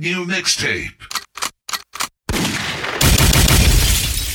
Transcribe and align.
new 0.00 0.24
mixtape. 0.24 0.96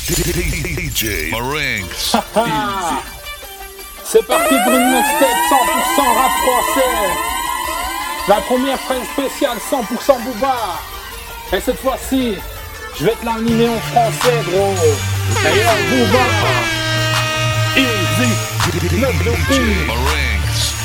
DJ 0.05 1.31
Marinx. 1.31 2.15
C'est 4.03 4.25
parti 4.27 4.55
pour 4.63 4.73
une 4.73 4.91
mixtape 4.91 5.39
100% 5.49 6.01
rap 6.15 6.31
français. 6.43 6.95
La 8.27 8.35
première 8.41 8.79
phrase 8.81 9.07
spéciale 9.13 9.57
100% 9.57 10.23
Booba. 10.23 10.55
Et 11.51 11.59
cette 11.59 11.79
fois-ci, 11.79 12.35
je 12.99 13.05
vais 13.05 13.15
te 13.15 13.25
l'animer 13.25 13.69
en 13.69 13.79
français, 13.79 14.43
gros. 14.47 14.75
D'ailleurs, 15.43 15.77
Booba. 15.89 16.25
Easy. 17.75 18.29
Marinx. 19.87 20.75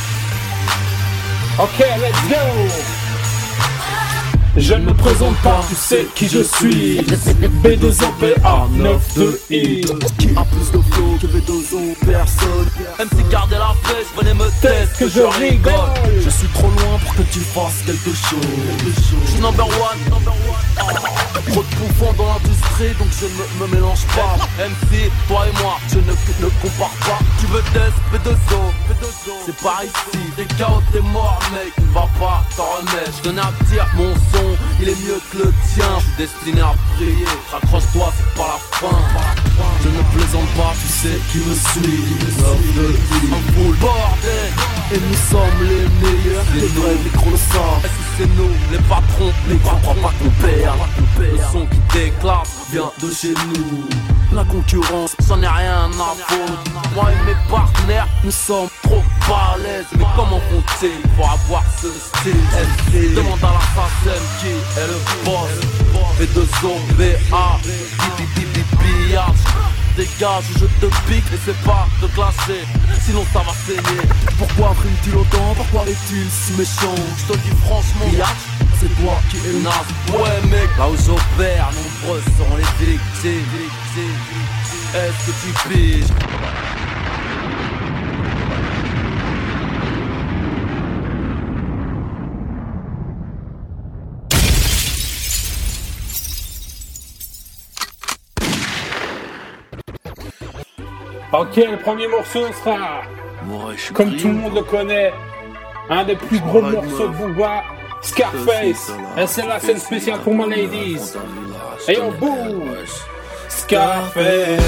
Ok, 1.58 1.78
let's 1.78 2.28
go. 2.30 2.99
Je 4.56 4.74
ne 4.74 4.86
me 4.86 4.94
présente 4.94 5.36
pas, 5.42 5.60
tu 5.68 5.74
sais 5.74 6.06
qui 6.14 6.26
je 6.28 6.42
suis. 6.42 6.98
B2OPA 7.62 8.34
92I. 8.76 9.84
Qui 10.18 10.28
a 10.36 10.44
plus 10.44 10.70
de 10.72 10.82
flow 10.92 11.16
que 11.20 11.26
V2O 11.26 11.94
Personne. 12.04 12.68
Même 12.98 13.08
si 13.16 13.22
garder 13.30 13.56
la 13.56 13.74
pêche, 13.84 14.06
venez 14.16 14.34
me 14.34 14.44
tester 14.60 15.04
que 15.04 15.08
je 15.08 15.20
rigole. 15.20 15.72
Je 16.20 16.30
suis 16.30 16.48
trop 16.48 16.66
loin 16.68 16.98
pour 17.04 17.14
que 17.14 17.22
tu 17.32 17.38
fasses 17.40 17.82
quelque 17.86 18.10
chose. 18.10 18.40
Je 19.24 19.30
suis 19.30 19.40
number 19.40 19.66
one, 19.66 20.00
number 20.10 20.32
one. 20.32 20.64
Ah, 20.78 21.40
Trop 21.50 21.62
de 21.62 21.76
bouffons 21.76 22.12
dans 22.18 22.26
l'industrie 22.34 22.94
donc 22.98 23.08
je 23.20 23.26
ne 23.26 23.66
me 23.66 23.74
mélange 23.74 24.04
pas. 24.16 24.36
MC, 24.58 25.10
toi 25.28 25.46
et 25.48 25.62
moi, 25.62 25.78
je 25.88 25.96
ne, 25.98 26.12
ne 26.44 26.50
compare 26.62 26.94
pas. 27.06 27.18
Tu 27.38 27.46
veux 27.46 27.62
test, 27.72 27.96
V2O, 28.12 28.60
V2O 28.88 29.32
C'est 29.46 29.56
par 29.56 29.82
ici, 29.84 30.18
t'es 30.36 30.44
KO, 30.58 30.82
t'es 30.92 31.00
mort 31.00 31.38
mec, 31.52 31.72
il 31.78 31.86
va 31.92 32.08
pas 32.18 32.42
t'en 32.56 32.64
remettre. 32.78 33.12
Je 33.18 33.28
tenais 33.28 33.40
à 33.40 33.52
dire, 33.70 33.86
mon 33.96 34.14
son, 34.14 34.39
il 34.80 34.88
est 34.88 35.00
mieux 35.06 35.20
que 35.30 35.38
le 35.38 35.52
tien. 35.72 35.86
Je 35.98 36.04
suis 36.04 36.16
destiné 36.18 36.60
à 36.60 36.74
briller, 36.96 37.26
raccroche-toi, 37.50 38.12
c'est 38.16 38.34
pas 38.38 38.48
la 38.54 38.78
fin. 38.78 38.98
Je 39.82 39.88
ne 39.88 40.02
plaisante 40.14 40.48
pas, 40.56 40.72
tu 40.80 40.88
sais 40.88 41.18
qui 41.30 41.38
me 41.38 41.54
suit 41.54 42.04
Un 43.32 43.52
full 43.52 43.76
bordel. 43.76 44.50
Et 44.92 44.98
nous 44.98 45.20
sommes 45.30 45.60
les 45.62 45.86
meilleurs. 46.00 46.44
Les 46.54 46.66
vrais 46.66 46.96
micros 47.04 47.30
le 47.30 47.36
savent. 47.36 47.84
Est-ce 47.84 47.92
que 47.92 48.04
c'est 48.18 48.36
nous, 48.36 48.50
les 48.72 48.78
patrons? 48.88 49.32
Les 49.48 49.56
gars, 49.56 49.78
crois 49.82 49.94
pas 49.94 50.12
qu'on 50.18 50.30
perd. 50.42 50.78
Le 51.18 51.38
son 51.52 51.66
qui 51.66 51.98
déclare 51.98 52.44
vient 52.70 52.92
de 53.02 53.12
chez 53.12 53.34
nous. 53.34 53.88
La 54.32 54.44
concurrence, 54.44 55.16
j'en 55.26 55.42
ai 55.42 55.48
rien 55.48 55.86
à 55.86 56.14
foutre. 56.26 56.94
Moi 56.94 57.10
et 57.10 57.26
mes 57.26 57.36
partenaires, 57.50 58.06
nous 58.22 58.30
sommes 58.30 58.68
trop 58.82 59.02
balèzes 59.28 59.86
Mais 59.98 60.04
comment 60.14 60.40
compter 60.50 60.92
pour 61.16 61.30
avoir 61.30 61.64
ce 61.80 61.88
style? 61.88 63.14
Demande 63.14 63.38
à 63.42 63.52
la 63.52 64.18
qui 64.40 64.48
est 64.48 64.86
le 64.86 65.24
boss. 65.24 65.50
V2O, 66.20 66.76
VA, 66.96 67.58
Billard. 68.78 69.34
Dégage 69.96 70.44
je 70.54 70.66
te 70.66 70.86
pique, 71.08 71.24
n'essaie 71.32 71.58
pas 71.64 71.88
de 72.00 72.06
clasher 72.08 72.64
Sinon 73.04 73.24
ça 73.32 73.40
va 73.40 73.52
saigner. 73.66 74.02
Pourquoi 74.38 74.72
prime-t-il 74.74 75.16
autant 75.16 75.52
Pourquoi 75.56 75.84
est-il 75.88 76.26
si 76.30 76.52
méchant? 76.52 76.94
Je 77.18 77.32
te 77.32 77.38
dis 77.38 77.50
franchement 77.66 78.06
c'est 78.80 79.02
toi 79.02 79.14
qui 79.30 79.36
es 79.36 79.60
naze. 79.62 79.90
Ouais 80.10 80.48
mec, 80.50 80.68
là 80.78 80.88
où 80.88 80.96
j'opère 80.96 81.70
Nombreux 81.74 82.22
seront 82.38 82.56
les 82.56 82.86
victimes. 82.86 83.44
Est-ce 84.94 85.26
que 85.26 85.32
tu 85.46 85.68
piges? 85.68 86.04
Ok, 101.32 101.56
le 101.56 101.76
premier 101.78 102.08
morceau 102.08 102.40
sera, 102.52 103.02
Ouais, 103.48 103.76
comme 103.94 104.16
tout 104.16 104.28
le 104.28 104.34
monde 104.34 104.54
le 104.54 104.62
connaît, 104.62 105.12
un 105.88 106.04
des 106.04 106.16
plus 106.16 106.40
gros 106.40 106.60
morceaux 106.60 107.08
de 107.08 107.14
Booba, 107.14 107.62
Scarface. 108.02 108.92
C'est 109.26 109.46
la 109.46 109.60
scène 109.60 109.78
spéciale 109.78 110.20
pour 110.20 110.34
my 110.34 110.48
ladies. 110.48 111.14
Et 111.88 111.98
on 112.00 112.12
boum 112.12 112.74
Scarface. 113.48 114.60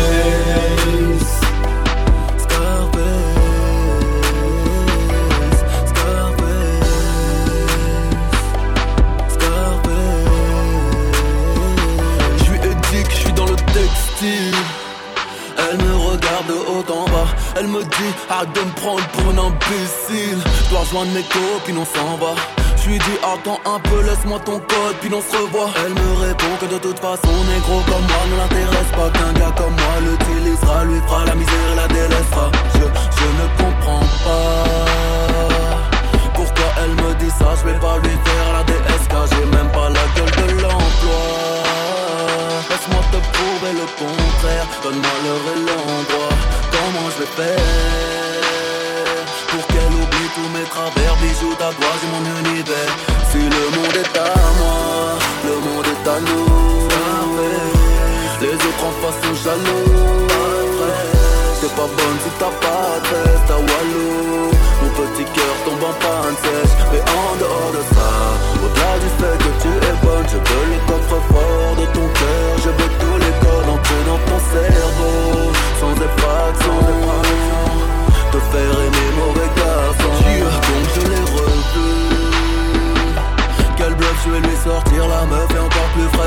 Je 12.38 12.50
lui 12.50 12.58
ai 12.58 12.74
dit 12.90 13.02
que 13.04 13.10
je 13.10 13.16
suis 13.16 13.32
dans 13.32 13.46
le 13.46 13.56
textile. 13.56 14.54
Elle 15.58 15.78
me 15.78 15.94
regarde 15.96 16.46
de 16.48 16.54
haut 16.54 16.92
en 16.92 17.04
bas. 17.06 17.28
Elle 17.56 17.68
me 17.68 17.82
dit 17.82 18.14
arrête 18.28 18.52
de 18.54 18.60
me 18.60 18.72
prendre 18.74 19.06
pour 19.08 19.32
un 19.32 19.38
imbécile. 19.46 20.38
Je 20.64 20.70
dois 20.70 20.80
rejoindre 20.80 21.12
mes 21.12 21.22
copines, 21.22 21.78
on 21.78 21.84
s'en 21.84 22.16
va. 22.16 22.34
Je 22.84 22.88
lui 22.88 22.98
dis 22.98 23.18
attends 23.22 23.60
un 23.64 23.78
peu, 23.78 24.02
laisse-moi 24.02 24.40
ton 24.40 24.58
code, 24.58 24.96
puis 25.00 25.10
on 25.14 25.22
se 25.22 25.36
revoit. 25.36 25.70
Elle 25.86 25.94
me 25.94 26.26
répond 26.26 26.54
que 26.60 26.66
de 26.66 26.78
toute 26.78 26.98
façon, 26.98 27.32
négro 27.46 27.80
comme 27.86 28.06
moi 28.10 28.22
ne 28.30 28.36
l'intéresse 28.36 28.90
pas. 28.96 29.08
Qu'un 29.10 29.32
gars 29.38 29.54
comme 29.56 29.72
moi 29.72 29.96
l'utilisera, 30.02 30.84
lui 30.84 31.00
fera 31.06 31.24
la 31.24 31.34
misère 31.36 31.68
et 31.72 31.76
la 31.76 31.86
délaissera. 31.86 32.50
Je, 32.74 32.80
je 32.80 33.28
ne 33.38 33.46
comprends 33.56 34.06
pas. 34.24 35.02
Pourquoi 36.34 36.68
elle 36.82 36.90
me 36.90 37.14
dit 37.20 37.30
ça, 37.30 37.54
je 37.60 37.70
vais 37.70 37.78
pas 37.78 37.98
lui 37.98 38.10
faire 38.10 38.52
la 38.52 38.64
DSK 38.64 39.14
J'ai 39.30 39.46
même 39.56 39.70
pas 39.70 39.88
la 39.88 40.04
gueule 40.16 40.48
de 40.48 40.62
l'emploi 40.62 41.22
Laisse-moi 42.68 43.02
te 43.12 43.18
prouver 43.32 43.72
le 43.74 43.86
contraire 43.96 44.66
Donne-moi 44.82 45.14
l'heure 45.24 45.46
et 45.54 45.58
l'endroit 45.60 46.34
Comment 46.72 47.10
je 47.14 47.20
vais 47.20 47.44
faire? 47.44 47.91
Mon 51.80 52.24
univers. 52.40 52.92
Si 53.30 53.38
le 53.38 53.64
monde 53.76 53.96
est 53.96 54.18
à 54.18 54.34
moi. 54.58 55.18
Le 55.44 55.54
monde 55.66 55.86
est 55.86 56.08
à 56.08 56.20
nous. 56.20 56.88
Les 58.40 58.54
autres 58.54 58.84
en 58.84 58.92
face 59.00 59.18
sont 59.22 59.36
jaloux. 59.44 60.26
T'es 61.60 61.68
pas 61.68 61.86
bonne 61.86 62.18
si 62.24 62.30
t'as 62.40 62.54
pas 62.64 62.98
de 62.98 63.08
test 63.08 63.50
à 63.50 63.58
Mon 64.82 64.90
petit 64.90 65.24
cœur 65.32 65.54
tombe 65.64 65.84
en 65.84 65.94
panne 66.02 66.36
sèche. 66.42 66.74
Mais 66.92 67.00
en 67.00 67.36
dehors 67.38 67.51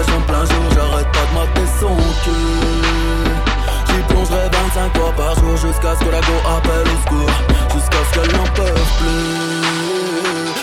en 0.03 0.21
plein 0.21 0.45
jour 0.45 0.65
J'arrête 0.75 1.11
pas 1.11 1.25
de 1.29 1.33
mater 1.39 1.67
son 1.79 1.95
cul. 2.23 3.35
J'y 3.87 4.01
plongerai 4.09 4.49
25 4.51 4.97
fois 4.97 5.13
par 5.15 5.35
jour 5.39 5.55
Jusqu'à 5.57 5.95
ce 5.95 6.03
que 6.03 6.11
la 6.11 6.21
go 6.21 6.35
appelle 6.57 6.87
au 6.93 6.99
secours. 7.03 7.35
Jusqu'à 7.73 8.01
ce 8.07 8.11
qu'elle 8.19 8.31
n'en 8.35 8.49
peut 8.55 8.81
plus. 8.99 9.61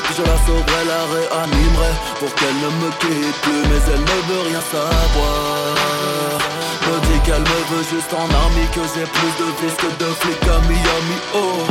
Puis 0.04 0.14
je 0.18 0.22
la 0.22 0.36
sauverai, 0.44 0.82
la 0.84 1.02
réanimerai 1.14 1.92
Pour 2.20 2.34
qu'elle 2.34 2.58
ne 2.60 2.70
me 2.82 2.90
quitte 3.00 3.38
plus. 3.42 3.62
Mais 3.68 3.82
elle 3.94 4.04
ne 4.04 4.18
veut 4.28 4.44
rien 4.50 4.62
savoir. 4.70 6.38
Me 6.86 6.94
dit 7.06 7.20
qu'elle 7.24 7.40
me 7.40 7.60
veut 7.72 7.86
juste 7.88 8.12
en 8.12 8.28
army 8.42 8.66
Que 8.74 8.82
j'ai 8.92 9.06
plus 9.06 9.32
de 9.40 9.48
vis 9.60 9.76
que 9.76 9.90
de 10.02 10.10
flics 10.20 10.48
à 10.48 10.58
Miami. 10.68 11.18
Oh. 11.34 11.64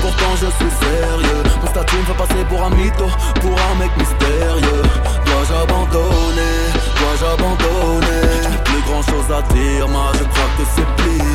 Pourtant 0.00 0.32
je 0.40 0.46
suis 0.46 0.72
sérieux. 0.80 1.42
Mon 1.60 1.68
statut 1.68 1.96
me 1.96 2.04
fait 2.04 2.14
passer 2.14 2.44
pour 2.48 2.62
un 2.64 2.70
mytho 2.70 3.06
Pour 3.40 3.52
un 3.52 3.74
mec 3.80 3.90
mystérieux. 3.98 4.82
Dois-je 5.26 5.62
abandonner? 5.62 6.75
Dois-je 6.98 8.50
n'ai 8.50 8.62
plus 8.64 8.82
grand 8.88 9.02
chose 9.02 9.28
à 9.30 9.42
dire 9.54 9.88
Moi 9.88 10.12
je 10.14 10.24
crois 10.24 10.50
que 10.56 10.64
c'est 10.74 10.88
plié. 11.02 11.32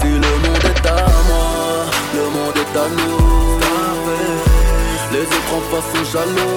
Si 0.00 0.08
le 0.08 0.32
monde 0.44 0.64
est 0.64 0.86
à 0.86 1.06
moi 1.28 1.86
Le 2.14 2.24
monde 2.36 2.56
est 2.56 2.78
à 2.78 2.88
nous. 2.88 3.34
Les 5.12 5.22
autres 5.22 5.54
en 5.54 5.60
face 5.70 5.88
sont 5.94 6.04
jaloux. 6.12 6.56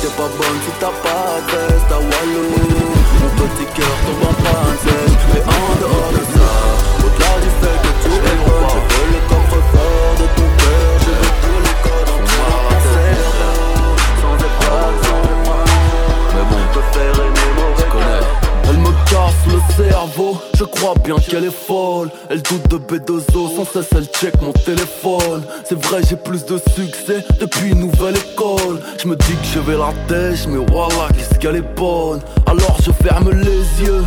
T'es 0.00 0.08
pas 0.08 0.30
bonne 0.38 0.58
si 0.64 0.70
t'as 0.78 0.94
pas 1.02 1.40
veste 1.50 1.90
à 1.90 1.98
Walou 1.98 2.95
Elle 22.36 22.42
doute 22.42 22.68
de 22.68 22.76
B2O, 22.76 23.56
sans 23.56 23.64
cesse 23.64 23.88
elle 23.96 24.04
check 24.08 24.42
mon 24.42 24.52
téléphone. 24.52 25.42
C'est 25.64 25.82
vrai, 25.86 26.02
j'ai 26.06 26.16
plus 26.16 26.44
de 26.44 26.60
succès 26.76 27.24
depuis 27.40 27.70
une 27.70 27.80
nouvelle 27.80 28.14
école. 28.14 28.78
Je 29.02 29.08
me 29.08 29.16
dis 29.16 29.32
que 29.32 29.46
je 29.54 29.58
vais 29.60 29.78
la 29.78 29.90
mais 30.46 30.62
voilà, 30.70 31.08
qu'est-ce 31.14 31.38
qu'elle 31.38 31.56
est 31.56 31.74
bonne. 31.76 32.20
Alors 32.44 32.76
je 32.84 32.90
ferme 33.02 33.30
les 33.30 33.86
yeux. 33.86 34.04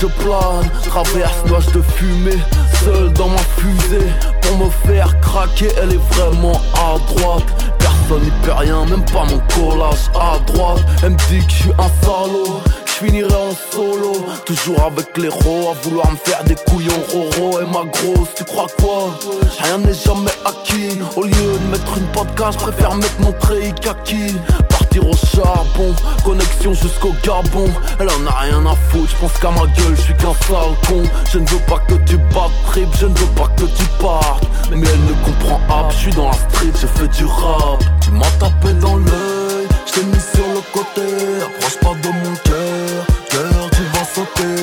Je 0.00 0.06
plane, 0.06 0.70
traverse 0.84 1.44
nuage 1.44 1.66
de 1.66 1.82
fumée, 1.82 2.40
seul 2.82 3.12
dans 3.12 3.28
ma 3.28 3.42
fusée. 3.58 4.08
Pour 4.40 4.64
me 4.64 4.70
faire 4.86 5.20
craquer, 5.20 5.68
elle 5.82 5.92
est 5.92 6.14
vraiment 6.14 6.58
à 6.76 6.96
droite. 7.12 7.44
Personne 7.78 8.22
n'y 8.22 8.30
peut 8.42 8.52
rien, 8.52 8.86
même 8.86 9.04
pas 9.04 9.26
mon 9.26 9.40
collage 9.54 10.08
à 10.18 10.38
droite. 10.50 10.82
Elle 11.02 11.10
me 11.10 11.18
dit 11.28 11.44
que 11.44 11.52
je 11.52 11.56
suis 11.56 11.72
un 11.72 12.06
salaud 12.06 12.62
je 12.94 13.06
finirai 13.06 13.34
en 13.34 13.54
solo. 13.72 14.26
Toujours 14.44 14.82
avec 14.84 15.16
les 15.16 15.28
ros 15.28 15.70
à 15.70 15.74
vouloir 15.82 16.10
me 16.10 16.16
faire 16.16 16.42
des 16.44 16.54
couillons 16.54 17.02
roro. 17.12 17.60
Et 17.60 17.64
ma 17.64 17.84
grosse, 17.90 18.28
tu 18.36 18.44
crois 18.44 18.66
quoi? 18.78 19.18
Rien 19.62 19.78
n'est 19.78 19.94
jamais 19.94 20.30
acquis. 20.44 20.98
Au 21.16 21.22
lieu 21.22 21.32
de 21.32 21.70
mettre 21.70 21.96
une 21.96 22.06
podcast, 22.08 22.58
je 22.58 22.64
préfère 22.64 22.94
mettre 22.94 23.20
mon 23.20 23.32
kaki 23.32 24.34
Partir 24.68 25.06
au 25.08 25.14
charbon, 25.14 25.94
connexion 26.24 26.74
jusqu'au 26.74 27.14
Gabon. 27.22 27.68
Elle 27.98 28.08
en 28.10 28.26
a 28.26 28.38
rien 28.40 28.64
à 28.66 28.74
foutre, 28.88 29.10
je 29.10 29.16
pense 29.16 29.32
qu'à 29.38 29.50
ma 29.50 29.66
gueule, 29.66 29.96
je 29.96 30.02
suis 30.02 30.14
qu'un 30.14 30.34
sale 30.46 30.74
con. 30.88 31.02
Je 31.32 31.38
ne 31.38 31.48
veux 31.48 31.64
pas 31.66 31.78
que 31.88 31.94
tu 32.06 32.16
battes 32.16 32.52
trip, 32.66 32.88
je 32.98 33.06
ne 33.06 33.14
veux 33.14 33.34
pas 33.34 33.48
que 33.56 33.64
tu 33.64 33.84
partes. 34.00 34.44
Mais 34.70 34.86
elle 34.86 35.04
ne 35.04 35.24
comprend 35.24 35.60
pas, 35.68 35.88
je 35.90 35.96
suis 35.96 36.12
dans 36.12 36.28
la 36.28 36.34
street, 36.34 36.72
je 36.80 36.86
fais 36.86 37.08
du 37.08 37.24
rap. 37.24 37.82
Tu 38.00 38.10
m'as 38.10 38.30
tapé 38.38 38.72
dans 38.80 38.96
l'œil, 38.96 39.43
je 39.86 39.92
t'ai 39.92 40.04
mis 40.04 40.20
sur 40.34 40.46
le 40.48 40.60
côté. 40.72 41.06
Approche 41.46 41.78
pas 41.80 41.94
de 42.02 42.08
mon 42.08 42.34
cœur, 42.44 43.06
cœur 43.30 43.70
tu 43.70 43.82
vas 43.92 44.04
sauter. 44.04 44.56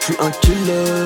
Suis 0.00 0.16
un 0.20 0.30
killer. 0.42 1.04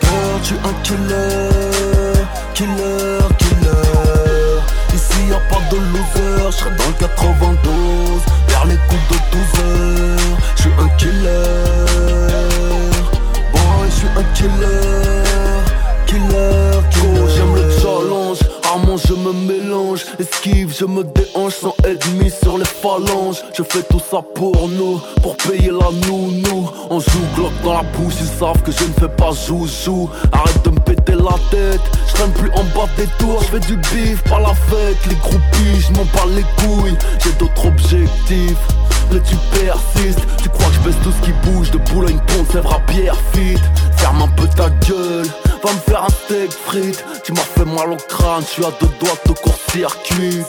Cœur 0.00 0.40
tu 0.44 0.54
un 0.54 0.74
killer. 0.82 2.24
Killer, 2.54 3.20
killer. 3.38 4.60
Ici 4.94 5.20
y 5.28 5.32
a 5.32 5.40
pas 5.48 5.62
de 5.70 5.76
loser, 5.76 6.50
je 6.50 6.56
serai 6.56 6.70
dans 6.70 6.88
le 6.88 6.92
92 6.98 8.22
Vers 8.48 8.64
les 8.66 8.76
coups 8.88 9.06
de 9.10 9.16
12 9.32 9.40
heures. 9.64 10.38
Je 10.56 10.60
suis 10.62 10.72
un 10.78 10.88
killer. 10.98 11.50
Boy, 13.52 13.86
je 13.86 13.94
suis 13.94 14.08
un 14.16 14.24
killer. 14.34 14.80
Killer, 16.06 16.69
Rarement 18.70 18.98
je 18.98 19.14
me 19.14 19.32
mélange, 19.32 20.04
esquive, 20.20 20.72
je 20.78 20.84
me 20.84 21.02
déhanche 21.02 21.54
sans 21.54 21.74
ennemi 21.84 22.30
sur 22.30 22.56
les 22.56 22.64
phalanges. 22.64 23.42
Je 23.52 23.64
fais 23.64 23.82
tout 23.82 23.98
ça 23.98 24.22
pour 24.36 24.68
nous, 24.68 25.00
pour 25.22 25.36
payer 25.38 25.72
la 25.72 25.90
nounou. 26.06 26.70
On 26.88 27.00
joue 27.00 27.26
Glock 27.34 27.50
dans 27.64 27.72
la 27.72 27.82
bouche, 27.82 28.14
ils 28.20 28.38
savent 28.38 28.62
que 28.62 28.70
je 28.70 28.84
ne 28.84 28.92
fais 28.92 29.08
pas 29.08 29.32
joujou. 29.32 30.08
Arrête 30.30 30.64
de 30.64 30.70
me 30.70 30.78
péter 30.78 31.16
la 31.16 31.34
tête, 31.50 31.80
je 32.06 32.14
traîne 32.14 32.32
plus 32.32 32.50
en 32.52 32.62
bas 32.62 32.88
des 32.96 33.08
tours. 33.18 33.42
Je 33.42 33.58
fais 33.58 33.66
du 33.66 33.76
bif, 33.76 34.22
pas 34.22 34.38
la 34.38 34.54
fête, 34.54 35.04
les 35.08 35.16
groupies, 35.16 35.80
je 35.80 35.92
m'en 35.94 36.04
bats 36.04 36.30
les 36.36 36.44
couilles. 36.62 36.96
J'ai 37.24 37.32
d'autres 37.32 37.66
objectifs. 37.66 38.68
Mais 39.12 39.20
tu 39.20 39.36
persistes, 39.58 40.20
tu 40.42 40.48
crois 40.48 40.66
que 40.68 40.74
je 40.74 40.80
baisse 40.80 41.02
tout 41.02 41.12
ce 41.12 41.24
qui 41.24 41.32
bouge 41.44 41.70
De 41.70 41.78
Boulogne, 41.78 42.20
Pont, 42.28 42.44
Sèvres 42.52 42.74
à 42.74 42.80
Pierrefitte 42.80 43.60
Ferme 44.00 44.22
un 44.22 44.28
peu 44.28 44.48
ta 44.48 44.70
gueule, 44.88 45.26
va 45.62 45.72
me 45.72 45.78
faire 45.86 46.04
un 46.04 46.08
steak 46.08 46.52
frites. 46.52 47.04
Tu 47.22 47.32
m'as 47.32 47.40
fait 47.40 47.66
mal 47.66 47.92
au 47.92 47.96
crâne, 48.08 48.42
suis 48.42 48.64
à 48.64 48.70
deux 48.80 48.88
doigts 48.98 49.18
de 49.26 49.32
court-circuit. 49.32 50.42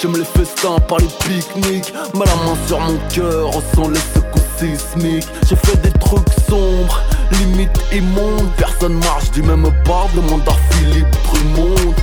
J'aime 0.00 0.16
les 0.16 0.24
festins, 0.24 0.78
pas 0.78 0.98
les 0.98 1.06
pique-niques. 1.06 1.92
Mets 2.14 2.24
la 2.24 2.36
main 2.44 2.56
sur 2.68 2.78
mon 2.78 2.96
cœur, 3.12 3.48
ressens 3.48 3.88
les 3.88 3.98
secousses 3.98 4.42
sismiques. 4.58 5.26
J'ai 5.48 5.56
fait 5.56 5.76
des 5.82 5.92
trucs 5.98 6.28
sombres, 6.48 7.00
limite 7.32 7.76
immondes. 7.92 8.48
Personne 8.56 8.94
marche 9.00 9.32
du 9.32 9.42
même 9.42 9.68
pas, 9.84 10.06
demande 10.14 10.42
à 10.46 10.74
Philippe 10.74 11.16
Drummond 11.24 11.94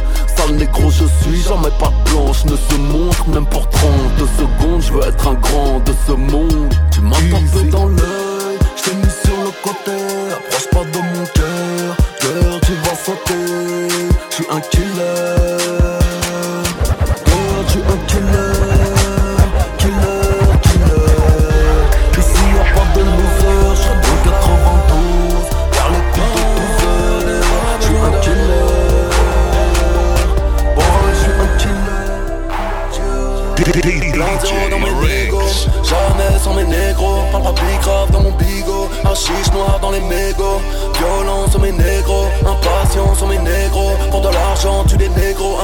Sale 0.42 0.56
négro 0.56 0.90
je 0.90 1.06
suis, 1.06 1.42
jamais 1.42 1.72
pas 1.80 1.92
blanche. 2.06 2.46
Ne 2.46 2.56
se 2.56 2.76
montre 2.76 3.28
Même 3.30 3.46
pour 3.46 3.68
30 3.70 3.92
secondes, 4.38 4.82
je 4.82 4.94
veux 4.94 5.08
être 5.08 5.28
un 5.28 5.34
grand 5.36 5.80
de 5.80 5.94
ce 6.08 6.14
monde. 6.14 6.74
Tu 6.92 7.02
m'as 7.02 7.16
tapé 7.16 7.70
dans 7.70 7.88
l'œil, 7.88 8.58
je 8.76 8.84
t'ai 8.84 8.96
mis 8.96 9.14
sur 9.24 9.38
le 9.44 9.52
côté. 9.64 9.98
Approche 10.32 10.70
pas 10.72 10.84
de 10.86 10.98
mon 10.98 11.26
cœur, 11.26 11.98
cœur 12.20 12.62
tu 12.62 12.74
vas 12.74 12.96
sauter. 12.96 14.12
Je 14.30 14.36
suis 14.36 14.46
un 14.52 14.62
killer 14.62 15.41
bigot 39.12 39.20
Hachiche 39.20 39.52
noir 39.54 39.80
dans 39.82 39.92
les 39.92 40.02
mégots. 40.02 40.62
Violent 40.98 41.50
sur 41.50 41.60
mes 41.60 41.72
négros 41.72 42.28
Impatient 42.46 43.16
sur 43.16 43.28
mes 43.28 43.40
négros. 43.40 43.92
Pour 44.10 44.22
de 44.22 44.30
l'argent 44.30 44.84
tu 44.88 44.98
des 44.98 45.10
négros 45.10 45.58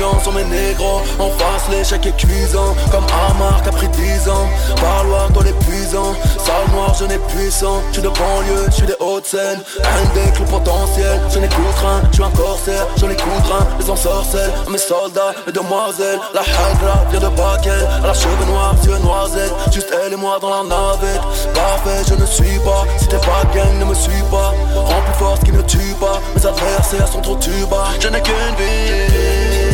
Intelligent 0.00 0.20
sur 0.22 0.32
mes 0.32 0.44
négros. 0.44 1.02
En 1.18 1.30
face 1.30 1.68
l'échec 1.70 2.06
est 2.06 2.16
cuisant 2.16 2.74
Comme 2.90 3.04
Amar 3.28 3.62
qui 3.62 3.68
a 3.68 3.72
pris 3.72 3.88
10 3.88 4.28
ans. 4.28 4.48
Parloir 4.76 5.30
toi 5.32 5.42
l'épuisant. 5.44 6.14
Sale 6.38 6.70
noir 6.72 6.94
je 6.98 7.04
n'ai 7.04 7.18
puissant. 7.18 7.82
Je 7.88 7.94
suis 7.94 8.02
de 8.02 8.08
banlieue, 8.08 8.66
je 8.68 8.74
suis 8.76 8.86
des 8.86 8.96
hautes 9.00 9.26
scènes. 9.26 9.60
Indec 9.78 10.38
le 10.38 10.46
potentiel 10.46 11.20
Je 11.32 11.38
n'écoute 11.38 11.78
rien, 11.80 12.00
je 12.10 12.14
suis 12.14 12.24
un 12.24 12.30
corsaire 12.30 12.86
Je 12.96 13.06
n'écoute 13.06 13.44
rien, 13.44 13.66
les 13.78 13.90
ensorcelles 13.90 14.52
Mes 14.70 14.78
soldats, 14.78 15.34
mes 15.46 15.52
demoiselles. 15.52 16.20
La 16.34 16.40
hagra 16.40 17.04
vient 17.10 17.20
de 17.20 17.36
Bakel 17.36 17.86
À 18.02 18.06
la 18.06 18.14
cheveux 18.14 18.46
noirs, 18.46 18.74
yeux 18.84 18.98
noisettes. 19.02 19.54
Juste 19.72 19.92
elle 20.04 20.12
et 20.14 20.16
moi 20.16 20.38
dans 20.40 20.50
la 20.50 20.62
navette. 20.62 21.20
Parfait, 21.54 22.02
je 22.08 22.14
ne 22.14 22.26
suis 22.26 22.58
pas. 22.60 22.84
Si 22.98 23.06
t'es 23.08 23.18
pas 23.18 23.44
gang, 23.54 23.78
ne 23.78 23.84
me 23.84 23.94
suis 23.94 24.22
pas. 24.30 24.54
Rends 24.74 25.02
plus 25.02 25.18
fort 25.18 25.36
ce 25.38 25.44
qui 25.44 25.52
ne 25.52 25.62
tue 25.62 25.94
pas. 26.00 26.20
Mes 26.34 26.46
adversaires 26.46 27.08
sont 27.08 27.20
trop 27.20 27.36
tuba 27.36 27.84
Je 28.00 28.08
n'ai 28.08 28.20
qu'une 28.22 28.56
vie 28.58 29.69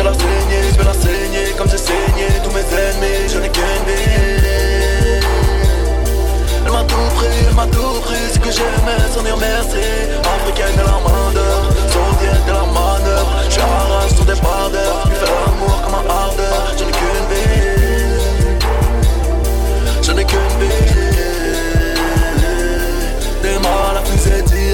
Fais 0.00 0.06
la 0.06 0.14
saigner, 0.14 0.62
je 0.72 0.78
vais 0.78 0.84
la 0.84 0.94
saigner 0.94 1.52
Comme 1.58 1.68
j'ai 1.68 1.76
saigné 1.76 2.28
tous 2.42 2.50
mes 2.52 2.60
ennemis 2.60 3.28
Je 3.28 3.38
n'ai 3.38 3.50
qu'une 3.50 3.84
vie 3.86 5.20
Elle 6.64 6.72
m'a 6.72 6.84
tout 6.84 7.10
pris, 7.16 7.26
elle 7.46 7.54
m'a 7.54 7.66
tout 7.66 8.00
pris 8.00 8.32
Ce 8.32 8.38
que 8.38 8.50
j'aimais, 8.50 9.02
sans 9.14 9.22
dire 9.22 9.36
merci. 9.36 9.84
Africaine 10.24 10.72
de 10.72 10.84
la 10.88 10.96
main 11.04 11.32
d'œuvre 11.34 11.68
Saoudienne 11.92 12.44
de 12.46 12.52
la 12.52 12.64
manœuvre 12.72 13.30
Je 13.44 13.52
suis 13.52 13.60
rage 13.60 14.12
sur 14.16 14.24
des 14.24 14.40
bardeurs 14.40 15.04
Lui 15.06 15.16
fais 15.16 15.26
l'amour 15.26 15.82
comme 15.84 15.94
un 15.96 16.06
ardeur 16.08 16.49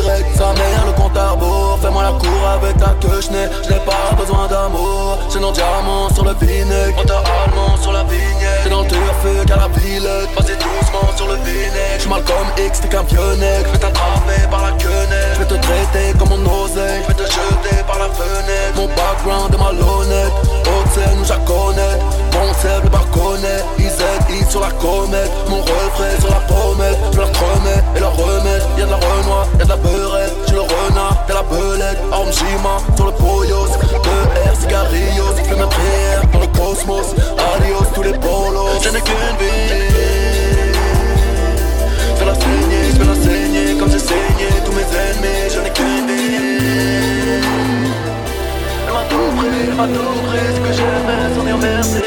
direct 0.06 0.36
Sa 0.36 0.52
mère 0.52 0.86
le 0.86 0.92
compte 0.92 1.16
à 1.16 1.30
rebours. 1.30 1.78
Fais-moi 1.82 2.02
la 2.02 2.12
cour 2.12 2.42
avec 2.54 2.76
ta 2.78 2.94
queue 3.00 3.20
Je 3.20 3.30
n'ai, 3.32 3.80
pas 3.80 4.14
besoin 4.16 4.46
d'amour. 4.46 5.18
C'est 5.28 5.40
nos 5.40 5.52
diamants 5.52 6.08
sur 6.14 6.24
le 6.24 6.34
vinaigre 6.34 6.96
Moteur 6.96 7.22
allemand 7.44 7.76
sur 7.80 7.92
la 7.92 8.04
vignette. 8.04 8.60
C'est 8.62 8.70
dans 8.70 8.82
le 8.82 8.88
turfu 8.88 9.46
qu'à 9.46 9.56
la 9.56 9.68
Villette 9.68 10.30
Vas-y 10.36 10.56
doucement 10.56 11.10
sur 11.16 11.26
le 11.26 11.34
vinaigre 11.44 11.98
J'suis 11.98 12.10
mal 12.10 12.22
comme 12.24 12.64
X, 12.64 12.80
t'es 12.80 12.88
qu'un 12.88 13.02
vieux 13.02 13.34
nègre. 13.38 13.66
Je 13.66 13.72
vais 13.72 13.78
t'attraper 13.78 14.40
par 14.50 14.62
la 14.62 14.72
quenelle. 14.72 15.34
Je 15.34 15.38
vais 15.40 15.46
te 15.46 15.54
traiter 15.54 16.18
comme 16.18 16.30
mon 16.30 16.64
oseille 16.64 17.02
Je 17.02 17.08
vais 17.08 17.18
te 17.24 17.26
jeter 17.26 17.82
par 17.86 17.98
la 17.98 18.08
fenêtre. 18.08 18.74
Mon 18.76 18.88
background 18.88 19.54
est 19.54 19.58
malhonnête. 19.58 20.32
Haute 20.66 20.92
scène 20.94 21.18
où 21.20 21.24
je 21.24 21.32
la 21.32 21.38
connais 21.38 21.96
Bon 22.32 22.52
sève 22.60 22.82
le 22.84 22.90
barconnet. 22.90 23.60
IZI 23.78 24.50
sur 24.50 24.60
la 24.60 24.70
comète. 24.70 25.30
Mon 25.48 25.60
refrain 25.60 26.14
Arme 32.26 32.32
Jima 32.32 32.78
sur 32.96 33.06
le 33.06 33.12
2R 33.12 34.60
cigarillos 34.60 35.34
Fais 35.44 35.54
mes 35.54 35.66
prières 35.66 36.26
dans 36.32 36.40
le 36.40 36.46
cosmos 36.48 37.14
Adios 37.54 37.86
tous 37.94 38.02
les 38.02 38.12
polos. 38.12 38.82
Je 38.82 38.88
n'ai 38.88 39.00
qu'une 39.00 39.36
vie. 39.38 39.70
Fais 42.16 42.24
la 42.24 42.34
saigner, 42.34 42.90
je 42.94 42.98
la 42.98 43.78
Comme 43.78 43.90
j'ai 43.90 43.98
saigné 43.98 44.48
tous 44.64 44.72
mes 44.72 44.82
ennemis 44.82 45.54
Je 45.54 45.60
n'ai 45.60 45.70
qu'une 45.70 46.06
vie. 46.06 46.36
Elle 48.86 48.92
m'a 48.92 49.04
tout 49.08 49.36
pris, 49.36 49.48
elle 49.68 49.74
m'a 49.74 49.86
tout 49.86 50.20
pris 50.26 50.38
Ce 50.54 50.60
que 50.60 50.72
j'aimais 50.72 51.46
dire 51.46 51.58
merci 51.58 52.05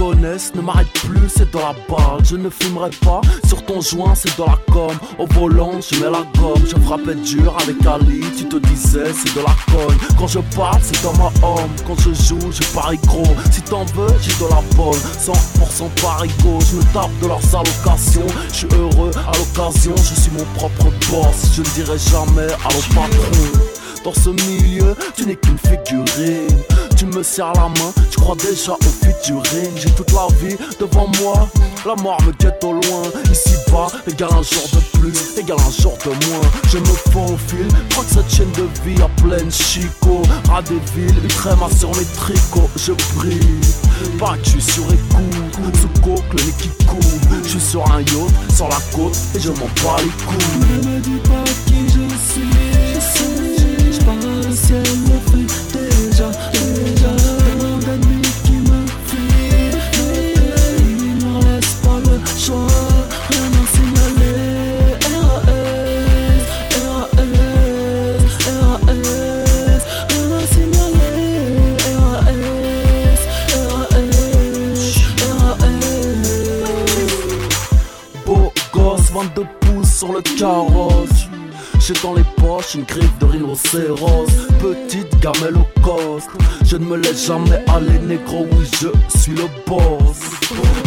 ne 0.00 0.60
m'arrête 0.60 0.92
plus, 0.92 1.28
c'est 1.28 1.50
de 1.50 1.58
la 1.58 1.74
balle, 1.88 2.24
je 2.24 2.36
ne 2.36 2.48
fumerai 2.48 2.90
pas, 3.04 3.20
sur 3.46 3.64
ton 3.64 3.80
joint 3.80 4.14
c'est 4.14 4.36
de 4.38 4.44
la 4.44 4.56
com, 4.72 4.96
au 5.18 5.26
volant 5.26 5.80
je 5.80 5.98
mets 5.98 6.10
la 6.10 6.24
gomme, 6.38 6.62
je 6.64 6.80
frappais 6.82 7.16
dur 7.16 7.56
avec 7.60 7.84
Ali, 7.84 8.20
tu 8.36 8.44
te 8.48 8.56
disais 8.56 9.12
c'est 9.12 9.34
de 9.34 9.40
la 9.40 9.54
conne, 9.72 9.96
quand 10.16 10.28
je 10.28 10.38
parle 10.56 10.78
c'est 10.82 11.02
dans 11.02 11.14
ma 11.14 11.26
homme, 11.46 11.70
quand 11.86 11.98
je 12.00 12.14
joue 12.14 12.38
je 12.52 12.62
parie 12.72 12.98
gros, 13.06 13.34
si 13.50 13.60
t'en 13.62 13.84
veux 13.86 14.14
j'ai 14.20 14.32
de 14.32 14.48
la 14.48 14.62
bonne, 14.76 15.00
100% 15.20 15.90
parigo, 16.00 16.58
je 16.70 16.76
me 16.76 16.82
tape 16.92 17.10
de 17.20 17.26
leurs 17.26 17.54
allocations, 17.56 18.26
je 18.52 18.54
suis 18.54 18.68
heureux 18.78 19.10
à 19.16 19.36
l'occasion, 19.36 19.94
je 19.96 20.20
suis 20.20 20.30
mon 20.30 20.44
propre 20.54 20.92
boss, 21.10 21.52
je 21.54 21.62
ne 21.62 21.66
dirai 21.74 21.98
jamais 21.98 22.52
à 22.52 22.72
l'autre 22.72 22.88
patron. 22.94 23.60
Dans 24.04 24.14
ce 24.14 24.30
milieu, 24.30 24.94
tu 25.16 25.26
n'es 25.26 25.34
qu'une 25.34 25.58
figurine. 25.58 26.77
Tu 26.98 27.06
me 27.06 27.22
serres 27.22 27.52
la 27.54 27.68
main, 27.68 27.92
tu 28.10 28.18
crois 28.18 28.34
déjà 28.34 28.72
au 28.72 29.04
futurine. 29.04 29.70
J'ai 29.76 29.90
toute 29.90 30.10
la 30.10 30.26
vie 30.40 30.56
devant 30.80 31.06
moi, 31.22 31.48
la 31.86 31.94
mort 32.02 32.20
me 32.26 32.32
guette 32.32 32.58
au 32.64 32.72
loin. 32.72 33.02
Ici 33.30 33.54
bas, 33.70 33.86
égale 34.08 34.30
un 34.32 34.42
jour 34.42 34.66
de 34.72 34.98
plus, 34.98 35.38
égale 35.38 35.58
un 35.60 35.80
jour 35.80 35.96
de 36.04 36.10
moins. 36.10 36.50
Je 36.68 36.78
me 36.78 36.84
faufile, 37.12 37.68
crois 37.90 38.02
que 38.02 38.14
cette 38.14 38.34
chaîne 38.34 38.50
de 38.50 38.66
vie 38.84 39.00
à 39.00 39.08
pleine 39.22 39.48
chico. 39.48 40.22
À 40.52 40.60
des 40.62 40.80
villes, 40.92 41.24
Utrema 41.24 41.68
sur 41.78 41.90
mes 41.96 42.04
tricots, 42.16 42.68
je 42.74 42.92
brille. 43.14 43.60
Pas 44.18 44.36
que 44.36 44.44
je 44.44 44.50
suis 44.50 44.62
sur 44.62 44.84
écoute, 44.92 45.76
sous 45.80 46.00
coque, 46.00 46.32
le 46.32 46.46
nez 46.46 46.54
qui 46.58 46.68
coule. 46.84 47.38
Je 47.44 47.48
suis 47.48 47.60
sur 47.60 47.88
un 47.92 48.00
yacht, 48.00 48.56
sur 48.56 48.68
la 48.68 48.80
côte, 48.92 49.16
et 49.36 49.40
je 49.40 49.50
m'en 49.50 49.68
bats 49.84 50.02
les 50.02 50.10
couilles. 50.26 51.87
Pouces 79.68 79.98
sur 79.98 80.12
le 80.12 80.22
carrosse. 80.22 81.28
J'ai 81.80 81.94
dans 82.02 82.14
les 82.14 82.24
poches 82.36 82.74
une 82.74 82.84
griffe 82.84 83.18
de 83.18 83.24
rhinocéros. 83.24 84.26
Petite 84.60 85.18
gamelle 85.20 85.56
au 85.56 85.80
cost. 85.80 86.28
Je 86.64 86.76
ne 86.76 86.84
me 86.84 86.96
laisse 86.96 87.26
jamais 87.26 87.64
aller, 87.68 87.98
négro. 88.00 88.46
Oui, 88.52 88.66
je 88.80 89.18
suis 89.18 89.32
le 89.32 89.44
boss. 89.66 90.18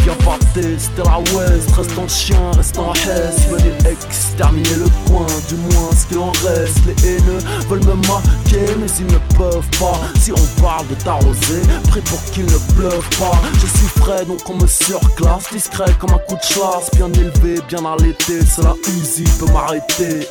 Viens 0.04 0.14
pas 0.24 0.38
tester 0.54 1.02
la 1.04 1.18
West. 1.34 1.70
Reste 1.76 1.98
en 1.98 2.08
chien, 2.08 2.50
reste 2.56 2.78
en 2.78 2.92
hesse. 2.92 3.48
Venez 3.50 3.90
exterminer 3.90 4.76
le 4.76 4.88
coin, 5.06 5.26
du 5.48 5.54
moins 5.56 5.90
ce 5.96 6.06
qu'il 6.06 6.18
en 6.18 6.32
reste. 6.46 6.78
Les 6.86 7.08
haineux 7.08 7.38
veulent 7.68 7.84
me 7.84 7.94
marquer, 8.06 8.74
mais 8.78 8.86
ils 9.00 9.06
ne 9.06 9.18
peuvent 9.36 9.78
pas. 9.78 9.98
Si 10.20 10.32
on 10.32 10.62
parle 10.62 10.86
de 10.88 10.94
t'arroser, 10.94 11.62
prêt 11.88 12.00
pour 12.02 12.22
qu'il 12.32 12.44
ne 12.44 12.74
pleuve 12.76 13.08
pas. 13.18 13.40
Je 13.54 13.66
suis 13.66 14.00
frais, 14.00 14.24
donc 14.24 14.40
on 14.48 14.54
me 14.54 14.66
surclasse. 14.66 15.50
Discret 15.52 15.92
comme 15.98 16.10
un 16.10 16.18
coup 16.18 16.36
de 16.36 16.42
chasse. 16.42 16.90
Bien 16.94 17.12
élevé, 17.12 17.60
bien 17.68 17.84
allaité. 17.84 18.40
C'est 18.44 18.62
la 18.62 18.74
peut 19.38 19.52
m'arrêter. 19.52 20.28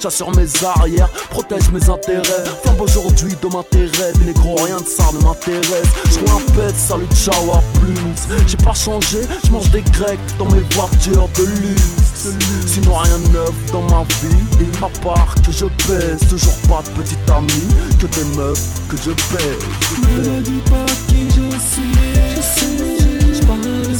J'assure 0.00 0.30
mes 0.36 0.46
arrières, 0.64 1.08
protège 1.30 1.70
mes 1.70 1.88
intérêts. 1.90 2.44
Flambe 2.62 2.80
aujourd'hui 2.80 3.34
de 3.42 3.48
m'intérêt. 3.48 4.12
Négro, 4.24 4.56
rien 4.56 4.80
de 4.80 4.86
ça 4.86 5.04
ne 5.12 5.22
m'intéresse. 5.24 5.88
Je 6.10 6.18
un 6.20 6.40
pet, 6.54 6.74
salut, 6.76 7.06
ciao, 7.14 7.52
à 7.52 7.62
plus. 7.78 8.46
J'ai 8.46 8.56
pas 8.58 8.74
changé, 8.74 9.20
je 9.44 9.50
mange 9.50 9.70
des 9.70 9.82
grecs 9.82 10.18
dans 10.38 10.46
mes 10.46 10.62
voitures 10.74 11.28
de 11.36 11.44
luxe. 11.44 12.28
Sinon 12.66 12.96
rien 12.96 13.18
de 13.18 13.28
neuf 13.32 13.54
dans 13.72 13.82
ma 13.82 14.02
vie, 14.02 14.44
et 14.60 14.84
à 14.84 14.88
part 15.02 15.34
que 15.36 15.52
je 15.52 15.66
pèse. 15.86 16.28
Toujours 16.28 16.56
pas 16.68 16.82
de 16.82 17.02
petite 17.02 17.30
amie, 17.30 17.68
que 17.98 18.06
des 18.06 18.36
meufs 18.36 18.66
que 18.88 18.96
je 18.96 19.10
pèse. 19.10 20.26
Ne 20.26 20.40
dis 20.40 20.62
pas 20.70 20.86
qui 21.08 21.28
je 21.28 21.48
suis, 21.58 21.94
je 22.36 22.40
sais, 22.40 23.34
je 23.34 23.46
parle 23.46 23.60
le 23.62 23.94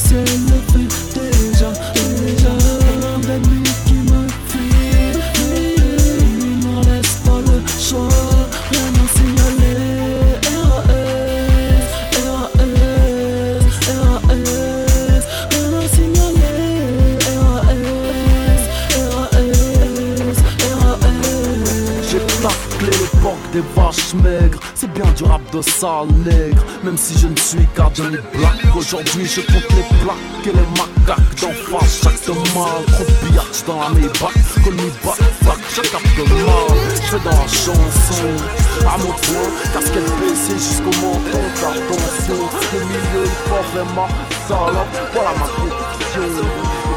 des 23.59 23.81
vaches 23.81 24.15
maigres. 24.15 24.61
C'est 24.75 24.93
bien 24.93 25.07
du 25.17 25.25
rap 25.25 25.41
de 25.53 25.61
sale 25.63 26.09
nègre 26.25 26.63
Même 26.85 26.97
si 26.97 27.19
je 27.19 27.27
ne 27.27 27.37
suis 27.37 27.67
qu'un 27.75 27.91
Johnny 27.95 28.19
Black. 28.35 28.77
Aujourd'hui 28.77 29.27
je 29.27 29.41
compte 29.41 29.71
les 29.77 29.87
plaques 30.03 30.47
et 30.47 30.53
les 30.53 30.69
macaques 30.79 31.41
d'en 31.41 31.79
face. 31.79 32.03
Chaque 32.03 32.27
de 32.27 32.33
mal, 32.55 32.85
trop 32.87 33.05
biatch 33.27 33.65
dans 33.67 33.81
la 33.81 33.89
Maybach 33.91 34.35
me 34.71 34.89
back, 35.03 35.19
back, 35.45 35.59
je 35.75 35.81
capte 35.91 36.19
mal. 36.19 36.79
Je 36.95 37.01
fais 37.03 37.25
dans 37.25 37.31
la 37.31 37.49
chanson. 37.49 38.31
À 38.87 38.99
mon 38.99 39.13
point, 39.13 39.51
casquette 39.73 40.13
baissée 40.21 40.59
jusqu'au 40.59 40.95
menton. 41.03 41.43
Attention, 41.57 42.41
le 42.73 42.81
milieu 42.85 43.25
est 43.25 43.49
pas 43.49 43.63
vraiment 43.73 44.09
salope. 44.47 44.87
Voilà 45.13 45.31
ma 45.39 45.47
position 45.47 46.23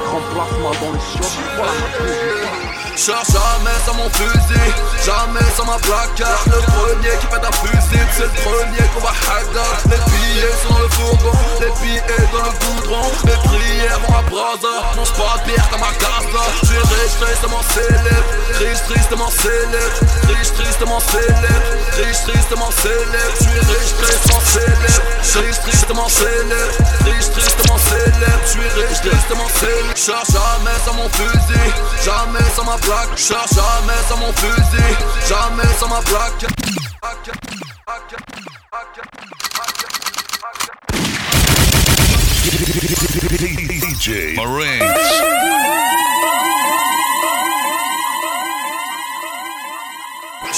Écran 0.01 0.21
plasma 0.33 0.71
dans 0.81 0.91
les 0.93 0.99
chiottes 0.99 1.37
Voilà 1.55 1.71
ma 1.71 1.97
position 1.97 2.90
Cherche 3.03 3.31
jamais 3.33 3.77
sans 3.83 3.95
mon 3.95 4.07
fusil, 4.11 4.71
jamais 5.03 5.39
sans 5.57 5.65
ma 5.65 5.79
placard 5.79 6.45
Le 6.45 6.61
premier 6.69 7.17
qui 7.19 7.25
pète 7.25 7.41
un 7.43 7.51
fusil, 7.51 7.99
c'est 8.15 8.29
le 8.29 8.35
premier 8.45 8.85
qu'on 8.93 9.01
va 9.01 9.09
hagar 9.09 9.73
Les 9.89 9.97
billets 10.11 10.53
sont 10.61 10.71
dans 10.71 10.79
le 10.81 10.89
fourgon, 10.89 11.31
les 11.59 11.71
billets 11.81 12.29
dans 12.31 12.45
le 12.45 12.53
goudron. 12.61 13.01
Les 13.25 13.49
prières 13.49 13.99
vont 14.05 14.15
à 14.15 14.21
brasa, 14.29 14.93
mange 14.95 15.13
pas 15.13 15.41
de 15.41 15.49
bière 15.49 15.67
comme 15.71 15.81
à 15.81 15.93
casa. 15.97 16.43
Je 16.61 16.67
suis 16.67 16.77
riche, 16.77 17.17
tristement 17.19 17.63
célèbre, 17.73 18.29
riche, 18.59 18.83
tristement 18.85 19.31
célèbre. 19.31 19.97
Riche, 20.29 20.53
tristement 20.53 20.99
célèbre, 21.01 21.67
riche, 21.97 22.21
tristement 22.27 22.71
célèbre. 22.71 23.33
Je 23.37 23.43
suis 23.43 23.57
riche, 23.59 23.91
tristement 23.97 24.39
célèbre, 24.39 25.25
riche, 25.25 25.61
tristement 25.65 26.07
célèbre. 26.07 26.75
Riche, 27.05 27.31
tristement 27.33 27.77
célèbre, 27.77 28.41
je 28.45 28.49
suis 28.49 28.69
riche, 28.77 29.01
tristement 29.01 29.49
célèbre. 29.57 29.95
Cherche 29.95 30.31
jamais 30.31 30.77
sans 30.85 30.93
mon 30.93 31.09
fusil, 31.09 31.71
jamais 32.05 32.45
sans 32.55 32.65
ma 32.65 32.77
plaque 32.91 33.17
Cherche 33.17 33.53
jamais 33.53 34.01
sans 34.07 34.17
mon 34.17 34.33
fusil, 34.33 34.95
jamais 35.27 35.73
sans 35.79 35.87
ma 35.87 36.01
plaque 36.01 36.45
DJ 43.69 44.35
Marinks. 44.35 44.81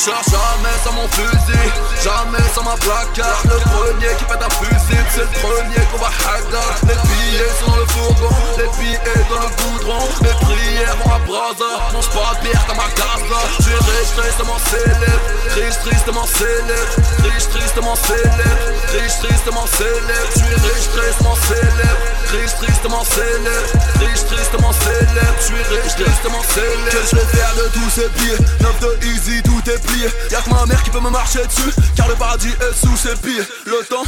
Jamais 0.05 0.75
sans 0.83 0.91
mon 0.91 1.07
fusil, 1.07 1.71
jamais 2.03 2.43
sans 2.53 2.63
ma 2.63 2.75
placard. 2.75 3.39
Le 3.45 3.55
premier 3.71 4.13
qui 4.17 4.25
pète 4.25 4.43
un 4.43 4.49
fusil, 4.49 4.99
c'est 5.09 5.21
le 5.21 5.27
premier 5.39 5.79
qu'on 5.91 5.97
va 5.97 6.11
hagar 6.27 6.75
Les 6.83 6.99
billets 7.07 7.47
sont 7.63 7.71
dans 7.71 7.77
le 7.77 7.85
fourgon, 7.85 8.35
les 8.57 8.67
billets 8.83 8.99
dans 9.29 9.39
le 9.39 9.47
goudron. 9.63 10.03
Les 10.19 10.35
prières 10.43 10.97
vont 10.97 11.09
à 11.09 11.19
brasa, 11.19 11.87
mange 11.93 12.09
pas 12.09 12.35
de 12.35 12.43
bière 12.43 12.65
comme 12.67 12.79
à 12.79 12.91
casa. 12.91 13.39
Je 13.59 13.63
suis 13.63 13.71
riche, 13.71 14.11
tristement 14.17 14.59
célèbre, 14.67 15.23
riche, 15.55 15.79
tristement 15.79 16.25
célèbre 16.25 17.13
Riche, 17.23 17.47
tristement 17.47 17.95
célèbre, 17.95 18.63
riche, 18.91 19.19
tristement 19.23 19.67
célèbre. 19.67 20.29
Je 20.35 20.39
suis 20.39 20.55
riche, 20.67 20.89
tristement 20.91 21.35
célèbre, 21.47 22.03
riche, 22.33 22.55
tristement 22.59 23.03
célèbre 23.07 23.83
Riche, 24.03 24.25
tristement 24.25 24.73
célèbre, 24.73 25.37
je 25.39 25.45
suis 25.45 25.63
riche, 25.71 25.95
tristement 25.95 26.43
célèbre. 26.43 26.91
Que 26.91 27.01
je 27.09 27.15
vais 27.15 27.29
faire 27.31 27.53
de 27.55 27.69
tous 27.71 27.89
ces 27.89 28.09
billets, 28.19 28.37
9 28.59 28.79
de 28.79 29.05
easy, 29.07 29.41
tout 29.43 29.63
est 29.69 29.79
Y'a 30.31 30.41
que 30.41 30.49
ma 30.49 30.65
mère 30.65 30.81
qui 30.83 30.89
peut 30.89 30.99
me 30.99 31.09
marcher 31.09 31.45
dessus 31.45 31.71
Car 31.95 32.07
le 32.07 32.15
paradis 32.15 32.49
est 32.49 32.85
sous 32.85 32.97
ses 32.97 33.15
pieds. 33.15 33.43
Le 33.65 33.85
temps 33.85 34.03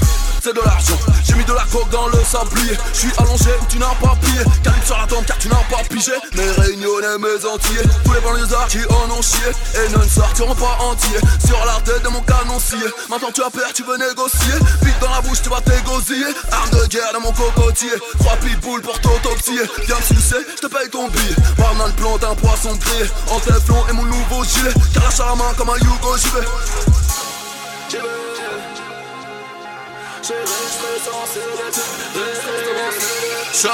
c'est 0.45 0.53
de 0.53 0.61
l'argent. 0.61 0.99
J'ai 1.23 1.33
mis 1.33 1.43
de 1.43 1.53
la 1.53 1.63
coke 1.71 1.89
dans 1.89 2.05
le 2.05 2.23
sablier. 2.23 2.77
Je 2.93 2.99
suis 2.99 3.11
allongé 3.17 3.49
où 3.59 3.65
tu 3.67 3.79
n'as 3.79 3.95
pas 3.97 4.15
plié. 4.21 4.45
Calibre 4.63 4.85
sur 4.85 4.95
la 4.95 5.07
tombe 5.07 5.25
car 5.25 5.39
tu 5.39 5.49
n'as 5.49 5.65
pas 5.73 5.81
pigé. 5.89 6.11
Mes 6.35 6.51
réunionnais, 6.61 7.17
mes 7.17 7.45
entiers. 7.49 7.81
Tous 8.03 8.13
les 8.13 8.21
banlieusards 8.21 8.67
qui 8.67 8.77
en 8.85 9.09
ont 9.09 9.23
chié. 9.23 9.49
Et 9.73 9.89
ne 9.89 10.07
sortiront 10.07 10.53
pas 10.53 10.77
entiers. 10.81 11.17
Sur 11.47 11.57
la 11.65 11.81
tête 11.81 12.03
de 12.03 12.09
mon 12.09 12.21
canoncier. 12.21 12.85
Maintenant 13.09 13.31
tu 13.33 13.41
as 13.41 13.49
peur, 13.49 13.73
tu 13.73 13.81
veux 13.83 13.97
négocier. 13.97 14.53
Vite 14.83 14.99
dans 15.01 15.09
la 15.09 15.21
bouche, 15.21 15.41
tu 15.41 15.49
vas 15.49 15.61
t'égosiller. 15.61 16.29
Arme 16.51 16.69
de 16.69 16.85
guerre 16.89 17.11
dans 17.13 17.21
mon 17.21 17.31
cocotier. 17.31 17.97
Trois 18.19 18.37
pitbulls 18.37 18.81
pour 18.81 18.99
t'autopsier. 19.01 19.61
Viens 19.87 19.97
me 19.97 20.15
sucer, 20.15 20.45
je 20.57 20.61
te 20.61 20.67
paye 20.67 20.89
ton 20.91 21.07
billet. 21.09 21.35
Banane 21.57 21.93
plante, 21.93 22.23
un 22.23 22.35
poisson 22.35 22.75
grillé. 22.75 23.09
En 23.31 23.39
téflon 23.39 23.81
et 23.89 23.93
mon 23.93 24.05
nouveau 24.05 24.43
gilet. 24.43 24.73
Car 24.93 25.09
la 25.25 25.35
main 25.35 25.53
comme 25.57 25.69
un 25.69 25.74
you 25.83 25.97
go, 26.01 26.15
ship 26.15 26.43
it. 26.43 28.34
Cherche 30.25 30.33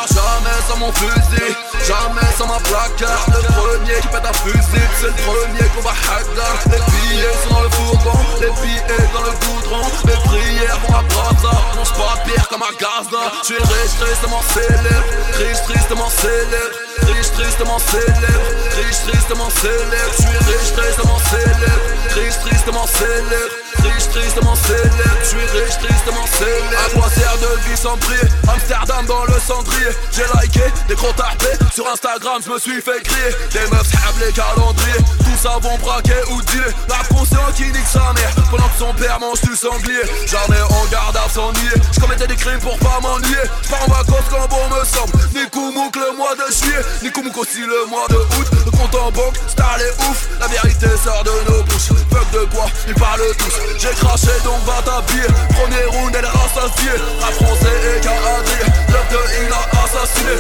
jamais 0.10 0.60
sans 0.67 0.79
mon 0.79 0.91
fusil, 0.91 1.55
jamais 1.88 2.27
sans 2.38 2.46
ma 2.46 2.60
placard 2.60 3.25
Le 3.29 3.41
premier 3.53 4.01
qui 4.01 4.08
pète 4.10 4.25
un 4.25 4.34
fusil, 4.34 4.84
c'est 5.00 5.08
le 5.08 5.13
premier 5.13 5.63
qu'on 5.74 5.79
va 5.79 5.93
hagar 6.12 6.58
Les 6.65 6.81
billets 6.91 7.31
sont 7.48 7.53
dans 7.53 7.62
le 7.62 7.70
fourgon, 7.70 8.20
les 8.41 8.51
billets 8.62 9.08
dans 9.13 9.22
le 9.22 9.31
goudron. 9.31 9.88
Les 10.03 10.17
prières 10.27 10.77
vont 10.89 10.98
à 10.98 11.03
brasa, 11.03 11.53
mange 11.77 11.93
pas 11.93 12.17
pire 12.25 12.46
comme 12.50 12.63
un 12.63 12.74
gazda. 12.77 13.31
Je 13.43 13.46
suis 13.46 13.55
riche, 13.55 13.96
tristement 13.98 14.43
célèbre, 14.53 15.05
riche, 15.38 15.62
tristement 15.63 16.10
célèbre. 16.10 16.75
Riche, 17.03 17.31
tristement 17.31 17.79
célèbre, 17.79 18.46
riche, 18.75 19.00
tristement 19.08 19.50
célèbre. 19.50 20.13
Je 20.17 20.22
suis 20.22 20.38
riche, 20.51 20.74
tristement 20.75 21.20
célèbre, 21.31 21.88
riche, 22.13 22.39
tristement 22.43 22.88
célèbre 22.88 23.61
Riche, 23.80 24.10
tristement 24.12 24.56
célèbre, 24.56 25.18
je 25.24 25.28
suis 25.28 25.38
riche, 25.38 25.78
tristement 25.80 26.25
célèbre. 26.28 26.78
À 26.86 27.00
quoi 27.00 27.10
sert 27.10 27.38
de 27.38 27.70
vie 27.70 27.78
sans 27.78 27.98
prier. 27.98 28.28
Amsterdam 28.48 29.06
dans 29.06 29.25
le 29.25 29.40
cendrier. 29.40 29.92
J'ai 30.12 30.25
liké 30.42 30.63
des 30.88 30.96
gros 30.96 31.13
tapés 31.13 31.58
Sur 31.74 31.88
Instagram 31.90 32.42
je 32.46 32.51
me 32.51 32.60
suis 32.60 32.82
fait 32.82 33.01
crier. 33.04 33.32
Des 33.51 33.66
meufs 33.72 33.88
sables 33.88 34.25
les 34.25 34.34
calendriers. 34.34 35.04
Tout 35.20 35.38
ça 35.42 35.58
vont 35.62 35.78
braquer 35.78 36.22
ou 36.32 36.42
dealer 36.42 36.74
La 36.90 37.04
conscience 37.16 37.54
qui 37.56 37.66
nique 37.66 37.88
sa 37.88 38.13
mère. 38.13 38.34
Pendant 38.50 38.68
que 38.68 38.78
son 38.78 38.94
père 38.94 39.20
mange 39.20 39.42
du 39.42 39.56
sanglier. 39.56 40.04
Jamais 40.28 40.62
en 40.62 40.86
garde 40.92 41.18
à 41.18 41.30
s'ennuyer. 41.30 41.78
Je 41.94 42.00
commettais 42.00 42.28
des 42.28 42.36
crimes 42.36 42.60
pour 42.60 42.78
pas 42.80 43.00
m'ennuyer. 43.01 43.46
Je 43.63 43.74
en 43.74 43.88
vacances 43.88 44.28
quand 44.30 44.48
bon 44.50 44.68
me 44.70 44.86
semble. 44.86 45.13
Ni 45.34 45.50
Koumouk 45.50 45.96
le 45.96 46.18
mois 46.18 46.36
de 46.36 46.51
juillet. 46.54 46.84
Ni 47.04 47.12
Koumouk 47.12 47.38
aussi 47.38 47.62
le 47.62 47.86
mois 47.90 48.08
de 48.10 48.16
août. 48.16 48.48
Le 48.66 48.72
compte 48.72 48.96
en 48.96 49.12
banque, 49.12 49.36
star 49.48 49.78
les 49.78 49.92
ouf. 50.06 50.28
La 50.40 50.48
vérité 50.48 50.88
sort 51.04 51.24
de 51.24 51.51
nos 51.51 51.63
bouches 51.63 51.92
de 52.41 52.45
quoi, 52.45 52.65
ils 52.88 52.93
parlent 52.93 53.21
tous. 53.38 53.55
J'ai 53.77 53.95
craché 53.95 54.31
donc 54.43 54.63
va 54.65 54.81
t'habiller 54.83 55.27
Premier 55.50 55.86
round 55.86 56.15
elle 56.17 56.25
est 56.25 56.27
rassasiée 56.27 56.98
Rap 57.19 57.33
français 57.33 57.77
et 57.98 58.01
Kadri 58.01 58.60
L'œuf 58.89 59.07
de 59.12 59.17
il 59.45 59.51
a 59.51 59.63
assassiné. 59.83 60.36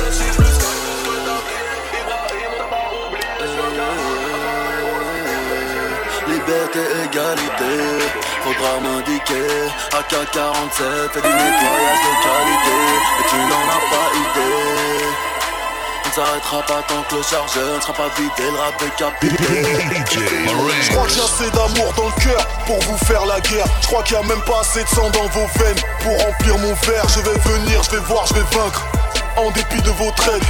Liberté, 6.27 6.79
égalité, 7.03 7.73
faudra 8.43 8.79
m'indiquer 8.81 9.49
AK-47 9.91 11.09
fait 11.11 11.21
du 11.21 11.27
nettoyage 11.27 12.01
de 12.05 12.13
qualité. 12.25 12.77
Et 13.19 13.29
tu 13.29 13.35
n'en 13.35 13.65
as 13.75 13.83
pas 13.91 14.07
idée 14.15 15.10
on 16.11 16.15
s'arrêtera 16.15 16.61
pas 16.63 16.83
tant 16.87 17.01
que 17.03 17.15
le 17.15 17.23
chargeur 17.23 17.75
ne 17.75 17.81
sera 17.81 17.93
pas 17.93 18.09
vidé, 18.17 18.51
le 18.51 18.57
rap 18.57 18.73
décapité. 18.79 19.63
Je 20.81 20.89
crois 20.91 21.03
que 21.05 21.09
j'ai 21.09 21.21
assez 21.21 21.49
d'amour 21.51 21.93
dans 21.95 22.05
le 22.05 22.21
cœur 22.21 22.47
pour 22.65 22.79
vous 22.81 22.97
faire 23.05 23.25
la 23.25 23.39
guerre. 23.39 23.65
Je 23.81 23.87
crois 23.87 24.03
qu'il 24.03 24.17
y 24.17 24.19
a 24.19 24.23
même 24.23 24.41
pas 24.41 24.61
assez 24.61 24.83
de 24.83 24.89
sang 24.89 25.09
dans 25.11 25.27
vos 25.27 25.47
veines 25.59 25.81
pour 26.01 26.17
remplir 26.25 26.57
mon 26.57 26.73
verre. 26.73 27.07
Je 27.07 27.21
vais 27.21 27.37
venir, 27.39 27.81
je 27.83 27.91
vais 27.91 28.03
voir, 28.07 28.25
je 28.27 28.33
vais 28.33 28.57
vaincre. 28.57 28.85
En 29.37 29.51
dépit 29.51 29.81
de 29.81 29.89
vos 29.91 30.11
trades. 30.11 30.43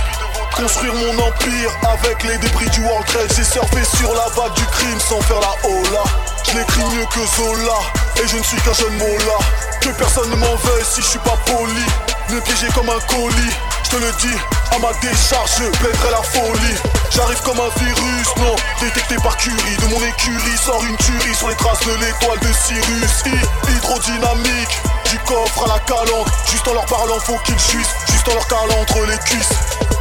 Construire 0.56 0.94
mon 0.96 1.20
empire 1.20 1.72
avec 1.94 2.24
les 2.24 2.38
débris 2.38 2.70
du 2.70 2.82
World 2.84 3.06
Trade. 3.08 3.32
J'ai 3.36 3.44
surfé 3.44 3.84
sur 3.98 4.14
la 4.14 4.28
vague 4.30 4.54
du 4.54 4.66
crime 4.66 5.00
sans 5.00 5.22
faire 5.22 5.40
la 5.40 5.70
hola. 5.70 6.04
Je 6.44 6.58
l'écris 6.58 6.84
mieux 6.96 7.06
que 7.06 7.26
Zola 7.36 7.80
et 8.24 8.28
je 8.28 8.38
ne 8.38 8.44
suis 8.44 8.58
qu'un 8.62 8.74
jeune 8.74 8.98
mola. 8.98 9.38
Que 9.80 9.90
personne 9.90 10.30
ne 10.30 10.36
m'en 10.36 10.56
veuille 10.56 10.86
si 10.86 11.02
je 11.02 11.08
suis 11.08 11.20
pas 11.20 11.38
poli. 11.46 11.86
Me 12.30 12.40
piéger 12.42 12.68
comme 12.74 12.90
un 12.90 13.00
colis. 13.08 13.56
Je 13.92 13.98
te 13.98 14.02
le 14.06 14.12
dis, 14.22 14.38
à 14.72 14.80
ma 14.80 14.94
décharge, 15.02 15.52
je 15.60 15.66
plaiderai 15.80 16.12
la 16.12 16.22
folie. 16.24 16.76
J'arrive 17.10 17.42
comme 17.42 17.60
un 17.60 17.68
virus, 17.84 18.28
non, 18.38 18.56
détecté 18.80 19.16
par 19.22 19.36
Curie. 19.36 19.76
De 19.82 19.88
mon 19.88 20.02
écurie 20.02 20.58
sort 20.58 20.82
une 20.86 20.96
tuerie 20.96 21.36
sur 21.36 21.50
les 21.50 21.56
traces 21.56 21.82
de 21.82 21.92
l'étoile 21.96 22.40
de 22.40 22.54
Cyrus. 22.54 23.24
Hy- 23.26 23.76
hydrodynamique, 23.76 24.80
du 25.10 25.20
coffre 25.20 25.66
à 25.66 25.74
la 25.74 25.80
calandre. 25.80 26.26
Juste 26.50 26.66
en 26.70 26.74
leur 26.74 26.86
parlant, 26.86 27.20
faut 27.20 27.38
qu'ils 27.44 27.60
jouissent. 27.60 27.96
Juste 28.12 28.30
en 28.30 28.34
leur 28.36 28.48
calant 28.48 28.80
entre 28.82 29.00
les 29.08 29.18
cuisses. 29.18 29.50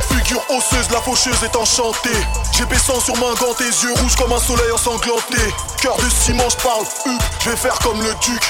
Figure 0.08 0.42
osseuse, 0.50 0.88
la 0.92 1.00
faucheuse 1.00 1.42
est 1.42 1.56
enchantée. 1.56 2.20
J'ai 2.52 2.66
baissant 2.66 3.00
sur 3.00 3.16
main 3.16 3.34
gant, 3.40 3.54
tes 3.54 3.64
yeux 3.64 3.92
rouges 4.02 4.14
comme 4.14 4.32
un 4.32 4.38
soleil 4.38 4.70
ensanglanté. 4.72 5.52
Cœur 5.82 5.96
de 5.96 6.08
ciment, 6.10 6.48
je 6.48 6.56
parle 6.62 6.84
huc, 7.06 7.20
je 7.42 7.50
vais 7.50 7.56
faire 7.56 7.76
comme 7.80 8.00
le 8.00 8.14
duc. 8.22 8.42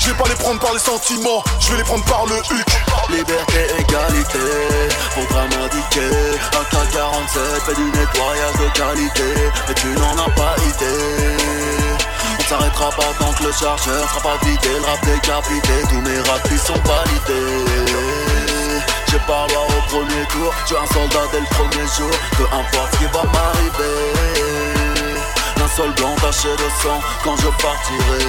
Je 0.00 0.08
vais 0.10 0.14
pas 0.16 0.28
les 0.28 0.34
prendre 0.34 0.60
par 0.60 0.72
les 0.74 0.80
sentiments, 0.80 1.42
je 1.60 1.70
vais 1.70 1.78
les 1.78 1.84
prendre 1.84 2.04
par 2.04 2.26
le 2.26 2.36
huc. 2.36 2.66
Liberté, 3.10 3.66
égalité, 3.78 4.38
faudra 5.10 5.42
m'indiquer. 5.42 6.10
AK-47 6.52 7.36
fait 7.66 7.74
du 7.74 7.84
nettoyage 7.84 8.56
de 8.60 8.68
qualité. 8.78 9.30
Et 9.70 9.74
tu 9.74 9.88
n'en 9.88 10.16
as 10.24 10.30
pas 10.30 10.54
idée 10.58 11.36
On 12.38 12.42
s'arrêtera 12.42 12.90
pas 12.90 13.12
tant 13.18 13.32
que 13.32 13.44
le 13.44 13.52
chargeur 13.52 14.08
sera 14.08 14.20
pas 14.20 14.46
vidé 14.46 14.68
Le 14.68 14.86
rap 14.86 15.04
décapité, 15.04 15.72
tous 15.90 16.00
mes 16.00 16.20
raps 16.20 16.66
sont 16.66 16.80
validés. 16.84 17.72
J'ai 19.10 19.18
pas 19.18 19.46
loi 19.48 19.66
au 19.68 19.82
premier 19.90 20.24
tour, 20.30 20.52
je 20.62 20.68
suis 20.68 20.76
un 20.76 20.86
soldat 20.94 21.26
dès 21.32 21.40
le 21.40 21.46
premier 21.46 21.86
jour. 21.96 22.10
Peu 22.36 22.44
importe 22.44 22.92
ce 22.92 22.98
qui 22.98 23.04
va 23.04 23.22
m'arriver. 23.24 24.22
Un 25.62 25.68
seul 25.76 25.92
blanc 25.94 26.14
taché 26.20 26.48
de 26.48 26.68
sang 26.82 27.00
quand 27.22 27.36
je 27.36 27.48
partirai. 27.60 28.24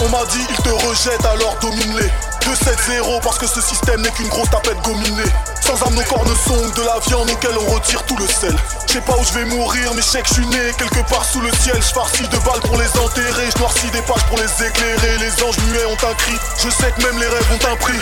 On 0.00 0.08
m'a 0.10 0.24
dit, 0.26 0.46
il 0.48 0.56
te 0.56 0.68
rejette, 0.86 1.24
alors 1.24 1.56
domine-les. 1.60 2.27
2-7-0 2.48 3.20
parce 3.22 3.38
que 3.38 3.46
ce 3.46 3.60
système 3.60 4.00
n'est 4.00 4.10
qu'une 4.10 4.28
grosse 4.28 4.48
tapette 4.48 4.80
gominée. 4.82 5.30
Sans 5.60 5.82
âme, 5.82 5.94
nos 5.94 6.02
corps 6.04 6.24
ne 6.24 6.34
sont 6.34 6.68
de 6.76 6.82
la 6.82 6.98
viande 7.06 7.28
auquel 7.30 7.52
on 7.60 7.74
retire 7.74 8.02
tout 8.04 8.16
le 8.16 8.26
sel. 8.26 8.56
Je 8.86 8.94
sais 8.94 9.00
pas 9.02 9.12
où 9.18 9.24
je 9.24 9.32
vais 9.34 9.44
mourir, 9.44 9.92
mais 9.94 10.00
je 10.00 10.18
que 10.18 10.34
je 10.34 10.40
né 10.40 10.72
quelque 10.78 11.06
part 11.10 11.24
sous 11.24 11.42
le 11.42 11.50
ciel. 11.60 11.76
Je 11.76 12.22
de 12.24 12.38
balles 12.38 12.60
pour 12.64 12.78
les 12.78 12.88
enterrer, 12.98 13.50
je 13.54 13.58
noircis 13.58 13.90
des 13.90 14.00
pages 14.00 14.24
pour 14.28 14.38
les 14.38 14.66
éclairer. 14.66 15.18
Les 15.18 15.44
anges 15.44 15.58
muets 15.68 15.84
ont 15.84 16.08
un 16.08 16.14
cri, 16.14 16.32
je 16.56 16.70
sais 16.70 16.90
que 16.92 17.02
même 17.02 17.18
les 17.18 17.26
rêves 17.26 17.52
ont 17.52 17.72
un 17.72 17.76
prix. 17.76 18.00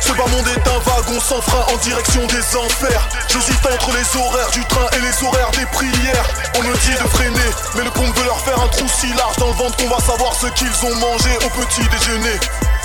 Ce 0.00 0.12
bas 0.12 0.26
monde 0.26 0.48
est 0.48 0.68
un 0.68 0.78
wagon 0.88 1.20
sans 1.20 1.42
frein 1.42 1.64
en 1.72 1.76
direction 1.76 2.26
des 2.26 2.56
enfers. 2.56 3.08
J'hésite 3.28 3.60
entre 3.66 3.92
les 3.92 4.20
horaires 4.20 4.50
du 4.52 4.64
train 4.64 4.88
et 4.96 5.00
les 5.00 5.26
horaires 5.26 5.50
des 5.52 5.66
prières. 5.66 6.28
On 6.56 6.62
me 6.62 6.72
dit 6.72 6.96
de 6.96 7.08
freiner, 7.08 7.50
mais 7.74 7.84
le 7.84 7.90
pompe 7.90 8.16
veut 8.16 8.24
leur 8.24 8.40
faire 8.40 8.58
un 8.58 8.68
trou 8.68 8.86
si 8.88 9.12
large 9.12 9.36
dans 9.36 9.48
le 9.48 9.54
ventre 9.54 9.76
qu'on 9.76 9.88
va 9.88 10.00
savoir 10.00 10.32
ce 10.34 10.46
qu'ils 10.48 10.86
ont 10.86 10.94
mangé 10.96 11.30
au 11.44 11.50
petit 11.60 11.86
déjeuner. 11.88 12.40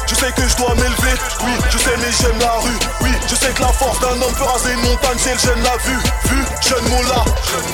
Je 0.07 0.15
sais 0.15 0.31
que 0.31 0.47
je 0.47 0.55
dois 0.55 0.73
m'élever, 0.75 1.15
oui, 1.43 1.51
je 1.69 1.77
sais 1.77 1.95
mais 1.97 2.11
j'aime 2.11 2.39
la 2.39 2.53
rue, 2.63 2.79
oui, 3.01 3.11
je 3.27 3.35
sais 3.35 3.51
que 3.51 3.61
la 3.61 3.73
force 3.73 3.99
d'un 3.99 4.15
homme 4.21 4.33
peut 4.37 4.43
raser 4.43 4.71
une 4.71 4.81
montagne 4.81 5.17
si 5.17 5.29
elle 5.29 5.39
gêne 5.39 5.61
la 5.61 5.75
vue, 5.83 5.99
vue, 6.31 6.45
jeune 6.61 6.87
Mola, 6.89 7.25
jeune 7.43 7.67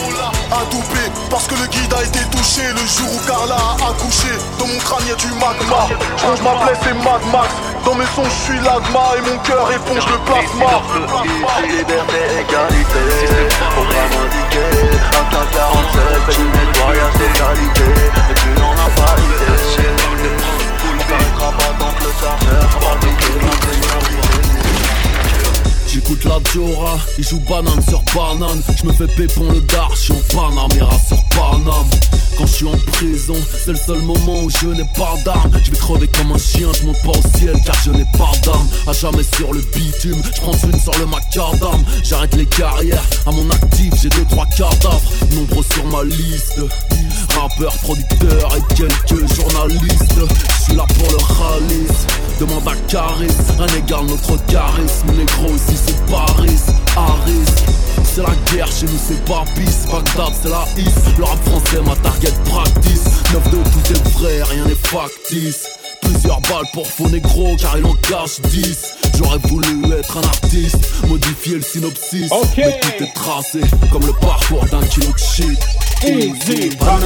adoubé, 0.50 1.06
parce 1.30 1.46
que 1.48 1.54
le 1.54 1.68
guide 1.68 1.94
a 1.94 2.04
été 2.04 2.20
touché 2.32 2.64
le 2.74 2.86
jour 2.90 3.08
où 3.14 3.20
Carla 3.28 3.56
a 3.56 3.90
accouché, 3.92 4.34
dans 4.58 4.66
mon 4.66 4.80
crâne 4.80 5.06
y'a 5.08 5.16
du 5.16 5.28
magma, 5.38 5.88
je 6.18 6.26
range 6.26 6.42
ma 6.42 6.66
plaie 6.66 6.80
c'est 6.82 6.94
Mad 7.06 7.22
Max, 7.32 7.54
dans 7.86 7.96
mes 7.96 8.10
sons 8.16 8.26
je 8.26 8.54
suis 8.54 8.60
l'agma 8.66 9.14
et 9.18 9.22
mon 9.30 9.38
cœur 9.46 9.72
éponge 9.72 10.06
le 10.10 10.18
plasma. 10.26 10.82
Liberté, 11.62 12.18
égalité, 12.42 13.04
programme 13.78 14.26
indiqué 14.26 14.66
AK-47, 15.22 15.98
fait 16.26 16.38
du 16.42 16.48
nettoyage 16.50 17.14
de 17.14 17.28
qualité 17.38 17.90
Et 18.32 18.36
tu 18.36 18.50
n'en 18.60 18.72
as 18.74 18.90
pas 18.98 19.14
tant 22.24 22.38
que 22.38 22.46
le 22.46 22.62
chargeur 22.62 22.72
sera 22.72 24.00
vidé 24.08 24.23
J'écoute 25.94 26.24
la 26.24 26.40
Diora, 26.52 26.98
il 27.20 27.24
joue 27.24 27.40
banane 27.48 27.80
sur 27.88 28.02
banane. 28.16 28.64
Je 28.76 28.88
me 28.88 28.94
fais 28.94 29.06
pépon 29.06 29.44
le 29.52 29.62
dar, 29.62 29.92
je 29.94 30.00
suis 30.00 30.14
en 30.14 30.34
Panamera 30.34 30.98
sur 31.08 31.24
Paname. 31.30 31.88
Quand 32.36 32.48
je 32.48 32.52
suis 32.52 32.66
en 32.66 32.78
prison, 32.94 33.36
c'est 33.64 33.74
le 33.74 33.78
seul 33.78 34.00
moment 34.00 34.42
où 34.42 34.50
je 34.50 34.70
n'ai 34.70 34.90
pas 34.98 35.14
d'armes. 35.24 35.52
Je 35.64 35.70
vais 35.70 35.78
crever 35.78 36.08
comme 36.08 36.32
un 36.32 36.38
chien, 36.40 36.68
je 36.80 36.88
monte 36.88 37.00
pas 37.04 37.12
au 37.12 37.38
ciel 37.38 37.56
car 37.64 37.76
je 37.86 37.92
n'ai 37.92 38.06
pas 38.18 38.32
d'armes. 38.44 38.68
À 38.88 38.94
jamais 38.94 39.22
sur 39.22 39.54
le 39.54 39.62
bitume, 39.62 40.20
je 40.26 40.42
prends 40.42 40.58
une 40.64 40.80
sur 40.80 40.98
le 40.98 41.06
macadam. 41.06 41.84
J'arrête 42.04 42.36
les 42.38 42.48
carrières, 42.48 43.04
à 43.28 43.32
mon 43.32 43.48
actif 43.52 43.94
j'ai 44.02 44.10
deux 44.10 44.26
trois 44.32 44.48
cadavres. 44.48 45.12
Nombreux 45.32 45.64
sur 45.76 45.86
ma 45.86 46.04
liste 46.04 46.60
Rappeur, 47.40 47.74
producteur 47.84 48.56
et 48.58 48.74
quelques 48.74 49.36
journalistes. 49.36 50.16
Je 50.58 50.64
suis 50.64 50.76
là 50.76 50.86
pour 50.98 51.12
le 51.12 51.18
ralice 51.18 52.08
Demande 52.40 52.68
à 52.68 52.76
Caris, 52.88 53.28
rien 53.58 53.68
n'égale 53.76 54.06
notre 54.06 54.44
charisme. 54.46 55.08
Négro 55.16 55.54
ici 55.56 55.83
c'est 55.86 56.06
Paris, 56.06 56.60
Harris 56.96 57.74
c'est 58.16 58.22
la 58.22 58.36
guerre, 58.54 58.68
chez 58.68 58.86
nous 58.86 59.00
c'est 59.08 59.28
Babis 59.28 59.88
Bagdad 59.92 60.34
c'est 60.40 60.50
la 60.50 60.64
is, 60.78 61.18
le 61.18 61.24
rap 61.24 61.44
français 61.46 61.82
ma 61.84 61.96
target 61.96 62.34
practice. 62.46 63.06
9 63.34 63.50
de 63.50 63.58
tout 63.58 63.94
est 63.94 64.10
vrai, 64.10 64.44
rien 64.44 64.66
n'est 64.66 64.88
factice. 64.88 65.68
Plusieurs 66.00 66.40
balles 66.42 66.70
pour 66.74 66.86
faux 66.86 67.10
négro 67.10 67.56
car 67.60 67.76
il 67.80 67.86
en 67.86 67.96
cache 67.96 68.40
10 68.50 68.94
J'aurais 69.18 69.40
voulu 69.48 69.92
être 69.98 70.18
un 70.18 70.22
artiste, 70.22 70.78
modifier 71.08 71.56
le 71.56 71.62
synopsis. 71.64 72.32
Ok. 72.32 72.54
Mais 72.58 72.80
tout 72.82 73.04
est 73.04 73.14
tracé 73.16 73.62
comme 73.92 74.06
le 74.06 74.14
parcours 74.14 74.66
d'un 74.66 74.86
kilo 74.86 75.12
de 75.12 75.18
shit. 75.18 75.60
Easy, 76.06 76.70
Banane, 76.78 77.02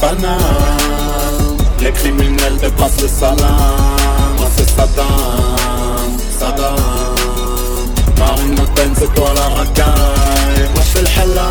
banane. 0.00 1.56
Les 1.80 1.92
criminels 1.92 2.58
dépassent 2.60 3.00
le 3.00 3.08
salam. 3.08 3.38
Moi 4.36 4.48
c'est 4.54 4.68
Saddam, 4.68 6.18
Saddam 6.38 6.91
Marine 8.22 8.54
Le 8.54 8.66
Pen 8.74 8.92
c'est 8.96 9.12
toi 9.14 9.32
la 9.34 9.48
racaille 9.48 10.68
Moi 10.74 10.82
j'fais 10.84 11.02
le 11.02 11.08
hella, 11.08 11.48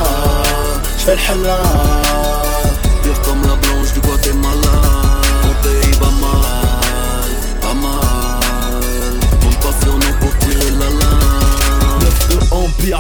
j'fais 0.98 1.16
le 1.16 1.22
hella 1.22 1.58
Pire 3.04 3.22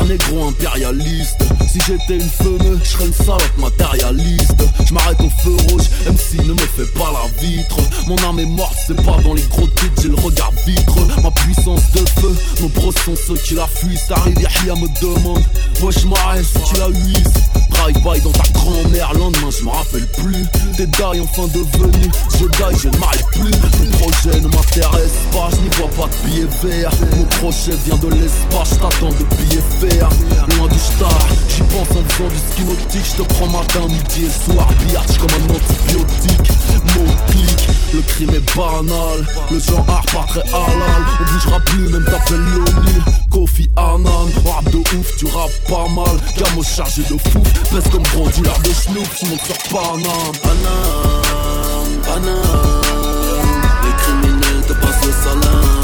négro 0.07 0.47
impérialiste. 0.47 1.43
Si 1.67 1.79
j'étais 1.88 2.15
une 2.15 2.29
femme, 2.29 2.79
je 2.84 2.89
serais 2.89 3.05
une 3.05 3.13
salope 3.13 3.57
matérialiste. 3.57 4.63
Je 4.86 4.93
m'arrête 4.93 5.19
au 5.21 5.29
feu 5.29 5.55
rouge, 5.69 5.84
MC 6.05 6.45
ne 6.45 6.53
me 6.53 6.60
fait 6.60 6.91
pas 6.97 7.12
la 7.12 7.41
vitre. 7.41 7.77
Mon 8.07 8.17
âme 8.27 8.39
est 8.39 8.45
morte, 8.45 8.75
c'est 8.88 8.95
pas 8.95 9.17
dans 9.23 9.34
les 9.34 9.43
gros 9.43 9.67
titres, 9.67 10.01
j'ai 10.01 10.10
le 10.10 10.15
regard 10.15 10.51
vitre. 10.65 10.95
Ma 11.23 11.31
puissance 11.31 11.91
de 11.93 11.99
feu, 12.19 12.36
nos 12.62 12.69
bros 12.69 12.91
sont 12.91 13.15
ceux 13.15 13.36
qui 13.36 13.55
la 13.55 13.67
fuient. 13.67 13.97
Ça 13.97 14.15
arrive, 14.15 14.39
Yahya 14.39 14.75
me 14.75 14.88
demande, 14.99 15.43
wesh 15.81 16.03
m'arrête 16.05 16.45
si 16.45 16.73
tu 16.73 16.79
la 16.79 16.88
huisses. 16.88 17.34
Drive-by 17.69 18.21
dans 18.21 18.31
ta 18.31 18.49
grand-mère, 18.51 19.13
lendemain 19.13 19.49
je 19.57 19.63
me 19.63 19.69
rappelle 19.69 20.07
plus. 20.17 20.45
Tes 20.75 20.88
dailles 20.88 21.21
en 21.21 21.27
fin 21.27 21.47
de 21.47 21.60
venue, 21.77 22.12
je 22.39 22.45
daille, 22.60 22.75
je 22.77 22.89
ne 22.89 22.97
m'arrête 22.97 23.25
plus. 23.31 23.51
Ton 23.51 23.97
projet 23.97 24.41
ne 24.41 24.47
m'intéresse 24.47 25.17
pas, 25.31 25.49
je 25.51 25.57
n'y 25.57 25.69
vois 25.77 25.89
pas 25.89 26.10
de 26.12 26.27
billets 26.27 26.47
verts. 26.63 26.91
Mon 27.17 27.25
projet 27.25 27.73
vient 27.86 27.97
de 27.97 28.07
l'espace, 28.10 28.71
t'attends 28.71 29.10
de 29.10 29.36
billets 29.36 29.61
verts. 29.80 30.10
Loin 30.58 30.67
du 30.67 30.80
star, 30.80 31.19
j'y 31.50 31.62
pense 31.63 31.89
en 31.91 32.04
faisant 32.10 32.30
du 32.30 32.38
ski 32.38 32.63
nautique. 32.63 33.06
Je 33.17 33.24
te 33.24 33.34
prends 33.34 33.47
matin, 33.47 33.88
midi 33.88 34.26
et 34.26 34.52
soir, 34.52 34.67
biatch 34.88 35.17
comme 35.17 35.32
un 35.32 35.56
antibiotique. 35.56 36.52
Mon 36.95 37.06
clic, 37.32 37.67
le 37.93 38.02
crime 38.02 38.30
est 38.32 38.56
banal. 38.56 39.26
Le 39.52 39.60
genre 39.60 39.86
art 39.88 40.06
pas 40.06 40.26
très 40.28 40.47
halal. 40.50 41.04
On 41.19 41.34
bougera 41.34 41.60
plus, 41.62 41.89
même 41.89 42.06
t'appelles 42.06 42.45
l'ONU. 42.54 43.02
Kofi 43.30 43.69
Annan, 43.78 44.28
rap 44.45 44.69
de 44.71 44.78
ouf, 44.78 45.15
tu 45.17 45.26
rappes 45.28 45.52
pas 45.67 45.88
mal. 45.95 46.17
Gamo 46.38 46.63
chargé 46.63 47.02
de 47.04 47.17
fou, 47.17 47.39
pèse 47.71 47.89
comme 47.91 48.04
dealer 48.04 48.60
de 48.63 48.74
snoop, 48.74 49.08
tu 49.17 49.26
montes 49.28 49.45
sur 49.45 49.58
Panam. 49.69 50.32
Panam, 50.43 52.02
Panam 52.04 52.82
Les 53.84 54.04
criminels 54.04 54.65
te 54.67 54.74
passent 54.74 55.06
le 55.06 55.12
salam 55.12 55.81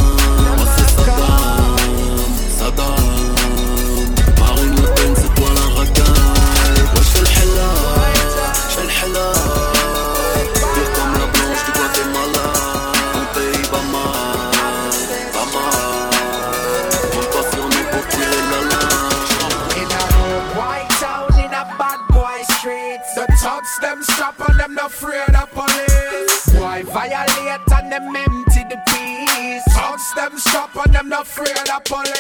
on 30.78 30.92
them, 30.92 31.10
not 31.10 31.26
afraid 31.26 31.58
of 31.58 31.84
police. 31.86 32.13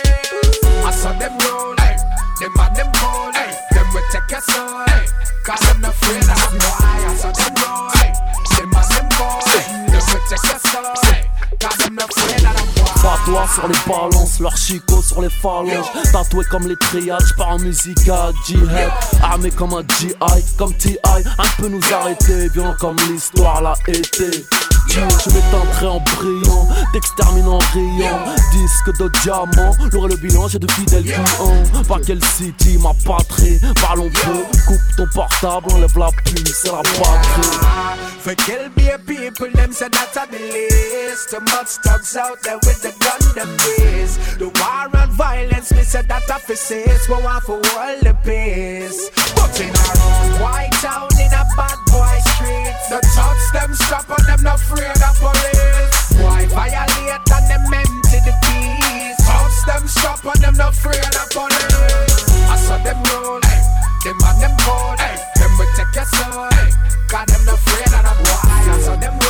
I 0.85 0.91
saw 0.91 1.13
them 1.19 1.37
roll, 1.37 1.75
hey. 1.77 1.95
them 2.39 2.53
and 2.57 2.75
them 2.75 2.89
cold, 2.93 3.35
hey. 3.35 3.51
them 3.71 3.87
will 3.93 4.03
take 4.11 4.31
your 4.31 4.41
soul, 4.41 4.83
hey. 4.87 5.05
cause 5.45 5.59
them 5.67 5.81
not 5.81 5.93
afraid 5.93 6.23
of 6.23 6.41
why? 6.63 6.97
I 7.05 7.15
saw 7.15 7.31
them 7.31 7.53
roll, 7.61 7.89
hey. 7.97 8.11
them 8.57 8.73
and 8.73 8.89
them 8.91 9.07
cold, 9.13 9.43
hey. 9.45 9.63
them 9.91 10.03
will 10.09 10.23
take 10.29 10.49
your 10.49 10.61
soul, 10.65 10.95
hey. 11.05 11.29
cause 11.59 11.77
them 11.77 11.95
not 11.95 12.09
afraid 12.09 12.45
of 12.45 12.55
why? 12.77 12.97
Patois 13.03 13.47
sur 13.53 13.67
les 13.67 13.79
balances, 13.87 14.39
leur 14.39 14.57
chico 14.57 15.01
sur 15.01 15.21
les 15.21 15.29
phalanges 15.29 15.85
Tatoué 16.11 16.43
comme 16.45 16.67
les 16.67 16.75
triades, 16.75 17.23
j'pars 17.25 17.49
en 17.49 17.59
musique 17.59 18.09
à 18.09 18.31
jihad 18.45 18.91
Armé 19.21 19.51
comme 19.51 19.73
un 19.73 19.83
GI, 19.99 20.15
comme 20.57 20.73
T.I. 20.73 21.23
Un 21.37 21.61
peu 21.61 21.67
nous 21.69 21.81
arrêter, 21.93 22.49
violent 22.49 22.75
comme 22.79 22.97
l'histoire 23.09 23.61
l'a 23.61 23.73
été 23.87 24.45
je 24.89 25.51
t'entrer 25.51 25.87
en 25.87 25.99
brillant, 25.99 26.67
t'extermine 26.93 27.47
en 27.47 27.59
riant 27.73 28.19
Disque 28.51 28.99
de 28.99 29.09
diamant, 29.21 29.71
l'aurait 29.91 30.09
le 30.09 30.15
bilan, 30.17 30.47
j'ai 30.47 30.59
de 30.59 30.69
fidèles 30.71 31.03
clients 31.03 31.83
Pas 31.87 31.97
quel 32.05 32.23
city, 32.23 32.77
ma 32.77 32.91
patrie, 33.05 33.59
parlons 33.81 34.09
peu 34.09 34.57
Coupe 34.67 34.79
ton 34.97 35.07
portable, 35.13 35.71
enlève 35.73 35.97
la 35.97 36.09
puce, 36.25 36.53
c'est 36.61 36.71
la 36.71 36.81
batterie 36.81 37.97
For 38.19 38.35
kill 38.35 38.69
be 38.75 38.87
people, 39.05 39.49
them 39.51 39.71
say 39.71 39.87
that's 39.89 40.17
on 40.17 40.27
the 40.31 40.39
list. 40.39 41.29
Too 41.31 41.39
much 41.39 41.79
thugs 41.83 42.15
out 42.17 42.37
there 42.43 42.59
with 42.67 42.81
the 42.81 42.91
gun, 42.99 43.21
them 43.35 43.51
days. 43.55 44.17
The 44.37 44.51
war 44.51 44.91
and 44.91 45.11
violence, 45.13 45.71
me 45.71 45.83
say 45.83 46.01
that 46.01 46.29
a 46.29 46.39
faces. 46.39 47.07
We 47.07 47.15
want 47.23 47.43
for 47.43 47.55
world 47.55 48.03
the 48.03 48.13
peace. 48.27 49.09
But 49.35 49.55
in 49.59 49.71
our 49.71 49.95
own 50.03 50.41
white 50.43 50.75
town, 50.83 51.07
in 51.15 51.31
a 51.31 51.43
bad 51.55 51.79
boy 51.87 52.17
street, 52.35 52.75
the 52.91 52.99
thugs 53.15 53.47
them 53.55 53.73
strap 53.73 54.09
on 54.09 54.23
them, 54.27 54.43
not 54.43 54.59
afraid 54.87 55.09
of 55.09 55.19
police. 55.19 56.23
Why 56.23 56.45
violate 56.47 57.31
and 57.31 57.45
them 57.49 57.73
empty 57.73 58.19
the 58.23 58.33
peace? 58.43 59.17
Thugs 59.25 59.65
them 59.65 59.87
strap 59.87 60.25
on 60.25 60.39
them, 60.41 60.55
not 60.55 60.73
afraid 60.73 61.03
of 61.03 61.29
police. 61.31 62.23
I 62.47 62.57
saw 62.57 62.77
them 62.83 63.03
roll, 63.03 63.41
hey. 63.43 63.61
them 64.03 64.17
and 64.23 64.41
them 64.41 64.55
cold, 64.61 64.99
hey. 64.99 65.17
them 65.35 65.51
will 65.57 65.67
take 65.75 65.95
your 65.95 66.05
soul. 66.05 66.49
Hey. 66.51 66.71
Cause 67.07 67.25
them 67.27 67.45
not 67.45 67.55
afraid 67.55 67.87
of 67.87 68.03
them 68.03 68.17
why 68.23 68.75
I 68.75 68.79
saw 68.81 68.95
them 68.95 69.19
roll 69.19 69.26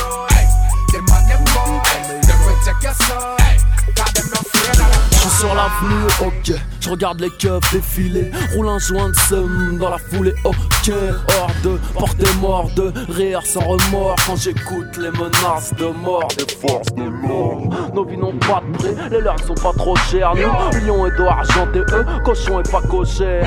Ok, 6.20 6.52
je 6.80 6.90
regarde 6.90 7.20
les 7.20 7.30
keufs 7.30 7.72
défiler 7.72 8.32
Roule 8.52 8.68
un 8.68 8.80
joint 8.80 9.10
de 9.10 9.14
seum 9.14 9.78
dans 9.78 9.90
la 9.90 9.98
foulée, 9.98 10.34
ok. 10.44 10.90
Hors 11.38 11.50
de 11.62 11.78
porter 11.94 12.26
mort 12.40 12.68
de 12.74 12.92
rire 13.08 13.42
sans 13.44 13.60
remords. 13.60 14.16
Quand 14.26 14.34
j'écoute 14.34 14.96
les 14.96 15.12
menaces 15.12 15.72
de 15.74 15.86
mort 15.86 16.26
des 16.36 16.52
forces 16.52 16.92
de 16.94 17.04
l'ordre. 17.04 17.92
Nos 17.94 18.04
vies 18.04 18.16
n'ont 18.16 18.36
pas 18.38 18.60
de 18.66 18.76
prix, 18.76 18.96
les 19.10 19.20
leurs 19.20 19.38
sont 19.40 19.54
pas 19.54 19.72
trop 19.72 19.94
chers. 20.10 20.34
Nous, 20.34 20.86
lion 20.86 21.06
et 21.06 21.12
dos 21.16 21.26
argenté, 21.26 21.78
eux, 21.78 22.06
cochon 22.24 22.58
et 22.60 22.68
pas 22.68 22.82
cocher 22.82 23.42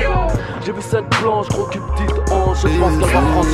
J'ai 0.64 0.72
vu 0.72 0.80
cette 0.80 1.10
blanche, 1.20 1.48
gros 1.48 1.66
cul 1.66 1.80
petite 1.94 2.30
hanche 2.30 2.62
Je 2.62 2.80
pense 2.80 2.98
qu'elle 2.98 3.12
va 3.12 3.20
prendre 3.20 3.48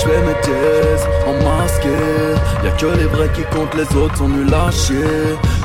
Je 0.00 0.08
fais 0.08 0.20
mes 0.22 1.28
en 1.28 1.34
masqué 1.44 1.88
Y'a 2.64 2.70
que 2.70 2.86
les 2.98 3.04
vrais 3.04 3.28
qui 3.34 3.42
comptent, 3.54 3.74
les 3.74 3.96
autres 3.96 4.16
sont 4.16 4.28
nuls 4.28 4.54
à 4.54 4.70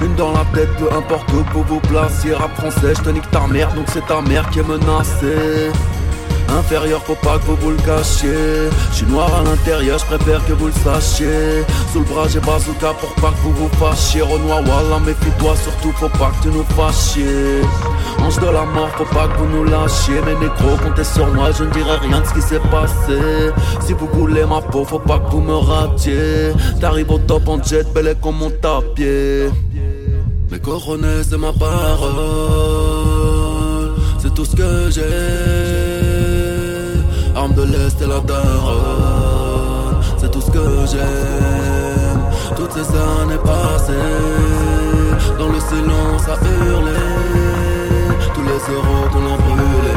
Une 0.03 0.15
dans 0.15 0.33
la 0.33 0.43
tête, 0.53 0.75
peu 0.77 0.91
importe 0.93 1.31
où 1.31 1.43
vous 1.53 1.63
vous 1.63 1.79
placiez. 1.79 2.33
Rap 2.33 2.53
français, 2.55 2.93
je 2.97 3.01
te 3.01 3.09
nique 3.11 3.29
ta 3.31 3.47
mère, 3.47 3.73
donc 3.73 3.85
c'est 3.93 4.05
ta 4.05 4.21
mère 4.21 4.49
qui 4.49 4.59
est 4.59 4.67
menacée 4.67 5.71
Inférieur, 6.49 7.01
faut 7.03 7.15
pas 7.15 7.37
que 7.39 7.45
vous 7.45 7.55
vous 7.57 7.71
le 7.71 7.77
cachiez. 7.77 8.69
Je 8.91 8.95
suis 8.95 9.05
noir 9.07 9.29
à 9.33 9.43
l'intérieur, 9.43 9.99
je 9.99 10.05
préfère 10.05 10.45
que 10.45 10.53
vous 10.53 10.67
le 10.67 10.73
sachiez. 10.83 11.63
Sous 11.91 11.99
le 11.99 12.05
bras 12.05 12.27
j'ai 12.27 12.39
bazooka 12.39 12.93
pour 12.99 13.13
pas 13.15 13.31
que 13.31 13.41
vous 13.43 13.51
vous 13.51 13.69
fâchiez. 13.77 14.21
Renoir, 14.21 14.61
Wallah, 14.61 14.99
méfie-toi, 15.05 15.55
surtout 15.63 15.91
faut 15.97 16.09
pas 16.09 16.31
que 16.37 16.43
tu 16.43 16.49
nous 16.49 16.65
fâchiez 16.75 17.61
Ange 18.19 18.39
de 18.39 18.45
la 18.45 18.65
mort, 18.65 18.89
faut 18.97 19.05
pas 19.05 19.27
que 19.27 19.37
vous 19.39 19.47
nous 19.47 19.63
lâchiez. 19.65 20.21
Mes 20.21 20.35
négros, 20.35 20.77
comptez 20.83 21.03
sur 21.03 21.27
moi, 21.33 21.51
je 21.57 21.63
ne 21.63 21.71
dirai 21.71 21.97
rien 21.97 22.21
de 22.21 22.25
ce 22.25 22.33
qui 22.33 22.41
s'est 22.41 22.59
passé. 22.71 23.51
Si 23.85 23.93
vous 23.93 24.07
voulez 24.13 24.45
ma 24.45 24.61
peau, 24.61 24.85
faut 24.85 24.99
pas 24.99 25.19
que 25.19 25.31
vous 25.31 25.41
me 25.41 25.55
ratiez 25.55 26.53
T'arrives 26.79 27.11
au 27.11 27.19
top 27.19 27.47
en 27.47 27.61
jet, 27.61 27.91
bel 27.93 28.07
et 28.07 28.15
comme 28.15 28.37
mon 28.37 28.49
tapier. 28.49 29.49
Mes 30.51 30.59
coronets, 30.59 31.23
c'est 31.27 31.37
ma 31.37 31.51
parole. 31.51 32.13
C'est 34.19 34.33
tout 34.33 34.45
ce 34.45 34.55
que 34.55 34.89
j'ai 34.91 35.74
Arme 37.35 37.53
de 37.53 37.63
l'Est 37.63 38.01
et 38.01 38.07
la 38.07 38.19
daronne 38.21 40.01
C'est 40.17 40.31
tout 40.31 40.41
ce 40.41 40.51
que 40.51 40.63
j'aime. 40.89 42.21
Toutes 42.55 42.71
ces 42.71 42.87
années 42.89 43.41
passées. 43.43 43.93
Dans 45.37 45.49
le 45.49 45.59
silence 45.59 46.27
à 46.29 46.37
hurler. 46.65 46.91
Tous 48.33 48.41
les 48.41 48.73
euros 48.73 49.05
qu'on 49.11 49.25
a 49.33 49.37
brûlés. 49.37 49.95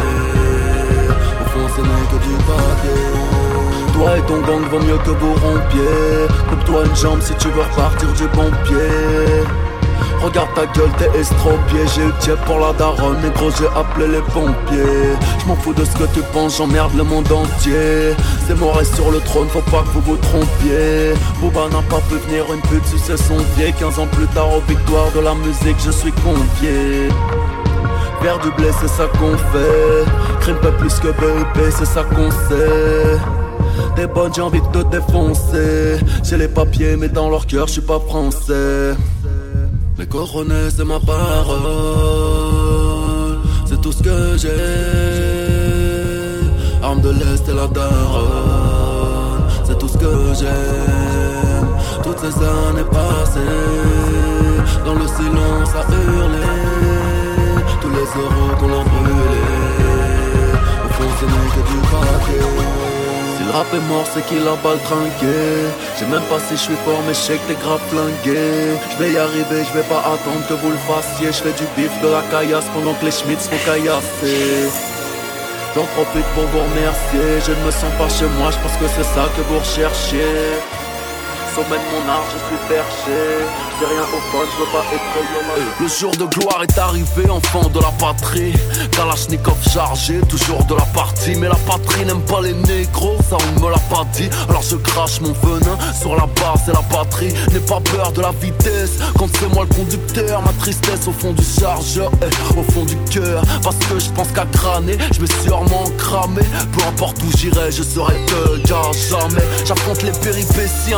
Au 1.41 1.45
fond 1.51 1.69
ce 1.77 1.81
n'est 1.81 2.09
que 2.11 2.19
du 2.27 2.35
papier. 2.45 3.39
Toi 3.95 4.19
et 4.19 4.23
ton 4.23 4.41
gang 4.41 4.65
vaut 4.71 4.81
mieux 4.81 4.99
que 4.99 5.11
vous 5.11 5.35
rompiez 5.35 6.29
Coupe-toi 6.49 6.85
une 6.87 6.97
jambe 6.97 7.21
si 7.21 7.35
tu 7.35 7.49
veux 7.49 7.63
repartir 7.63 8.13
du 8.13 8.29
bon 8.29 8.51
pied 8.65 9.68
Regarde 10.23 10.49
ta 10.55 10.67
gueule, 10.67 10.91
t'es 10.99 11.19
estropié. 11.19 11.81
J'ai 11.95 12.03
eu 12.03 12.13
tiède 12.21 12.39
pour 12.45 12.59
la 12.59 12.73
daronne, 12.73 13.21
négro 13.23 13.51
j'ai 13.57 13.67
appelé 13.69 14.09
les 14.09 14.21
pompiers. 14.33 15.15
Je 15.39 15.47
m'en 15.47 15.55
fous 15.57 15.73
de 15.73 15.85
ce 15.85 15.97
que 15.97 16.05
tu 16.13 16.21
penses, 16.33 16.59
j'emmerde 16.59 16.95
le 16.97 17.05
monde 17.05 17.31
entier. 17.31 18.15
C'est 18.47 18.59
moi 18.59 18.73
reste 18.75 18.95
sur 18.97 19.11
le 19.11 19.21
trône, 19.21 19.49
faut 19.49 19.61
pas 19.61 19.83
que 19.83 19.89
vous 19.95 20.01
vous 20.01 20.17
trompiez. 20.17 21.15
Booba 21.41 21.69
n'a 21.69 21.83
pas 21.83 22.01
pu 22.09 22.17
venir 22.27 22.45
une 22.53 22.61
pute 22.63 22.85
sucer 22.87 23.17
son 23.17 23.37
pied 23.57 23.73
15 23.79 23.99
ans 24.01 24.09
plus 24.11 24.27
tard 24.29 24.49
aux 24.55 24.63
victoires 24.69 25.11
de 25.15 25.21
la 25.21 25.35
musique 25.35 25.77
je 25.85 25.91
suis 25.91 26.13
convié 26.13 27.09
Faire 28.21 28.39
du 28.41 28.51
blé 28.51 28.71
c'est 28.81 28.89
ça 28.89 29.07
qu'on 29.19 29.37
fait. 29.37 30.05
Crime 30.41 30.57
pas 30.57 30.73
plus 30.73 30.95
que 30.99 31.09
BEP 31.09 31.73
c'est 31.79 31.87
ça 31.87 32.03
qu'on 32.03 32.31
sait. 32.31 33.19
T'es 33.95 34.07
bonne 34.09 34.35
j'ai 34.35 34.43
envie 34.43 34.61
de 34.61 34.83
te 34.83 34.89
défoncer. 34.89 36.05
J'ai 36.25 36.37
les 36.37 36.49
papiers 36.49 36.97
mais 36.97 37.09
dans 37.09 37.31
leur 37.31 37.47
cœur 37.47 37.69
je 37.69 37.75
suis 37.75 37.83
pas 37.83 38.01
français 38.01 38.95
les 39.99 40.07
coronets 40.07 40.71
c'est 40.71 40.85
ma 40.85 41.01
parole 41.01 41.69
C'est 43.67 43.81
tout 43.81 43.93
ce 43.93 44.03
que 44.03 44.37
j'ai. 44.37 44.49
Arme 46.83 47.01
de 47.01 47.11
l'Est 47.11 47.49
et 47.49 47.55
la 47.55 47.67
daronne 47.67 49.43
C'est 49.65 49.79
tout 49.79 49.89
ce 49.89 49.99
que 49.99 50.35
j'aime. 50.39 51.69
Toutes 52.03 52.19
ces 52.21 52.37
années 52.37 52.89
passées 52.91 53.41
dans 54.85 54.95
le 54.95 55.07
silence 55.07 55.75
à 55.75 55.83
hurler 55.93 56.55
Tous 57.81 57.91
les 57.91 58.09
euros 58.23 58.57
qu'on 58.59 58.69
leur 58.69 58.85
brûlait 58.85 59.49
Au 60.85 60.89
fond 60.95 61.11
ce 61.21 61.25
n'est 61.25 61.51
que 61.55 61.63
du 61.71 61.79
papier 61.91 62.78
le 63.49 63.55
rap 63.55 63.67
est 63.73 63.89
mort 63.89 64.05
c'est 64.13 64.25
qu'il 64.27 64.47
a 64.47 64.57
balle 64.63 64.79
trinqué. 64.85 65.41
J'ai 65.99 66.07
même 66.07 66.27
pas 66.31 66.39
si 66.39 66.55
je 66.57 66.65
suis 66.69 66.81
fort 66.85 67.01
mais 67.07 67.15
je 67.15 67.33
que 67.33 67.47
t'es 67.49 67.61
grave 67.65 67.81
flingué. 67.89 68.77
Je 68.93 68.97
vais 69.03 69.13
y 69.13 69.19
arriver, 69.19 69.65
je 69.69 69.73
vais 69.79 69.89
pas 69.89 70.01
attendre 70.13 70.45
que 70.49 70.55
vous 70.55 70.71
le 70.71 70.83
fassiez. 70.89 71.29
Je 71.33 71.41
fais 71.45 71.57
du 71.61 71.67
bif 71.77 71.93
de 72.03 72.09
la 72.09 72.23
caillasse 72.31 72.69
pendant 72.75 72.95
que 72.95 73.05
les 73.07 73.11
schmitts 73.11 73.49
font 73.51 73.63
caillasser 73.65 74.69
J'en 75.75 75.87
profite 75.97 76.29
pour 76.35 76.45
vous 76.53 76.63
remercier. 76.69 77.27
Je 77.47 77.53
ne 77.53 77.63
me 77.67 77.71
sens 77.71 77.93
pas 77.99 78.09
chez 78.09 78.29
moi, 78.39 78.51
je 78.51 78.59
pense 78.63 78.77
que 78.81 78.89
c'est 78.95 79.09
ça 79.15 79.25
que 79.35 79.43
vous 79.49 79.59
recherchiez 79.59 80.78
sommet 81.59 81.79
de 81.79 82.07
mon 82.07 82.13
art, 82.13 82.25
je 82.33 82.39
suis 82.47 82.69
perché. 82.69 83.19
J'ai 83.79 83.87
rien 83.87 84.03
au 84.03 84.21
fond, 84.31 84.39
je 84.43 84.59
veux 84.59 84.71
pas 84.73 84.85
être 84.93 85.81
Le 85.81 85.89
jour 85.89 86.11
de 86.13 86.25
gloire 86.35 86.63
est 86.63 86.79
arrivé, 86.79 87.31
enfant 87.31 87.69
de 87.69 87.81
la 87.81 87.93
patrie. 87.99 88.53
Kalachnikov 88.93 89.57
chargé, 89.73 90.21
toujours 90.29 90.65
de 90.65 90.75
la 90.75 90.85
partie. 90.87 91.37
Mais 91.37 91.49
la 91.49 91.57
patrie 91.57 92.05
n'aime 92.05 92.23
pas 92.23 92.41
les 92.41 92.55
négros, 92.55 93.17
ça 93.29 93.37
on 93.41 93.61
ne 93.61 93.67
me 93.67 93.71
l'a 93.71 93.79
pas 93.91 94.05
dit. 94.15 94.29
Alors 94.49 94.63
je 94.63 94.77
crache 94.77 95.21
mon 95.21 95.33
venin 95.33 95.79
sur 96.01 96.15
la 96.17 96.27
base 96.27 96.69
et 96.69 96.73
la 96.73 96.83
patrie. 96.83 97.33
N'aie 97.53 97.61
pas 97.61 97.81
peur 97.81 98.13
de 98.13 98.21
la 98.21 98.33
vitesse, 98.33 98.99
quand 99.17 99.29
c'est 99.39 99.53
moi 99.53 99.65
le 99.69 99.75
conducteur. 99.75 100.43
Ma 100.43 100.53
tristesse 100.55 101.07
au 101.07 101.13
fond 101.13 101.33
du 101.33 101.45
chargeur, 101.45 102.11
au 102.57 102.63
fond 102.73 102.85
du 102.85 102.97
cœur. 103.11 103.43
Parce 103.63 103.77
que 103.77 103.99
je 103.99 104.11
pense 104.11 104.29
qu'à 104.29 104.47
crâner, 104.47 104.99
je 105.13 105.21
vais 105.21 105.33
sûrement 105.45 105.85
cramer. 105.99 106.47
Peu 106.73 106.83
importe 106.89 107.19
où 107.23 107.37
j'irai, 107.37 107.71
je 107.71 107.83
serai 107.83 108.15
te 108.27 108.69
gars 108.69 108.91
jamais. 109.11 109.47
J'affronte 109.65 110.03
les 110.03 110.13
péripéties 110.13 110.95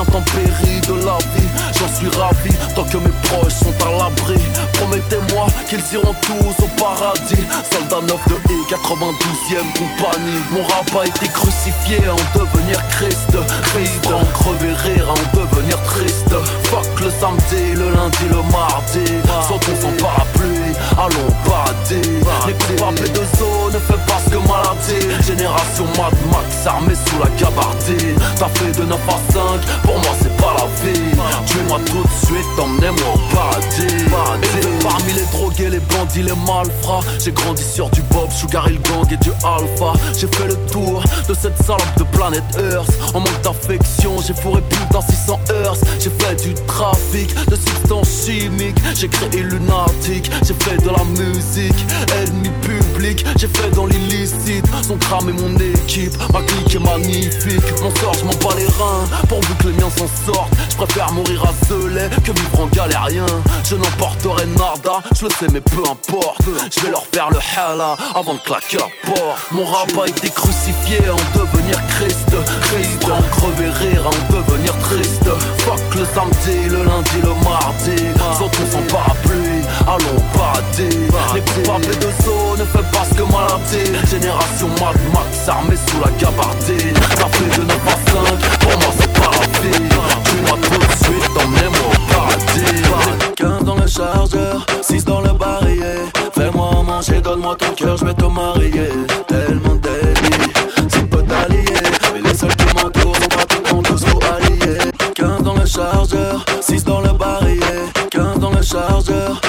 j'en 1.80 1.94
suis 1.94 2.08
ravi 2.18 2.50
tant 2.74 2.84
que 2.84 2.96
mes 2.98 3.14
proches 3.24 3.54
sont 3.54 3.74
à 3.86 3.90
l'abri. 3.90 4.40
Promettez-moi 4.74 5.46
qu'ils 5.68 5.82
iront 5.94 6.14
tous 6.22 6.64
au 6.64 6.68
paradis. 6.78 7.44
Soldat 7.70 8.06
9 8.06 8.28
de 8.28 8.34
E, 8.34 8.56
92e 8.68 9.64
compagnie. 9.78 10.40
Mon 10.52 10.62
rap 10.62 10.90
a 11.00 11.06
été 11.06 11.26
crucifié 11.28 12.08
en 12.08 12.38
devenir 12.38 12.80
Christ. 12.90 13.36
Christ 13.72 14.06
en 14.06 14.24
crever 14.38 14.74
rire, 14.84 15.08
en 15.10 15.38
devenir 15.38 15.82
triste. 15.82 16.34
Fuck 16.64 17.00
le 17.00 17.10
samedi, 17.10 17.74
le 17.74 17.90
lundi, 17.90 18.24
le 18.30 18.42
mardi. 18.50 19.04
Sans 19.48 19.58
parapluie, 20.02 20.74
allons 20.96 21.34
paradis. 21.44 22.10
Les 22.46 22.54
coupables 22.54 23.12
de 23.12 23.22
zone 23.38 23.72
ne 23.72 23.78
fait 23.78 24.00
pas 24.06 24.20
ce 24.24 24.30
que 24.30 24.36
maladie. 24.36 25.26
Génération 25.26 25.84
Mad 25.96 26.14
Max 26.30 26.66
armée 26.66 26.94
sous 26.94 27.18
la 27.18 27.30
gabardine. 27.38 28.18
T'as 28.38 28.48
fait 28.48 28.72
de 28.78 28.84
9 28.84 28.98
à 29.08 29.32
5, 29.32 29.82
pour 29.82 29.94
moi 29.98 30.12
c'est 30.22 30.39
pas 30.40 30.54
la 30.54 30.70
Tuez-moi 31.46 31.78
tout 31.86 32.02
de 32.02 32.26
suite, 32.26 32.46
emmenez-moi 32.58 33.14
au 33.14 33.34
paradis, 33.34 34.04
Parmi 34.82 35.12
les 35.12 35.24
drogués, 35.32 35.68
les 35.68 35.80
bandits, 35.80 36.22
les 36.22 36.34
malfrats 36.46 37.00
J'ai 37.22 37.32
grandi 37.32 37.62
sur 37.62 37.90
du 37.90 38.00
Bob, 38.02 38.30
Sugar 38.30 38.68
Hill 38.68 38.80
Gang 38.82 39.06
et 39.12 39.16
du 39.18 39.30
Alpha. 39.44 39.92
J'ai 40.18 40.26
fait 40.26 40.46
le 40.46 40.56
tour 40.70 41.02
de 41.28 41.34
cette 41.34 41.56
salope 41.62 41.98
de 41.98 42.04
planète 42.04 42.44
Earth. 42.58 42.90
En 43.14 43.20
manque 43.20 43.42
d'affection, 43.42 44.16
j'ai 44.26 44.34
fourré 44.34 44.62
plus 44.62 44.84
d'un 44.90 45.00
600 45.00 45.40
heures 45.50 45.76
J'ai 45.98 46.10
fait 46.10 46.36
du 46.42 46.54
trafic 46.66 47.34
de 47.48 47.56
substances 47.56 48.26
chimiques 48.26 48.78
J'ai 48.94 49.08
créé 49.08 49.42
lunatique, 49.42 50.30
j'ai 50.46 50.54
fait 50.54 50.76
de 50.82 50.88
la 50.88 51.04
musique 51.04 51.86
Ennemi 52.22 52.50
j'ai 53.36 53.48
fait 53.48 53.70
dans 53.74 53.86
l'illicite 53.86 54.64
Son 54.82 54.96
cramé 54.96 55.32
mon 55.32 55.56
équipe, 55.56 56.12
ma 56.32 56.42
clique 56.42 56.74
est 56.74 56.78
magnifique. 56.78 57.80
Mon 57.82 57.94
sort, 57.96 58.14
je 58.14 58.24
m'en 58.24 58.32
bats 58.32 58.56
les 58.56 58.66
reins. 58.66 59.04
Pourvu 59.28 59.54
que 59.54 59.68
les 59.68 59.74
miens 59.74 59.90
s'en 59.90 60.32
sortent 60.32 60.52
je 60.70 60.76
préfère 60.76 61.12
mourir 61.12 61.44
à 61.44 61.66
Zelay 61.66 62.08
que 62.24 62.32
vivre 62.32 62.60
en 62.60 62.66
galérien. 62.66 63.26
Je 63.64 63.76
n'emporterai 63.76 64.46
nada, 64.46 65.02
je 65.14 65.24
le 65.24 65.30
sais 65.30 65.46
mais 65.52 65.60
peu 65.60 65.82
importe. 65.82 66.42
Je 66.74 66.80
vais 66.80 66.90
leur 66.90 67.04
faire 67.12 67.30
le 67.30 67.38
hala 67.56 67.96
avant 68.14 68.34
de 68.34 68.38
claquer 68.40 68.78
la 68.78 68.88
porte. 69.10 69.52
Mon 69.52 69.64
rap 69.64 69.90
a 70.02 70.08
été 70.08 70.30
crucifié 70.30 70.98
en 71.10 71.38
devenir 71.38 71.78
Christ. 71.96 72.30
Christ 72.62 73.04
en 73.04 73.22
crever 73.36 73.70
rire 73.70 74.06
en 74.06 74.32
devenir 74.32 74.76
triste. 74.78 75.28
Fuck 75.58 75.94
le 75.96 76.04
samedi, 76.14 76.68
le 76.68 76.84
lundi, 76.84 77.20
le 77.22 77.34
mardi. 77.44 78.02
Sautons 78.38 78.70
sans 78.72 78.94
parapluie, 78.94 79.62
allons 79.86 80.16
au 80.16 80.38
paradis 80.38 80.96
Les 81.34 81.40
coupables 81.40 81.98
de 81.98 82.24
zone 82.24 82.50
ne 82.60 82.64
pas 82.92 83.04
ce 83.04 83.14
que 83.14 83.22
maladie 83.22 83.92
Génération 84.10 84.68
Mad 84.80 84.96
Max 85.12 85.48
armée 85.48 85.76
sous 85.76 86.00
la 86.00 86.10
gabardine. 86.18 86.96
Ça 87.16 87.26
fait 87.28 87.60
de 87.60 87.64
9 87.66 87.78
à 87.86 87.96
5, 88.10 88.58
pour 88.60 88.72
moi 88.80 88.92
c'est 88.98 89.12
pas 89.12 89.30
la 89.30 89.46
vie. 89.60 89.88
Moi 90.46 90.56
tout 90.62 90.78
de 90.78 91.04
suite, 91.04 91.30
emmenez-moi 91.36 91.86
au 91.88 92.12
paradis 92.12 92.82
15 93.36 93.64
dans 93.64 93.76
le 93.76 93.86
chargeur, 93.86 94.66
6 94.82 95.04
dans 95.04 95.20
le 95.20 95.32
barillet. 95.32 96.04
Fais-moi 96.34 96.82
manger, 96.84 97.20
donne-moi 97.20 97.56
ton 97.56 97.72
cœur, 97.74 97.96
je 97.96 98.04
vais 98.04 98.14
te 98.14 98.24
marier. 98.24 98.90
Tellement 99.26 99.76
délit, 99.76 100.52
si 100.88 101.00
peu 101.04 101.22
d'alliés. 101.22 101.64
Mais 102.14 102.28
les 102.28 102.34
seuls 102.34 102.54
qui 102.56 102.66
m'entourent 102.74 103.16
sont 103.16 103.28
pratiquement 103.28 103.82
tous 103.82 104.04
pour 104.04 104.20
alliés 104.24 104.78
15 105.14 105.42
dans 105.42 105.54
le 105.54 105.66
chargeur, 105.66 106.44
6 106.60 106.84
dans 106.84 107.00
le 107.00 107.12
barillet. 107.12 107.60
15 108.10 108.38
dans 108.38 108.50
le 108.50 108.62
chargeur, 108.62 109.40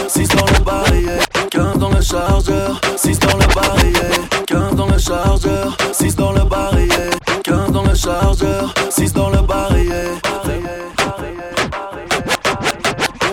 chargeur, 2.12 2.82
6 2.98 3.20
dans 3.20 3.38
le 3.38 3.56
barillet 3.56 4.12
15 4.46 4.76
dans 4.76 4.88
le 4.88 4.98
chargeur, 4.98 5.78
6 5.94 6.16
dans 6.18 6.34
le 6.34 6.44
barillet 6.44 7.10
15 7.44 7.72
dans 7.72 7.84
le 7.84 7.96
chargeur, 7.96 8.74
6 8.90 9.14
dans 9.14 9.30
le 9.30 9.42
barillet 9.42 10.12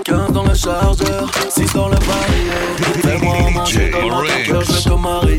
15 0.04 0.32
dans 0.32 0.44
le 0.44 0.54
chargeur, 0.54 1.28
6 1.50 1.72
dans 1.72 1.88
le 1.88 1.96
barillet 1.96 2.48
Fais-moi 3.02 3.50
manger 3.50 3.90
dans 3.90 4.02
mon 4.02 4.22
cœur, 4.46 4.62
je 4.62 4.72
vais 4.72 4.80
te 4.80 4.90
marier. 4.90 5.38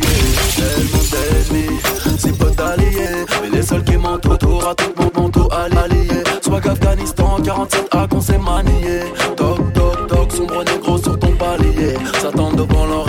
Tellement 0.55 1.03
d'ennemis, 1.11 1.79
si 2.17 2.31
peu 2.33 2.51
d'alliés 2.51 3.25
Mais 3.41 3.49
les 3.57 3.63
seuls 3.63 3.83
qui 3.83 3.97
m'entourent 3.97 4.67
à 4.67 4.75
tout 4.75 4.93
mon 5.15 5.29
tout 5.29 5.47
allié. 5.51 6.07
Soit 6.41 6.61
qu'Afghanistan, 6.61 7.37
47 7.43 7.87
A 7.95 8.07
qu'on 8.07 8.21
s'est 8.21 8.37
manié. 8.37 9.01
Toc 9.35 9.73
toc 9.73 10.07
toc, 10.07 10.31
sombre 10.31 10.63
négro 10.63 10.97
sur 10.97 11.17
ton 11.17 11.31
palier. 11.33 11.95
S'attendent 12.21 12.55
devant 12.55 12.85
leur 12.85 13.08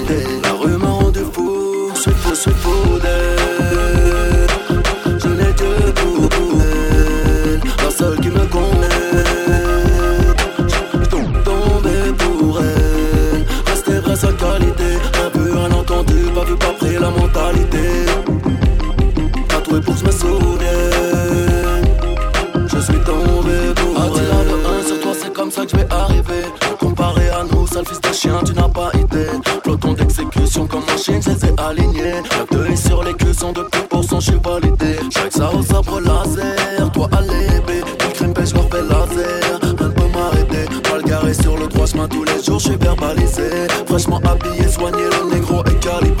Le 31.73 32.57
deuil 32.57 32.75
sur 32.75 33.01
les 33.01 33.13
cuissons 33.13 33.53
de 33.53 33.61
plus 33.61 33.83
pour 33.83 34.03
je 34.03 34.19
suis 34.19 34.39
validé 34.43 34.97
Chaque 35.09 35.31
ça 35.31 35.49
au 35.53 35.61
sabre 35.61 36.01
laser, 36.01 36.91
toi 36.91 37.07
à 37.13 37.21
l'épée 37.21 37.81
Du 37.97 38.07
crime 38.13 38.33
pêche, 38.33 38.53
leur 38.53 38.69
fait 38.69 38.81
laser. 38.81 39.59
Ne 39.63 39.87
peut 39.87 40.07
m'arrêter, 40.13 40.65
mal 40.91 41.01
garé 41.03 41.33
sur 41.33 41.55
le 41.55 41.67
droit 41.67 41.85
chemin. 41.85 42.09
Tous 42.09 42.25
les 42.25 42.43
jours, 42.43 42.59
je 42.59 42.69
suis 42.69 42.75
verbalisé. 42.75 43.67
Fraîchement 43.87 44.19
habillé, 44.25 44.67
soigné, 44.67 45.03
le 45.03 45.33
négro 45.33 45.63
est 45.63 45.79
calibré 45.79 46.20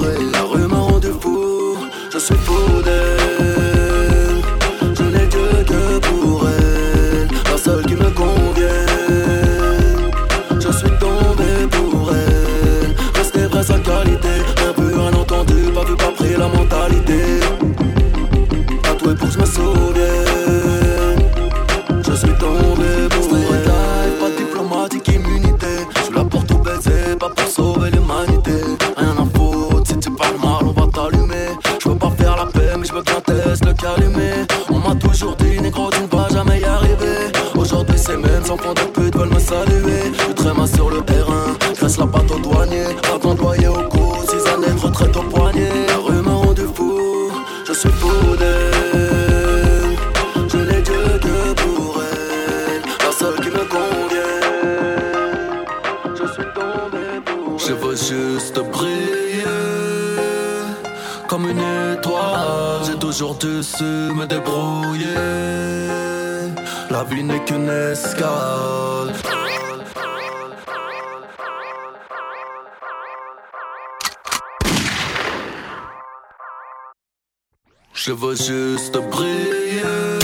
Je 77.93 78.11
veux 78.11 78.35
juste 78.35 78.97
briller 79.11 80.19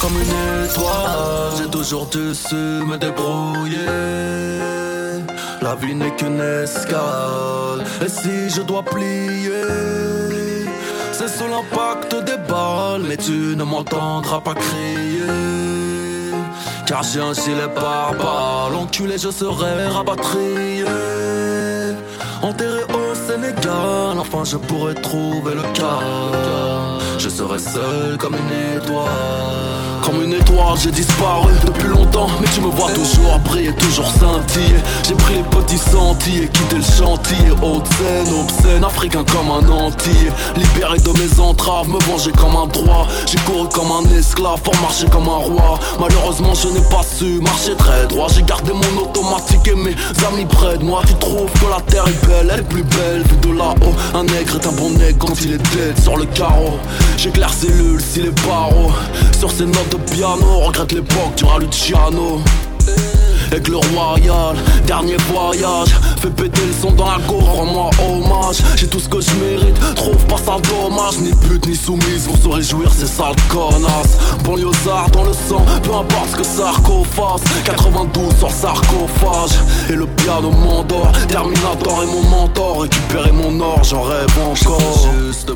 comme 0.00 0.14
une 0.14 0.64
étoile. 0.64 1.52
J'ai 1.58 1.70
toujours 1.70 2.06
dû 2.06 2.34
su 2.34 2.54
me 2.54 2.96
débrouiller. 2.96 3.78
La 5.62 5.74
vie 5.76 5.94
n'est 5.94 6.14
qu'une 6.16 6.40
escale. 6.40 7.84
Et 8.04 8.08
si 8.08 8.50
je 8.50 8.62
dois 8.62 8.82
plier, 8.82 9.50
c'est 11.12 11.28
sous 11.28 11.46
l'impact 11.46 12.14
des 12.24 12.38
balles. 12.48 13.02
Mais 13.08 13.16
tu 13.16 13.54
ne 13.56 13.64
m'entendras 13.64 14.40
pas 14.40 14.54
crier. 14.54 15.22
Car 16.86 17.02
j'ai 17.02 17.20
un 17.20 17.34
gilet 17.34 17.68
par 17.74 18.12
balle. 18.14 18.74
Enculé, 18.76 19.18
je 19.18 19.30
serai 19.30 19.86
rapatrié. 19.88 20.84
Enterré 22.42 22.82
au 22.92 23.13
Enfin 23.66 24.44
je 24.44 24.56
pourrais 24.56 24.94
trouver 24.94 25.54
le 25.54 25.62
calme. 25.72 26.98
Je 27.18 27.28
serai 27.28 27.58
seul 27.58 28.18
comme 28.18 28.34
une 28.34 28.78
étoile. 28.78 29.08
Comme 30.04 30.22
une 30.22 30.34
étoile, 30.34 30.76
j'ai 30.82 30.90
disparu 30.90 31.54
depuis 31.64 31.88
longtemps, 31.88 32.26
mais 32.38 32.46
tu 32.54 32.60
me 32.60 32.68
vois 32.68 32.90
toujours 32.90 33.38
briller, 33.38 33.72
toujours 33.72 34.06
scintiller. 34.06 34.76
J'ai 35.08 35.14
pris 35.14 35.36
les 35.36 35.42
petits 35.44 35.78
sentiers, 35.78 36.48
quitté 36.52 36.76
le 36.76 36.82
chantier, 36.82 37.50
haute 37.62 37.86
scène, 37.86 38.34
obscène, 38.38 38.84
africain 38.84 39.24
comme 39.24 39.50
un 39.50 39.66
entier. 39.72 40.30
Libéré 40.56 40.98
de 40.98 41.10
mes 41.18 41.40
entraves, 41.40 41.88
me 41.88 41.98
venger 42.00 42.32
comme 42.32 42.54
un 42.54 42.66
droit. 42.66 43.06
J'ai 43.24 43.38
couru 43.38 43.66
comme 43.72 43.90
un 43.92 44.18
esclave 44.18 44.60
pour 44.60 44.76
marcher 44.82 45.06
comme 45.06 45.26
un 45.26 45.38
roi. 45.38 45.78
Malheureusement, 45.98 46.52
je 46.52 46.68
n'ai 46.68 46.86
pas 46.90 47.02
su 47.02 47.40
marcher 47.40 47.74
très 47.74 48.06
droit. 48.06 48.26
J'ai 48.28 48.42
gardé 48.42 48.72
mon 48.74 49.02
automatique 49.04 49.66
et 49.68 49.74
mes 49.74 49.96
amis 50.28 50.44
près 50.44 50.76
de 50.76 50.84
moi. 50.84 51.00
Tu 51.06 51.14
trouves 51.14 51.50
que 51.50 51.70
la 51.70 51.80
terre 51.80 52.04
est 52.08 52.26
belle, 52.26 52.50
elle 52.52 52.60
est 52.60 52.68
plus 52.68 52.84
belle 52.84 53.22
vue 53.22 53.36
de 53.38 53.56
là-haut. 53.56 53.94
Un 54.12 54.24
nègre 54.24 54.56
est 54.56 54.66
un 54.66 54.72
bon 54.72 54.90
nègre 54.90 55.18
quand 55.18 55.40
il 55.40 55.54
est 55.54 55.74
dead 55.74 55.98
sur 55.98 56.18
le 56.18 56.26
carreau. 56.26 56.78
J'éclaire 57.16 57.54
cellules 57.54 58.02
si 58.02 58.20
les 58.20 58.32
barreaux. 58.46 58.92
Sur 59.38 59.50
ces 59.50 59.64
notes 59.64 59.93
de 59.94 60.14
piano, 60.14 60.60
regrette 60.60 60.92
l'époque 60.92 61.34
du 61.36 61.44
Luciano. 61.64 62.40
Aigle 63.52 63.76
royal, 63.94 64.56
dernier 64.86 65.16
voyage. 65.32 65.88
Fais 66.20 66.30
péter 66.30 66.62
le 66.66 66.72
son 66.72 66.92
dans 66.92 67.06
la 67.06 67.18
gorge, 67.28 67.44
rends-moi 67.44 67.90
hommage. 68.00 68.56
J'ai 68.76 68.88
tout 68.88 68.98
ce 68.98 69.08
que 69.08 69.20
je 69.20 69.30
mérite, 69.34 69.78
trouve 69.94 70.24
pas 70.26 70.36
ça 70.38 70.56
dommage. 70.68 71.18
Ni 71.20 71.30
pute 71.30 71.66
ni 71.66 71.76
soumise 71.76 72.26
pour 72.26 72.36
se 72.36 72.48
réjouir, 72.48 72.90
c'est 72.96 73.06
ça 73.06 73.30
le 73.30 73.54
connasse 73.54 74.18
Banlieusard 74.44 75.10
dans 75.12 75.24
le 75.24 75.32
sang, 75.32 75.64
peu 75.82 75.94
importe 75.94 76.30
ce 76.32 76.36
que 76.36 76.44
ça 76.44 76.72
fasse. 77.10 77.42
92 77.64 78.36
sur 78.38 78.50
sarcophage. 78.50 79.58
Et 79.90 79.94
le 79.94 80.06
piano 80.06 80.50
m'endort, 80.50 81.12
Terminator 81.28 82.02
est 82.02 82.06
mon 82.06 82.22
mentor. 82.22 82.82
Récupérer 82.82 83.32
mon 83.32 83.60
or, 83.60 83.84
j'en 83.84 84.02
rêve 84.02 84.26
encore. 84.40 85.08
Juste 85.26 85.52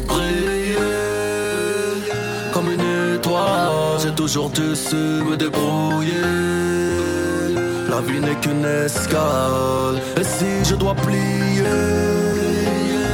J'ai 4.03 4.13
toujours 4.13 4.51
dû 4.51 4.77
su 4.77 4.97
me 4.97 5.37
débrouiller. 5.37 6.13
La 7.91 8.01
vie 8.01 8.21
n'est 8.21 8.37
qu'une 8.37 8.65
escale. 8.65 9.99
Et 10.21 10.25
si 10.25 10.51
je 10.69 10.75
dois 10.77 10.95
plier 10.95 11.65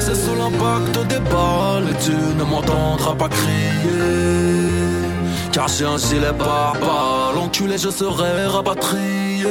C'est 0.01 0.14
sous 0.14 0.35
l'impact 0.37 1.07
des 1.09 1.21
balles 1.33 1.95
tu 2.05 2.12
ne 2.38 2.45
m'entendras 2.45 3.14
pas 3.14 3.29
crier. 3.29 4.25
Car 5.53 5.69
j'ai 5.69 5.87
un 5.87 5.97
gilet 5.97 6.33
par 6.37 6.73
balle 6.75 7.38
Enculé 7.43 7.79
je 7.79 7.88
serai 7.88 8.47
rapatrié. 8.47 9.47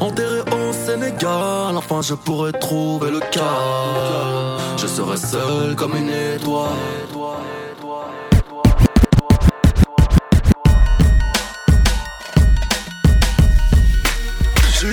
Enterré 0.00 0.40
au 0.40 0.72
Sénégal 0.72 1.76
Enfin 1.76 2.00
je 2.02 2.14
pourrais 2.14 2.52
trouver 2.52 3.10
le 3.10 3.20
calme. 3.20 4.58
Je 4.76 4.86
serai 4.86 5.16
seul 5.16 5.74
comme 5.76 5.94
une 5.96 6.10
étoile 6.10 6.70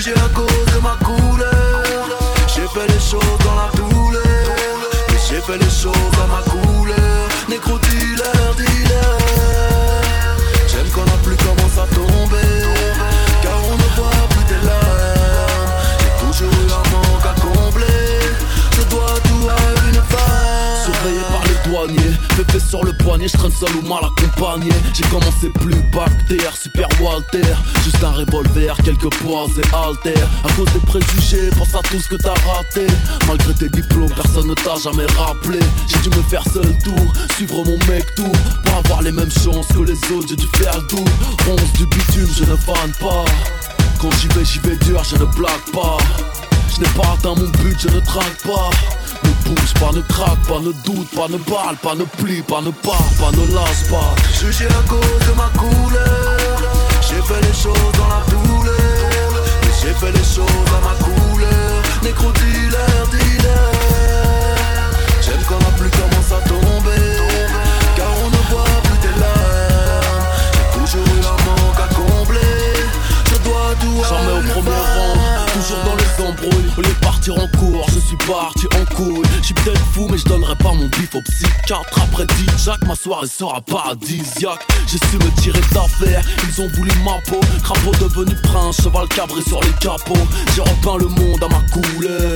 Jugé 0.02 0.16
à 0.16 0.30
cause 0.34 0.48
de 0.48 0.80
ma 0.82 0.98
couleur. 1.06 1.86
J'ai 2.48 2.68
fait 2.70 2.88
les 2.88 3.00
choses 3.00 3.38
dans 3.46 3.54
la 3.54 3.70
douleur 3.76 3.92
j'ai 5.30 5.40
fait 5.40 5.58
les 5.58 5.70
choses 5.70 6.12
dans 6.18 6.28
ma 6.28 6.42
sur 22.72 22.86
le 22.86 22.94
poignet, 22.94 23.28
je 23.28 23.38
traîne 23.38 23.52
seul 23.52 23.70
ou 23.76 23.82
mal 23.86 24.00
accompagné. 24.00 24.72
J'ai 24.94 25.04
commencé 25.10 25.50
plus 25.60 25.76
bactère, 25.92 26.56
super 26.56 26.88
Walter. 27.02 27.54
Juste 27.84 28.02
un 28.02 28.12
revolver, 28.12 28.78
quelques 28.86 29.14
poids 29.16 29.46
et 29.58 29.76
haltères. 29.76 30.30
À 30.46 30.54
cause 30.54 30.72
des 30.72 30.80
préjugés, 30.80 31.50
pense 31.58 31.76
à 31.76 31.80
tout 31.80 32.00
ce 32.00 32.08
que 32.08 32.16
t'as 32.16 32.34
raté. 32.48 32.88
Malgré 33.28 33.54
tes 33.56 33.68
diplômes, 33.68 34.14
personne 34.16 34.48
ne 34.48 34.54
t'a 34.54 34.76
jamais 34.82 35.06
rappelé. 35.18 35.60
J'ai 35.88 36.10
dû 36.10 36.18
me 36.18 36.24
faire 36.24 36.44
seul 36.54 36.78
tour, 36.82 37.14
suivre 37.36 37.62
mon 37.66 37.78
mec 37.92 38.16
tour 38.16 38.32
Pour 38.64 38.78
avoir 38.78 39.02
les 39.02 39.12
mêmes 39.12 39.32
chances 39.32 39.68
que 39.68 39.82
les 39.82 40.00
autres, 40.16 40.30
j'ai 40.30 40.38
dû 40.38 40.48
faire 40.56 40.78
le 40.78 40.88
tour. 40.88 41.06
Ronce 41.46 41.74
du 41.74 41.86
bitume, 41.88 42.30
je 42.38 42.46
ne 42.46 42.56
fanne 42.56 42.94
pas. 43.02 43.26
Quand 44.00 44.12
j'y 44.22 44.30
vais, 44.30 44.46
j'y 44.46 44.60
vais 44.60 44.78
dur, 44.86 45.04
je 45.04 45.18
ne 45.18 45.26
blague 45.26 45.72
pas. 45.74 45.98
Je 46.74 46.80
n'ai 46.80 46.90
pas 46.96 47.16
atteint 47.18 47.36
mon 47.36 47.50
but, 47.50 47.78
je 47.82 47.90
ne 47.90 48.00
traque 48.00 48.42
pas 48.46 48.70
Bouge 49.46 49.74
pas, 49.80 49.92
ne 49.94 50.02
craque 50.02 50.42
pas, 50.48 50.60
ne 50.60 50.72
doute 50.84 51.10
pas, 51.16 51.28
ne 51.28 51.38
parle 51.38 51.76
pas, 51.78 51.96
ne 51.96 52.04
plie 52.04 52.42
pas, 52.42 52.62
ne 52.62 52.72
pars 52.72 53.12
pas, 53.20 53.32
ne 53.32 53.54
lâche 53.54 53.84
pas. 53.90 54.16
Jugé 54.40 54.66
à 54.68 54.82
cause 54.90 55.28
de 55.28 55.34
ma 55.36 55.50
couleur 55.58 56.58
J'ai 57.02 57.22
fait 57.22 57.42
les 57.42 57.54
choses 57.54 57.92
dans 57.98 58.08
la 58.08 58.22
douleur 58.30 59.32
Mais 59.64 59.74
j'ai 59.82 59.94
fait 59.94 60.12
les 60.12 60.24
choses 60.24 60.72
à 60.78 60.80
ma 60.88 60.96
couleur. 61.04 61.82
Négro 62.04 62.32
dealer, 62.32 63.08
dealer. 63.12 63.72
J'aime 65.22 65.44
qu'on 65.48 65.58
n'a 65.60 65.72
plus 65.78 65.90
commencé 65.90 66.34
à 66.34 66.42
tomber 66.48 67.06
Car 67.96 68.12
on 68.24 68.30
ne 68.30 68.42
voit 68.52 68.82
plus 68.84 69.00
tes 69.00 69.20
larmes. 69.20 70.22
J'ai 70.54 70.80
toujours 70.80 71.08
eu 71.08 71.20
un 71.20 71.38
manque 71.46 71.80
à 71.80 71.94
combler 71.94 72.58
Je 73.30 73.36
dois 73.44 73.76
tout 73.82 74.04
Jamais 74.10 74.34
au 74.40 74.54
premier 74.54 74.84
rang 74.96 75.46
Toujours 75.54 75.84
dans 75.86 75.96
les 75.96 76.01
embrouilles, 76.22 76.72
partir 77.02 77.36
en 77.36 77.48
cours, 77.58 77.86
je 77.94 78.00
suis 78.00 78.18
parti 78.18 78.66
en 78.80 78.96
couille. 78.96 79.22
J'suis 79.42 79.54
peut-être 79.54 79.86
fou, 79.94 80.08
mais 80.10 80.18
je 80.18 80.26
donnerai 80.26 80.56
pas 80.56 80.72
mon 80.74 80.88
bif 80.88 81.14
au 81.16 81.22
psychiatre. 81.22 82.02
Après 82.02 82.26
Jack, 82.64 82.82
ma 82.88 82.96
soirée 82.96 83.28
sera 83.28 83.62
paradisiaque. 83.62 84.66
J'ai 84.88 84.98
su 84.98 85.18
me 85.18 85.42
tirer 85.42 85.62
d'affaire, 85.74 86.24
ils 86.48 86.62
ont 86.62 86.68
voulu 86.76 86.92
ma 87.04 87.20
peau. 87.30 87.40
Crapaud 87.64 87.92
devenu 88.00 88.36
prince, 88.44 88.78
cheval 88.82 89.08
cabré 89.10 89.42
sur 89.48 89.62
les 89.62 89.74
capots. 89.80 90.28
J'ai 90.56 90.62
repeint 90.62 90.98
le 90.98 91.08
monde 91.08 91.44
à 91.44 91.48
ma 91.48 91.62
couleur. 91.72 92.34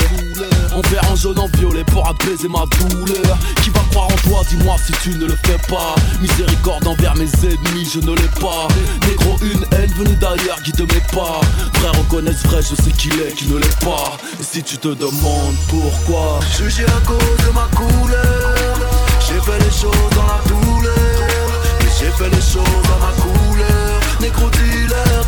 En 0.75 0.81
vert, 0.89 1.11
en 1.11 1.15
jaune, 1.15 1.39
en 1.39 1.47
violet 1.57 1.83
pour 1.85 2.07
apaiser 2.07 2.47
ma 2.47 2.65
douleur. 2.79 3.37
Qui 3.63 3.69
va 3.69 3.81
croire 3.91 4.07
en 4.07 4.29
toi, 4.29 4.41
dis-moi 4.49 4.75
si 4.85 4.93
tu 5.03 5.17
ne 5.17 5.25
le 5.25 5.37
fais 5.45 5.57
pas. 5.69 5.95
Miséricorde 6.21 6.87
envers 6.87 7.15
mes 7.15 7.29
ennemis, 7.43 7.89
je 7.93 7.99
ne 7.99 8.15
l'ai 8.15 8.29
pas. 8.39 8.67
Négro, 9.07 9.37
une 9.41 9.65
haine 9.77 9.91
venue 9.93 10.15
d'ailleurs, 10.15 10.61
guide 10.63 10.81
mes 10.93 11.01
pas. 11.13 11.41
Frère, 11.73 11.93
reconnaissent 11.93 12.45
vrai, 12.45 12.61
je 12.61 12.75
sais 12.81 12.91
qui 12.91 13.09
l'est, 13.09 13.33
qui 13.35 13.47
ne 13.47 13.57
l'est 13.57 13.74
Et 14.39 14.43
si 14.43 14.63
tu 14.63 14.77
te 14.77 14.87
demandes 14.87 15.57
pourquoi, 15.69 16.39
jugé 16.57 16.85
à 16.85 17.05
cause 17.05 17.45
de 17.45 17.51
ma 17.53 17.67
couleur. 17.75 18.77
J'ai 19.19 19.39
fait 19.41 19.59
les 19.59 19.71
choses 19.71 20.09
dans 20.15 20.25
la 20.25 20.41
douleur. 20.47 20.93
Mais 21.81 21.89
j'ai 21.99 22.11
fait 22.11 22.29
les 22.29 22.41
choses 22.41 22.87
à 22.93 22.99
ma 22.99 23.11
couleur. 23.21 24.01
Négro 24.21 24.49
dealer, 24.49 25.25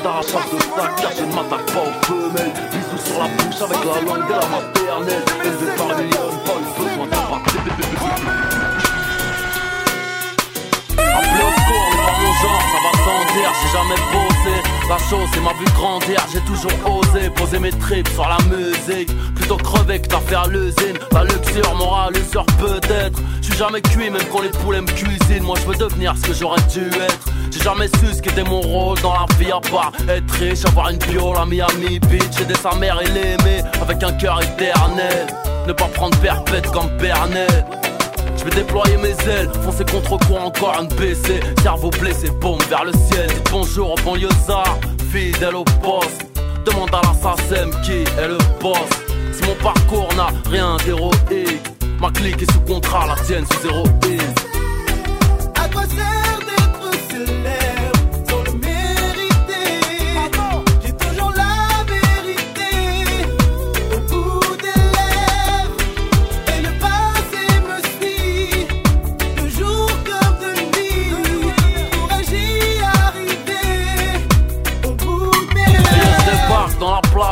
semelles. 0.00 0.06
Pas 0.06 0.08
d'arrachage 0.08 0.50
de 0.50 0.58
sac, 0.60 0.90
car 0.96 1.12
je 1.16 1.24
ne 1.24 1.34
m'attaque 1.34 1.66
pas 1.66 1.80
aux 1.80 1.96
femelles. 2.04 2.52
Bisous 2.70 3.02
sur 3.04 3.18
la 3.18 3.28
bouche 3.28 3.62
avec 3.62 3.80
la 3.84 4.00
langue 4.00 4.26
de 4.26 4.32
la 4.32 4.46
maternelle. 4.48 5.24
Élevé 5.44 5.66
par 5.76 5.88
les 5.96 6.04
lions, 6.04 6.36
pas 6.44 6.58
le 6.58 6.66
besoin 6.84 7.06
d'un. 7.06 7.18
Appelé 11.12 11.42
au 11.42 11.52
mon 11.70 11.89
genre, 12.40 12.62
ça 12.72 12.78
va 12.84 12.92
sans 13.04 13.34
dire. 13.34 13.52
j'ai 13.60 13.72
jamais 13.72 14.00
bossé. 14.12 14.56
La 14.88 14.98
chose, 14.98 15.28
c'est 15.32 15.40
ma 15.40 15.52
vue 15.52 15.70
grandir, 15.74 16.20
j'ai 16.32 16.40
toujours 16.40 16.72
osé 16.86 17.30
poser 17.30 17.58
mes 17.58 17.70
tripes 17.70 18.08
sur 18.08 18.26
la 18.28 18.38
musique. 18.48 19.10
Plutôt 19.34 19.56
crever 19.56 20.00
que 20.00 20.16
fait 20.16 20.34
à 20.34 20.46
l'usine. 20.46 20.98
La 21.12 21.24
luxure, 21.24 21.74
morale, 21.76 22.14
l'usure 22.14 22.46
peut-être. 22.58 23.18
J'suis 23.42 23.56
jamais 23.56 23.80
cuit, 23.80 24.10
même 24.10 24.22
quand 24.32 24.42
les 24.42 24.48
poulets 24.48 24.80
me 24.80 24.86
cuisinent. 24.86 25.44
Moi, 25.44 25.56
je 25.60 25.68
veux 25.68 25.76
devenir 25.76 26.14
ce 26.16 26.28
que 26.28 26.34
j'aurais 26.34 26.62
dû 26.72 26.86
être. 26.86 27.24
J'ai 27.50 27.60
jamais 27.60 27.88
su 27.88 28.14
ce 28.14 28.22
qu'était 28.22 28.44
mon 28.44 28.60
rôle 28.60 28.98
dans 29.00 29.12
la 29.12 29.26
vie 29.38 29.50
à 29.50 29.60
part 29.60 29.92
être 30.08 30.32
riche, 30.34 30.64
avoir 30.66 30.90
une 30.90 30.98
bio, 30.98 31.34
la 31.34 31.44
Miami 31.44 31.98
Beach, 31.98 32.40
aider 32.40 32.54
sa 32.54 32.74
mère 32.76 33.00
et 33.00 33.08
l'aimer 33.08 33.62
avec 33.82 34.02
un 34.02 34.12
cœur 34.12 34.40
éternel. 34.42 35.26
Ne 35.66 35.72
pas 35.72 35.86
prendre 35.86 36.16
perpète 36.18 36.70
comme 36.70 36.88
Bernet. 36.98 37.79
Je 38.40 38.44
vais 38.46 38.56
déployer 38.56 38.96
mes 38.96 39.10
ailes, 39.30 39.50
foncer 39.62 39.84
contre 39.84 40.16
quoi 40.26 40.40
encore 40.40 40.78
un 40.78 40.84
BC 40.84 41.40
Cerveau 41.62 41.90
blessé, 41.90 42.30
bombe 42.40 42.62
vers 42.70 42.84
le 42.86 42.92
ciel. 42.92 43.28
Dites 43.28 43.50
bonjour 43.52 43.92
au 43.92 43.96
banlieusard, 44.02 44.78
fidèle 45.12 45.56
au 45.56 45.64
poste. 45.64 46.26
Demande 46.64 46.88
à 46.94 47.02
l'assassin 47.02 47.68
qui 47.84 48.04
est 48.18 48.28
le 48.28 48.38
boss. 48.58 48.78
Si 49.34 49.42
mon 49.46 49.54
parcours 49.56 50.08
n'a 50.16 50.28
rien 50.50 50.78
d'héroïque 50.78 51.68
Ma 52.00 52.10
clique 52.10 52.40
est 52.40 52.50
sous 52.50 52.60
contrat, 52.60 53.06
la 53.08 53.22
tienne 53.24 53.44
sous 53.44 53.60
zéro 53.60 53.84
À 55.56 55.68
quoi 55.68 55.82
sert 55.82 56.59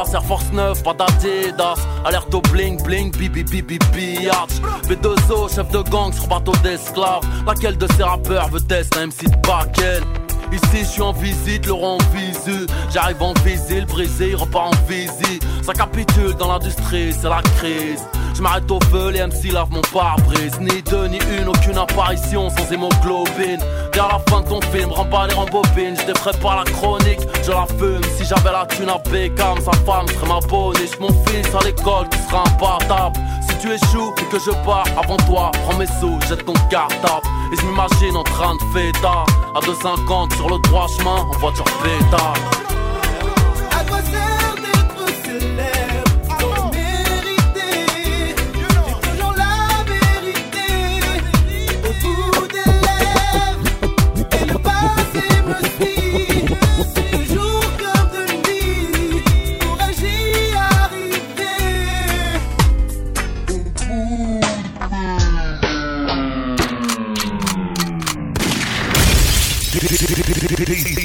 Air 0.07 0.25
Force 0.25 0.53
9, 0.53 0.83
pas 0.85 0.95
d'Adidas. 0.95 1.75
Alerte 2.05 2.33
au 2.33 2.41
bling 2.41 2.81
bling, 2.83 3.11
bibi 3.11 3.43
bibi 3.43 3.79
biatch. 3.93 4.61
B2O, 4.89 5.53
chef 5.53 5.69
de 5.71 5.83
gang 5.91 6.13
sur 6.13 6.29
bateau 6.29 6.53
d'esclaves. 6.63 7.23
Laquelle 7.47 7.77
de 7.77 7.87
ces 7.97 8.05
rappeurs 8.05 8.49
veut 8.49 8.61
tester 8.61 9.01
un 9.01 9.07
MC 9.09 9.25
de 9.25 9.37
backen 9.47 10.05
Ici 10.53 10.79
je 10.79 10.85
suis 10.85 11.03
en 11.03 11.13
visite, 11.13 11.67
le 11.67 11.73
rond 11.73 11.99
visu. 12.15 12.67
J'arrive 12.93 13.23
en 13.23 13.35
visile, 13.45 13.87
brisé, 13.87 14.31
il 14.31 14.37
repart 14.37 14.75
en 14.75 14.87
visite 14.89 15.45
Ça 15.63 15.73
capitule 15.73 16.35
dans 16.35 16.53
l'industrie, 16.53 17.13
c'est 17.13 17.29
la 17.29 17.43
crise. 17.59 18.03
Je 18.35 18.41
m'arrête 18.41 18.71
au 18.71 18.79
feu, 18.91 19.11
les 19.11 19.27
MC 19.27 19.53
lavent 19.53 19.73
mon 19.73 19.83
pare-brise. 19.93 20.61
Ni 20.61 20.81
deux, 20.83 21.09
ni 21.09 21.19
une, 21.39 21.49
aucune 21.49 21.77
apparition 21.77 22.49
sans 22.51 22.73
hémoglobine 22.73 23.61
Vers 23.99 24.07
la 24.07 24.21
fin 24.31 24.43
de 24.43 24.49
ton 24.49 24.61
film, 24.71 24.93
remballe 24.93 25.31
les 25.31 25.35
rembobines 25.35 25.97
Je 25.97 26.39
pas 26.39 26.55
la 26.55 26.71
chronique, 26.71 27.19
je 27.43 27.51
la 27.51 27.67
fume. 27.67 28.01
Si 28.17 28.25
j'avais 28.25 28.53
la 28.53 28.65
thune 28.65 28.89
à 28.89 28.99
Beckham, 29.11 29.59
sa 29.61 29.73
femme 29.85 30.07
serait 30.07 30.29
ma 30.29 30.39
boniche 30.39 30.97
Mon 31.01 31.09
fils 31.27 31.53
à 31.53 31.65
l'école 31.65 32.09
qui 32.09 32.19
sera 32.21 32.45
imbattable. 32.47 33.17
Si 33.49 33.59
tu 33.59 33.73
échoues 33.73 34.15
et 34.17 34.25
que 34.31 34.39
je 34.39 34.53
pars 34.65 34.87
avant 34.97 35.17
toi 35.27 35.51
Prends 35.65 35.77
mes 35.77 35.89
sous, 35.99 36.17
jette 36.29 36.45
ton 36.45 36.53
cartable. 36.71 37.27
Et 37.53 37.57
je 37.57 37.67
m'imagine 37.67 38.17
en 38.17 38.23
train 38.23 38.55
de 38.55 38.79
fêter. 38.79 39.05
À 39.05 39.59
2,50 39.63 40.37
sur 40.37 40.49
le 40.49 40.63
droit 40.69 40.87
chemin 40.97 41.17
en 41.17 41.39
voiture 41.39 41.65
pétard 41.83 42.35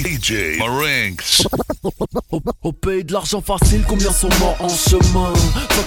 DJ 0.04 0.58
Marinx. 0.58 1.48
Au, 2.64 2.72
pays 2.72 3.04
de 3.04 3.14
l'argent 3.14 3.42
facile, 3.42 3.84
combien 3.88 4.12
sont 4.12 4.30
morts 4.40 4.58
en 4.60 4.70
chemin? 4.70 5.34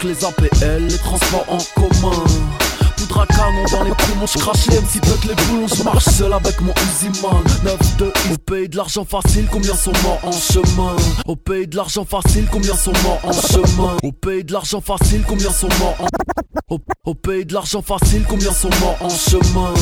Que 0.00 0.08
les 0.08 0.24
APL, 0.24 0.86
les 0.86 0.98
transports 0.98 1.46
en 1.48 1.58
commun 1.80 2.24
Canon 3.24 3.64
dans 3.70 3.84
les 3.84 3.90
poumons, 3.92 4.26
je 4.26 4.38
crache 4.38 4.66
les 4.66 4.76
MC 4.78 5.00
pète 5.00 5.24
les 5.24 5.34
boulons, 5.44 5.68
je 5.68 5.82
marche 5.82 6.04
seul 6.04 6.32
avec 6.32 6.60
mon 6.60 6.72
Uziman 6.72 7.42
9-2 7.64 8.32
Au 8.32 8.36
pays 8.38 8.68
de 8.68 8.76
l'argent 8.76 9.04
facile, 9.04 9.46
combien 9.50 9.74
sont 9.74 9.92
morts 10.02 10.20
en 10.22 10.32
chemin? 10.32 10.96
Au 11.26 11.36
pays 11.36 11.66
de 11.66 11.76
l'argent 11.76 12.04
facile, 12.04 12.46
combien 12.50 12.74
sont 12.74 12.92
morts 13.02 13.20
en 13.22 13.32
chemin? 13.32 13.96
Au 14.02 14.12
pays 14.12 14.44
de 14.44 14.52
l'argent 14.52 14.80
facile, 14.80 15.24
combien 15.26 15.50
sont 15.50 15.68
morts 15.78 15.96
en 16.00 16.06
au, 16.68 16.78
au 17.04 17.14
pays 17.14 17.46
de 17.46 17.54
l'argent 17.54 17.80
facile, 17.80 18.24
combien 18.28 18.52
sont 18.52 18.70
morts 18.80 18.98
en 19.00 19.08
chemin? 19.08 19.72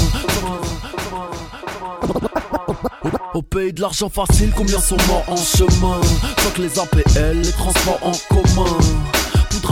Au 3.35 3.43
pays 3.43 3.73
de 3.73 3.81
l'argent 3.81 4.09
facile, 4.11 4.53
combien 4.57 4.79
sont 4.79 4.97
morts 5.09 5.25
en 5.29 5.37
chemin? 5.37 6.01
Que 6.55 6.63
les 6.63 6.79
APL, 6.79 7.41
les 7.41 7.51
transports 7.51 7.99
en 8.03 8.13
commun 8.33 8.71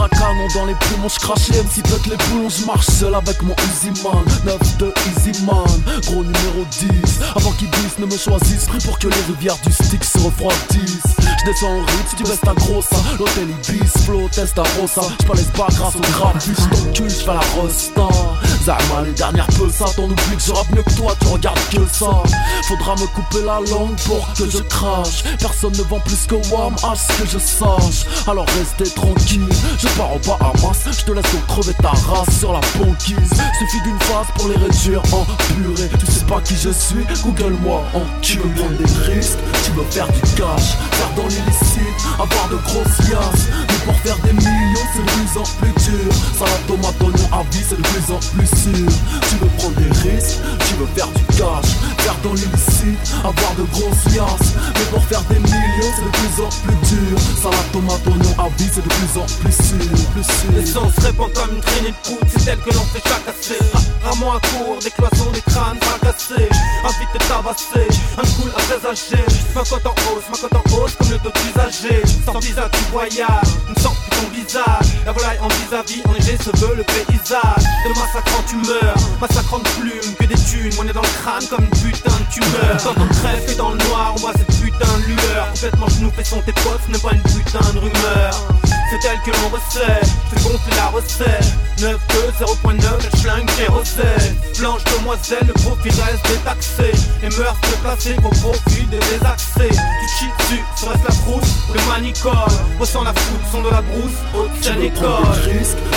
canon 0.09 0.47
dans 0.53 0.65
les 0.65 0.75
poumons, 0.75 1.09
je 1.09 1.19
crache 1.19 1.49
les 1.49 1.61
MC 1.61 1.83
pète 1.83 2.05
les 2.07 2.17
boulons, 2.27 2.49
je 2.49 2.65
marche 2.65 2.87
seul 2.87 3.13
avec 3.13 3.41
mon 3.41 3.55
Easyman 3.55 4.23
9-2 4.45 4.91
Easyman, 5.07 5.65
gros 6.05 6.23
numéro 6.23 6.65
10 6.71 6.87
Avant 7.35 7.51
qu'ils 7.51 7.69
disent 7.71 7.99
ne 7.99 8.05
me 8.05 8.17
choisissent, 8.17 8.65
pris 8.65 8.79
pour 8.79 8.99
que 8.99 9.07
les 9.07 9.21
rivières 9.27 9.57
du 9.65 9.71
stick 9.71 10.03
se 10.03 10.19
refroidissent. 10.19 11.15
Je 11.19 11.45
descends 11.45 11.79
en 11.79 11.85
si 12.09 12.15
tu 12.15 12.23
baisses 12.23 12.41
ta 12.41 12.53
grosse 12.53 12.89
L'hôtel 13.19 13.49
Ibis, 13.49 14.03
flow, 14.05 14.29
test 14.29 14.57
à 14.57 14.63
Rosa. 14.79 15.07
Je 15.25 15.31
laisse 15.33 15.51
pas 15.51 15.67
grâce 15.69 15.95
au 15.95 15.99
grabuge, 15.99 16.55
t'encule, 16.71 17.09
je 17.09 17.15
fais 17.15 17.33
la 17.33 17.41
rosta 17.55 18.07
Les 18.65 19.11
dernières 19.11 19.47
peu 19.47 19.69
ça, 19.69 19.83
t'en 19.93 20.03
oublies 20.03 20.37
que 20.37 20.41
je 20.41 20.53
rappe 20.53 20.69
mieux 20.73 20.83
que 20.83 20.93
toi, 20.93 21.13
tu 21.19 21.27
regardes 21.27 21.59
que 21.69 21.85
ça. 21.91 22.23
Faudra 22.69 22.95
me 22.95 23.07
couper 23.07 23.43
la 23.45 23.59
langue 23.59 23.97
pour 24.05 24.25
que 24.35 24.49
je 24.49 24.59
crache. 24.59 25.23
Personne 25.37 25.73
ne 25.73 25.83
vend 25.83 25.99
plus 25.99 26.25
que 26.25 26.35
Wam, 26.49 26.73
à 26.81 26.95
ce 26.95 27.21
que 27.21 27.27
je 27.27 27.39
sache. 27.39 28.07
Alors 28.25 28.45
restez 28.57 28.89
tranquille, 28.95 29.49
je 29.77 29.87
pars 29.97 30.11
à 30.39 30.53
masse. 30.65 30.97
Je 30.97 31.03
te 31.03 31.11
laisse 31.11 31.29
donc 31.33 31.45
crever 31.47 31.73
ta 31.81 31.89
race 31.89 32.39
sur 32.39 32.53
la 32.53 32.61
banquise. 32.79 33.17
Suffit 33.59 33.81
d'une 33.83 33.99
phase 33.99 34.27
pour 34.35 34.47
les 34.47 34.55
réduire 34.55 35.01
en 35.11 35.25
purée. 35.25 35.89
Tu 35.99 36.05
sais 36.05 36.25
pas 36.25 36.39
qui 36.39 36.55
je 36.55 36.69
suis, 36.69 37.05
google-moi 37.21 37.83
en 37.93 38.21
Tu 38.21 38.37
veux 38.37 38.49
prendre 38.55 38.77
des 38.77 39.11
risques, 39.11 39.39
tu 39.65 39.71
veux 39.71 39.83
faire 39.89 40.07
du 40.07 40.21
cash. 40.37 40.77
Faire 40.91 41.11
dans 41.17 41.27
l'illicite, 41.27 41.99
avoir 42.13 42.47
de 42.49 42.55
grosses 42.63 43.09
liasses. 43.09 43.47
Mais 43.67 43.85
pour 43.85 43.95
faire 43.99 44.17
des 44.19 44.31
millions 44.31 44.87
c'est 44.93 45.03
de 45.03 45.11
plus 45.11 45.37
en 45.37 45.43
plus 45.59 45.91
dur. 45.91 46.13
Salade 46.39 46.65
tomate 46.65 47.01
oignon 47.01 47.29
à 47.33 47.43
vie 47.51 47.63
c'est 47.67 47.75
de 47.75 47.81
plus 47.81 48.13
en 48.13 48.19
plus 48.19 48.52
Tu 48.55 48.69
veux 48.69 49.47
prendre 49.57 49.75
des 49.77 50.09
risques, 50.09 50.37
tu 50.67 50.75
veux 50.75 50.85
faire 50.95 51.07
du 51.07 51.23
cash 51.37 51.92
Faire 52.03 52.15
dans 52.21 52.33
l'illicite, 52.33 53.15
avoir 53.23 53.55
de 53.55 53.63
grosses 53.71 54.05
liasses 54.13 54.53
Mais 54.75 54.85
pour 54.91 55.03
faire 55.05 55.21
des 55.29 55.39
millions 55.39 55.91
c'est 55.95 56.03
de 56.03 56.11
plus 56.11 56.43
en 56.43 56.49
plus 56.49 56.75
dur 56.89 57.17
Salade 57.41 57.71
tomate 57.71 58.07
oignon 58.07 58.35
à 58.39 58.49
vie 58.57 58.69
c'est 58.73 58.83
de 58.83 58.89
plus 58.89 59.19
en 59.19 59.25
plus 59.25 59.53
sûr, 59.53 59.77
plus 60.13 60.23
sûr. 60.23 60.51
L'essence 60.53 60.97
répand 60.99 61.31
comme 61.33 61.55
une 61.55 61.61
traînée 61.61 61.91
de 61.91 62.09
poudre, 62.09 62.27
c'est 62.27 62.51
elle 62.51 62.59
que 62.59 62.73
l'on 62.73 62.85
fait 62.91 63.03
chacasser. 63.07 63.59
Rarement 64.03 64.33
à 64.33 64.39
court, 64.39 64.79
des 64.83 64.91
cloisons, 64.91 65.31
des 65.31 65.41
crânes 65.41 65.77
fracassés. 65.81 66.49
Envie 66.83 67.07
de 67.13 67.19
tabasser, 67.27 67.87
un 68.17 68.27
cool 68.35 68.51
à 68.51 68.61
présager. 68.67 69.23
Ma 69.55 69.61
cote 69.61 69.85
en 69.85 69.95
hausse, 70.11 70.27
ma 70.31 70.37
cote 70.37 70.55
en 70.55 70.75
hausse 70.75 70.95
comme 70.97 71.09
le 71.09 71.17
dos 71.19 71.31
usagé. 71.49 72.01
Sans 72.25 72.39
visa, 72.39 72.69
tu 72.71 72.79
voyages, 72.91 73.51
une 73.69 73.81
sorte 73.81 73.97
de 74.05 74.15
ton 74.15 74.29
visage. 74.33 74.87
La 75.05 75.11
volaille 75.11 75.39
en 75.39 75.47
vis-à-vis, 75.47 76.01
enneigé 76.07 76.37
se 76.37 76.51
veut 76.57 76.75
le 76.75 76.83
paysage. 76.83 77.63
De 77.85 77.89
massacrant, 77.89 78.43
tu 78.47 78.55
meurs, 78.57 78.95
massacrant 79.21 79.59
de 79.59 79.69
plumes, 79.79 80.15
que 80.19 80.25
des 80.25 80.35
thunes. 80.35 80.73
On 80.79 80.87
est 80.87 80.93
dans 80.93 81.01
le 81.01 81.15
crâne 81.23 81.45
comme 81.49 81.63
une 81.63 81.69
putain 81.93 82.17
de 82.19 82.33
tumeur. 82.33 82.95
On 82.97 83.13
crève 83.13 83.49
et 83.49 83.55
dans 83.55 83.69
le 83.69 83.77
noir, 83.77 84.13
on 84.15 84.19
voit 84.19 84.33
cette 84.33 84.59
putain 84.59 84.97
de 84.99 85.05
lueur. 85.07 85.47
Complètement 85.53 85.89
genou 85.89 86.11
fait 86.11 86.23
son 86.23 86.41
tes 86.41 86.53
potes, 86.53 86.81
ce 86.85 86.91
n'est 86.91 86.99
pas 86.99 87.13
une 87.13 87.21
putain 87.21 87.73
de 87.73 87.79
rumeur. 87.79 88.31
C'est 88.89 89.09
elle 89.09 89.19
que 89.21 89.31
l'on 89.31 89.49
recette, 89.49 90.07
je 90.29 90.35
te 90.35 90.43
gonfle 90.43 90.75
la 90.75 90.87
recette 90.87 91.53
9 91.81 91.99
2 92.39 92.45
0.9, 92.45 92.77
elle 92.99 93.19
flingue 93.19 93.45
kérosène 93.57 94.35
Blanche 94.59 94.83
demoiselle, 94.83 95.47
le 95.47 95.53
profit 95.53 95.89
reste 95.89 96.27
détaxé. 96.27 96.91
Les 97.21 97.29
mœurs 97.29 97.57
déplacées 97.71 98.15
au 98.23 98.29
profit 98.29 98.85
des 98.85 98.99
désaxés. 98.99 99.69
Tu 99.69 100.07
chies 100.17 100.31
dessus, 100.37 100.63
serait-ce 100.75 101.07
la 101.07 101.11
frousse 101.11 101.55
ou 101.69 101.73
le 101.73 101.81
manicole. 101.87 102.33
Ressens 102.79 103.03
la 103.03 103.13
foudre, 103.13 103.43
son 103.51 103.61
de 103.63 103.69
la 103.69 103.81
brousse, 103.81 104.19
veux 104.33 104.47
prendre 104.61 104.83
école 104.83 105.43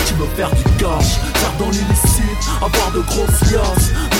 tu 0.07 0.13
veux 0.15 0.27
faire 0.35 0.49
du 0.49 0.63
cash. 0.77 1.19
Faire 1.35 1.53
dans 1.59 1.69
l'illicite, 1.69 2.49
avoir 2.61 2.91
de 2.91 3.01
grosses 3.01 3.51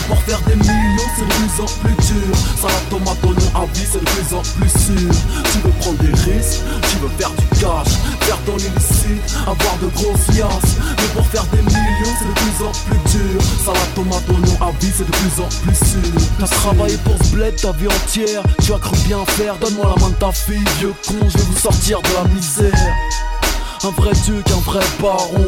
pour 0.08 0.22
faire 0.24 0.40
des 0.42 0.56
millions 0.56 1.10
c'est 1.16 1.26
de 1.26 1.34
plus 1.34 1.62
en 1.62 1.66
plus 1.82 1.96
dur. 2.08 2.36
Salade 2.60 2.90
tomate 2.90 3.24
oignon 3.24 3.52
à 3.56 3.66
vie 3.74 3.86
c'est 3.90 4.00
de 4.00 4.06
plus 4.06 4.36
en 4.36 4.42
plus 4.42 4.70
sûr. 4.70 5.12
Tu 5.52 5.60
veux 5.60 5.74
prendre 5.80 5.98
des 6.00 6.32
risques, 6.32 6.62
tu 6.90 6.98
veux 6.98 7.10
faire 7.18 7.32
du 7.32 7.46
cash 7.60 7.94
Faire 8.22 8.38
ton 8.46 8.58
illicite, 8.58 9.36
avoir 9.46 9.78
de 9.82 9.88
grosses 9.96 10.28
liasses. 10.36 10.76
Mais 10.98 11.08
pour 11.14 11.26
faire 11.28 11.46
des 11.46 11.62
millions 11.62 12.14
c'est 12.20 12.28
de 12.28 12.34
plus 12.34 12.66
en 12.66 12.72
plus 12.88 13.18
dur. 13.18 13.42
Salade 13.66 13.94
tomate 13.96 14.30
oignon 14.30 14.58
à 14.62 14.72
vie 14.80 14.92
c'est 14.96 15.06
de 15.06 15.12
plus 15.12 15.44
en 15.44 15.50
plus 15.64 15.76
sûr. 15.76 16.22
T'as 16.40 16.48
travaillé 16.48 16.98
pour 16.98 17.18
ce 17.24 17.32
bled 17.36 17.56
ta 17.56 17.72
vie 17.74 17.88
entière. 17.88 18.44
Tu 18.64 18.74
as 18.74 18.80
cru 18.80 18.98
bien 19.06 19.24
faire, 19.26 19.56
donne-moi 19.58 19.94
la 19.96 20.02
main 20.02 20.10
de 20.10 20.16
ta 20.16 20.32
fille 20.32 20.64
Vieux 20.80 20.94
con, 21.08 21.16
je 21.28 21.38
vais 21.38 21.44
vous 21.44 21.60
sortir 21.60 22.02
de 22.02 22.10
la 22.14 22.24
misère 22.34 22.74
un 23.84 23.90
vrai 23.92 24.14
dieu 24.24 24.42
qu'un 24.46 24.56
vrai 24.58 24.84
baron. 25.02 25.48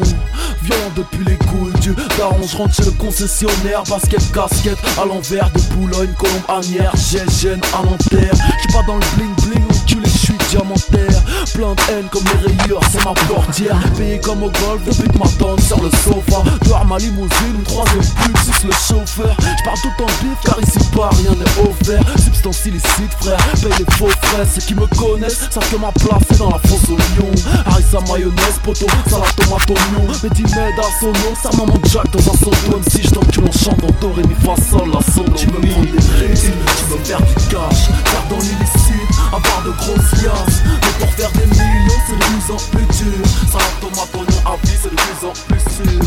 Violent 0.62 0.92
depuis 0.96 1.24
les 1.26 1.38
couilles 1.38 1.80
du 1.82 1.96
daron 2.18 2.46
rentre 2.58 2.76
chez 2.76 2.86
le 2.86 2.92
concessionnaire. 2.92 3.84
Basket, 3.90 4.32
casquette 4.32 4.78
à 5.02 5.06
l'envers 5.06 5.50
De 5.52 5.62
Boulogne, 5.76 6.14
Colombe, 6.18 6.42
Anière 6.48 6.92
J'ai 6.96 7.24
gêne 7.40 7.62
à 7.74 7.84
Nanterre 7.84 8.34
J'suis 8.34 8.74
pas 8.74 8.84
dans 8.86 8.96
le 8.96 9.06
bling 9.16 9.36
bling 9.46 9.64
Enculé, 9.70 10.09
diamantaire 10.50 11.22
Plein 11.54 11.74
de 11.74 11.82
haine 11.92 12.08
comme 12.12 12.24
les 12.26 12.48
rayures 12.48 12.82
C'est 12.92 13.04
ma 13.04 13.14
portière. 13.14 13.80
Payé 13.98 14.20
comme 14.20 14.44
au 14.44 14.50
golf 14.50 14.82
Depuis 14.86 15.10
que 15.10 15.18
ma 15.18 15.28
tante 15.38 15.62
sur 15.62 15.82
le 15.82 15.90
sofa. 15.90 16.44
Dehors 16.66 16.86
ma 16.86 16.98
limousine 16.98 17.64
troisième 17.66 18.02
pub 18.02 18.38
c'est 18.44 18.68
le 18.68 18.74
chauffeur. 18.74 19.36
J'parle 19.40 19.78
tout 19.82 20.04
en 20.04 20.08
bif 20.24 20.38
car 20.44 20.60
ici 20.62 20.80
pas 20.96 21.10
rien 21.10 21.32
n'est 21.32 21.70
offert. 21.70 22.02
Substance 22.18 22.66
illicite 22.66 23.14
frère 23.20 23.38
Paye 23.62 23.74
les 23.80 23.96
faux 23.96 24.10
frais. 24.22 24.46
Ceux 24.54 24.62
qui 24.62 24.76
me 24.76 24.88
connaissent 24.88 25.48
Savent 25.52 25.70
que 25.72 25.78
ma 25.78 25.92
place 25.92 26.24
est 26.32 26.38
dans 26.38 26.50
la 26.50 26.60
fosse 26.60 26.90
au 26.90 26.98
lion. 26.98 27.32
Harissa 27.66 28.00
mayonnaise, 28.12 28.60
poto, 28.64 28.86
salade 29.10 29.36
tomate 29.36 29.70
oignon. 29.70 30.08
Mais 30.24 30.30
dis 30.30 30.44
m'aide 30.44 30.80
à 30.80 31.00
son 31.00 31.08
nom, 31.08 31.34
ça 31.42 31.50
maman 31.58 31.80
Jack 31.92 32.12
dans 32.12 32.20
un 32.20 32.38
soto 32.38 32.82
si 32.90 33.04
je 33.04 33.10
t'encule 33.10 33.44
en 33.48 33.52
chantant 33.52 33.88
do 34.02 34.12
ré 34.14 34.24
mi 34.24 34.36
fa 34.36 34.56
sol 34.62 34.90
la 34.92 35.02
solo 35.14 35.32
Tu 35.36 35.48
veux 35.48 35.60
prendre 35.60 35.86
des 35.86 36.28
risques, 36.28 36.46
tu 36.46 36.84
veux 36.92 37.04
faire 37.04 37.22
du 37.22 37.34
cash 37.50 37.90
dans 38.30 38.38
l'illicite, 38.38 39.19
avoir 39.34 39.64
de 39.64 39.72
grosses 39.72 40.12
liasses 40.22 40.62
Mais 40.66 41.06
pour 41.06 41.14
faire 41.14 41.32
des 41.32 41.48
millions 41.48 42.02
c'est 42.08 42.16
de 42.16 42.24
plus 42.24 42.54
en 42.54 42.58
plus 42.72 42.86
dur. 42.98 43.26
Salade 43.52 43.80
tomate 43.82 44.16
oignon 44.16 44.42
à 44.46 44.56
vie 44.66 44.78
c'est 44.82 44.92
de 44.92 44.96
plus 44.96 45.28
en 45.28 45.34
plus 45.48 45.60
sûr. 45.60 46.00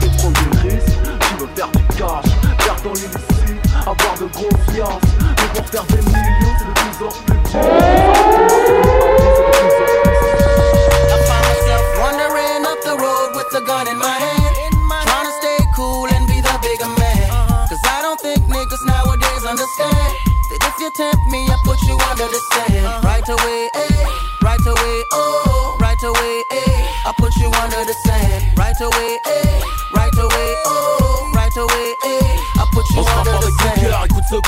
Tu 0.00 0.06
veux 0.06 0.16
prendre 0.16 0.38
des 0.40 0.68
risques, 0.68 0.98
tu 1.20 1.34
veux 1.40 1.50
faire 1.54 1.70
du 1.72 1.82
cash 1.96 2.30
Faire 2.60 2.76
dans 2.84 2.92
l'illicite, 2.92 3.62
avoir 3.86 4.14
de 4.20 4.26
grosses 4.32 4.66
liasses 4.74 5.10
Mais 5.20 5.60
pour 5.60 5.68
faire 5.68 5.84
des 5.84 6.02
millions 6.10 6.54
c'est 6.58 6.66
de 6.66 6.72
plus 6.72 7.06
en 7.06 7.10
plus 7.24 7.36
I 7.56 8.65
tempt 20.96 21.26
me, 21.26 21.44
I 21.46 21.56
put 21.64 21.80
you 21.82 21.96
under 22.08 22.24
the 22.24 22.40
sand. 22.52 23.04
Right 23.04 23.28
away, 23.28 23.68
eh, 23.74 24.04
right 24.42 24.66
away, 24.66 24.96
oh, 25.12 25.76
right 25.78 26.02
away, 26.02 26.42
eh, 26.50 26.82
I 27.04 27.12
put 27.18 27.36
you 27.36 27.50
under 27.52 27.84
the 27.84 27.94
sand. 28.04 28.56
Right 28.56 28.80
away, 28.80 29.18
eh, 29.26 29.45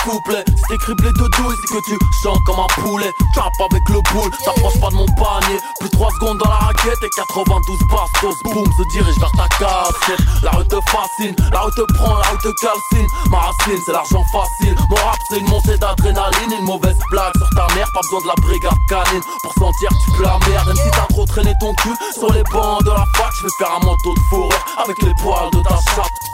couplet 0.08 0.44
C'est 0.68 0.74
écrit 0.74 0.94
blé 0.94 1.10
de 1.12 1.28
douille, 1.36 1.56
c'est 1.60 1.74
que 1.74 1.84
tu 1.84 1.98
chantes 2.22 2.42
comme 2.44 2.58
un 2.58 2.66
poulet. 2.80 3.12
Tu 3.34 3.38
rappes 3.38 3.52
avec 3.70 3.82
le 3.88 4.00
boule, 4.12 4.30
t'approches 4.44 4.80
pas 4.80 4.88
de 4.88 4.94
mon 4.94 5.06
panier. 5.06 5.58
Plus 5.80 5.90
3 5.90 6.10
secondes 6.12 6.38
dans 6.38 6.50
la 6.50 6.56
raquette 6.56 7.02
et 7.02 7.10
92 7.16 7.78
bastos. 7.90 8.34
Boum, 8.44 8.64
se 8.64 8.82
dirige 8.92 9.18
vers 9.18 9.32
ta 9.32 9.48
casquette 9.58 10.26
La 10.42 10.50
rue 10.52 10.66
te 10.66 10.76
fascine, 10.90 11.36
la 11.52 11.60
rue 11.60 11.72
te 11.72 11.92
prend, 11.92 12.16
la 12.16 12.28
rue 12.28 12.38
te 12.38 12.52
calcine. 12.60 13.08
Ma 13.30 13.38
racine, 13.38 13.80
c'est 13.84 13.92
l'argent 13.92 14.24
facile. 14.32 14.74
Mon 14.88 14.96
rap, 14.96 15.18
c'est 15.30 15.38
une 15.38 15.48
montée 15.48 15.76
d'adrénaline. 15.78 16.52
Une 16.58 16.64
mauvaise 16.64 16.98
blague 17.10 17.36
sur 17.36 17.50
ta 17.50 17.74
mère, 17.74 17.88
pas 17.92 18.00
besoin 18.00 18.22
de 18.22 18.28
la 18.28 18.34
brigade 18.40 18.78
canine. 18.88 19.22
Pour 19.42 19.52
sentir 19.54 19.88
que 19.90 20.04
tu 20.04 20.16
peux 20.16 20.24
la 20.24 20.38
merde. 20.48 20.66
Même 20.68 20.76
si 20.76 20.90
t'as 20.90 21.06
trop 21.12 21.26
traîné 21.26 21.52
ton 21.60 21.74
cul 21.74 21.94
sur 22.14 22.32
les 22.32 22.42
bancs 22.52 22.82
de 22.84 22.90
la 22.90 23.04
fac 23.16 23.32
Je 23.38 23.42
vais 23.44 23.52
faire 23.58 23.72
un 23.72 23.84
manteau 23.84 24.14
de 24.14 24.20
fourrure 24.30 24.64
avec 24.82 25.02
les 25.02 25.12
poils 25.22 25.50
de 25.52 25.60
ta 25.62 25.76
chatte 25.94 26.28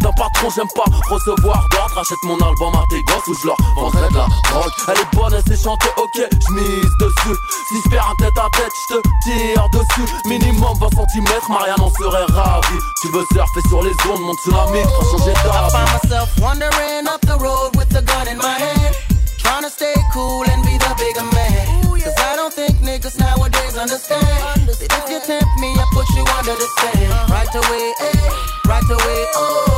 d'un 0.00 0.12
patron, 0.12 0.48
j'aime 0.54 0.68
pas 0.74 0.84
recevoir 1.08 1.68
d'ordre. 1.70 1.98
Achète 1.98 2.22
mon 2.24 2.38
album 2.38 2.72
à 2.74 2.84
tes 2.90 3.02
gosses 3.02 3.26
ou 3.28 3.34
je 3.42 3.46
leur 3.46 3.56
vendrai 3.76 4.08
de 4.08 4.16
la 4.16 4.26
drogue. 4.50 4.72
Elle 4.88 4.98
est 5.00 5.16
bonne, 5.16 5.34
elle 5.34 5.44
sait 5.56 5.62
chanter, 5.62 5.88
ok, 5.96 6.16
j'mise 6.48 6.92
dessus. 7.00 7.36
Si 7.68 7.74
je 7.84 7.90
perds 7.90 8.08
un 8.10 8.16
tête 8.22 8.38
à 8.38 8.48
tête, 8.56 8.72
je 8.88 8.94
te 8.96 9.00
tire 9.24 9.68
dessus. 9.70 10.12
Minimum 10.26 10.74
20 10.80 10.88
cm, 10.90 11.28
Marianne 11.48 11.80
en 11.80 11.90
serait 11.90 12.24
ravie. 12.32 12.80
Tu 13.02 13.08
veux 13.12 13.24
surfer 13.32 13.60
sur 13.68 13.82
les 13.82 13.92
ondes, 14.10 14.20
mon 14.22 14.34
tsunami, 14.34 14.82
changer 15.10 15.30
I 15.30 15.34
ta 15.34 15.68
find 15.68 15.86
vie. 15.86 16.08
myself 16.08 16.28
wandering 16.40 17.06
up 17.06 17.20
the 17.22 17.36
road 17.38 17.76
with 17.76 17.94
a 17.96 18.02
gun 18.02 18.28
in 18.28 18.38
my 18.38 18.56
hand. 18.58 18.94
Trying 19.38 19.62
to 19.64 19.70
stay 19.70 19.94
cool 20.12 20.44
and 20.48 20.62
be 20.64 20.76
the 20.78 20.92
bigger 20.98 21.26
man. 21.34 21.66
Cause 22.00 22.16
I 22.16 22.34
don't 22.36 22.52
think 22.54 22.78
niggas 22.80 23.18
nowadays 23.18 23.76
understand. 23.76 24.24
If 24.68 25.10
you 25.10 25.20
tempt 25.20 25.52
me, 25.60 25.68
I 25.76 25.84
put 25.92 26.08
you 26.16 26.24
under 26.38 26.56
the 26.56 26.68
sand. 26.80 27.30
Right 27.30 27.54
away, 27.54 27.92
eh, 28.00 28.30
right 28.66 28.88
away, 28.90 29.20
oh, 29.36 29.69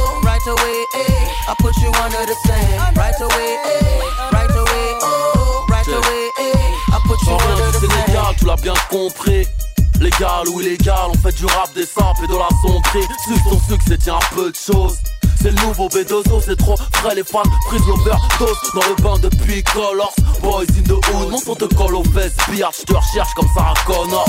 right 0.44 0.58
away, 0.58 0.84
eh, 0.94 1.50
I 1.50 1.54
put 1.58 1.76
you 1.78 1.90
under 2.02 2.26
the 2.26 2.34
sand. 2.46 2.96
Right 2.96 3.20
away, 3.20 3.56
eh, 3.64 4.00
right 4.32 4.50
away, 4.50 4.98
oh, 5.02 5.66
right 5.68 5.86
away, 5.86 6.30
eh, 6.40 6.94
I 6.94 7.00
put 7.06 7.20
you 7.22 7.26
Sans 7.26 7.36
rien 7.38 7.50
under 7.56 7.78
du 7.80 7.86
the 7.86 7.92
Sénégal, 7.92 8.34
tu 8.38 8.44
l'as 8.46 8.56
bien 8.56 8.74
compris. 8.90 9.46
Légal 10.00 10.48
ou 10.48 10.60
illégal, 10.60 11.10
on 11.10 11.14
fait 11.14 11.36
du 11.36 11.46
rap, 11.46 11.72
des 11.74 11.86
samples 11.86 12.24
et 12.24 12.26
de 12.26 12.34
la 12.36 12.48
sombrerie. 12.62 13.06
Suce 13.24 13.42
ton 13.44 13.60
succès, 13.72 13.98
tiens 13.98 14.16
un 14.16 14.34
peu 14.34 14.50
de 14.50 14.56
choses. 14.56 14.98
C'est 15.42 15.50
nouveau 15.66 15.88
B2O, 15.88 16.40
c'est 16.44 16.56
trop 16.56 16.76
frais, 16.92 17.16
les 17.16 17.24
fans 17.24 17.42
prise 17.66 17.82
l'overdose 17.88 18.56
dans 18.74 18.88
le 18.88 19.02
bain 19.02 19.18
depuis 19.20 19.64
Colors. 19.64 20.14
Boys 20.40 20.62
in 20.78 20.82
the 20.84 20.92
hood, 20.92 21.30
mon 21.30 21.38
son 21.38 21.56
te 21.56 21.64
colle 21.74 21.96
aux 21.96 22.04
fesses, 22.04 22.36
billard, 22.48 22.70
je 22.78 22.84
te 22.84 22.92
recherche 22.94 23.34
comme 23.34 23.48
Sarah 23.54 23.74
Connor. 23.84 24.24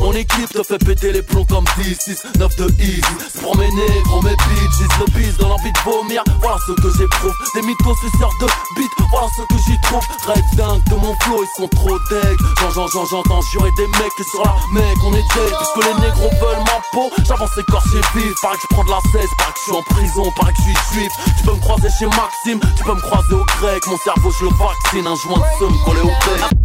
Mon 0.00 0.12
équipe 0.12 0.50
te 0.50 0.62
fait 0.62 0.78
péter 0.78 1.12
les 1.12 1.22
plombs 1.22 1.46
comme 1.46 1.64
10, 1.78 1.96
6, 1.98 2.22
9 2.38 2.56
de 2.56 2.66
easy. 2.80 3.02
Pour 3.40 3.56
mes 3.56 3.68
négros, 3.68 4.22
mes 4.22 4.36
bitches, 4.36 4.98
le 4.98 5.06
bis 5.12 5.36
donne 5.38 5.52
envie 5.52 5.72
de 5.72 5.78
vomir. 5.84 6.22
Voilà 6.40 6.56
ce 6.66 6.72
que 6.72 6.88
j'éprouve, 6.98 7.34
des 7.54 7.62
mythos 7.62 7.94
suceurs 7.96 8.32
de 8.40 8.46
beat, 8.76 8.90
voilà 9.10 9.28
ce 9.36 9.42
que 9.42 9.60
j'y 9.66 9.80
trouve. 9.82 10.04
Rêve 10.26 10.44
dingue 10.56 10.82
de 10.90 10.94
mon 10.94 11.14
flow, 11.20 11.42
ils 11.42 11.60
sont 11.60 11.68
trop 11.68 11.98
deg. 12.10 12.36
J'en, 12.60 12.70
j'en, 12.70 12.86
j'en, 12.88 13.04
j'entends 13.06 13.40
jurer 13.52 13.70
des 13.76 13.86
mecs 13.86 14.14
que 14.16 14.24
sur 14.24 14.44
la 14.44 14.56
mec 14.72 14.96
on 15.04 15.12
est 15.12 15.28
dead. 15.34 15.54
Puisque 15.56 15.86
les 15.86 16.00
négros 16.00 16.30
veulent 16.40 16.64
ma 16.64 16.80
peau, 16.92 17.10
j'avance 17.24 17.56
écorché 17.56 18.00
vif. 18.14 18.32
Paraît 18.42 18.56
que 18.56 18.62
je 18.62 18.74
prends 18.74 18.84
de 18.84 18.90
la 18.90 19.00
cesse, 19.12 19.30
paraît 19.36 19.52
que 19.52 19.58
je 19.58 19.62
suis 19.64 19.72
en 19.72 19.82
prison, 19.82 20.32
je 20.56 20.94
suis. 20.94 21.08
Tu 21.38 21.44
peux 21.44 21.54
me 21.54 21.60
croiser 21.60 21.88
chez 21.98 22.06
Maxime, 22.06 22.60
tu 22.76 22.84
peux 22.84 22.94
me 22.94 23.00
croiser 23.00 23.34
au 23.34 23.44
grec. 23.44 23.82
Mon 23.86 23.96
cerveau, 23.98 24.30
je 24.38 24.44
le 24.44 24.50
vaccine, 24.50 25.06
un 25.06 25.14
joint 25.16 25.38
de 25.38 25.58
somme 25.58 25.78
collé 25.84 26.00
au 26.00 26.06
bec. 26.06 26.60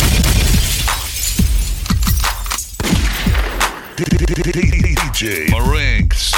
DJ 5.15 5.49
Marinx. 5.49 6.33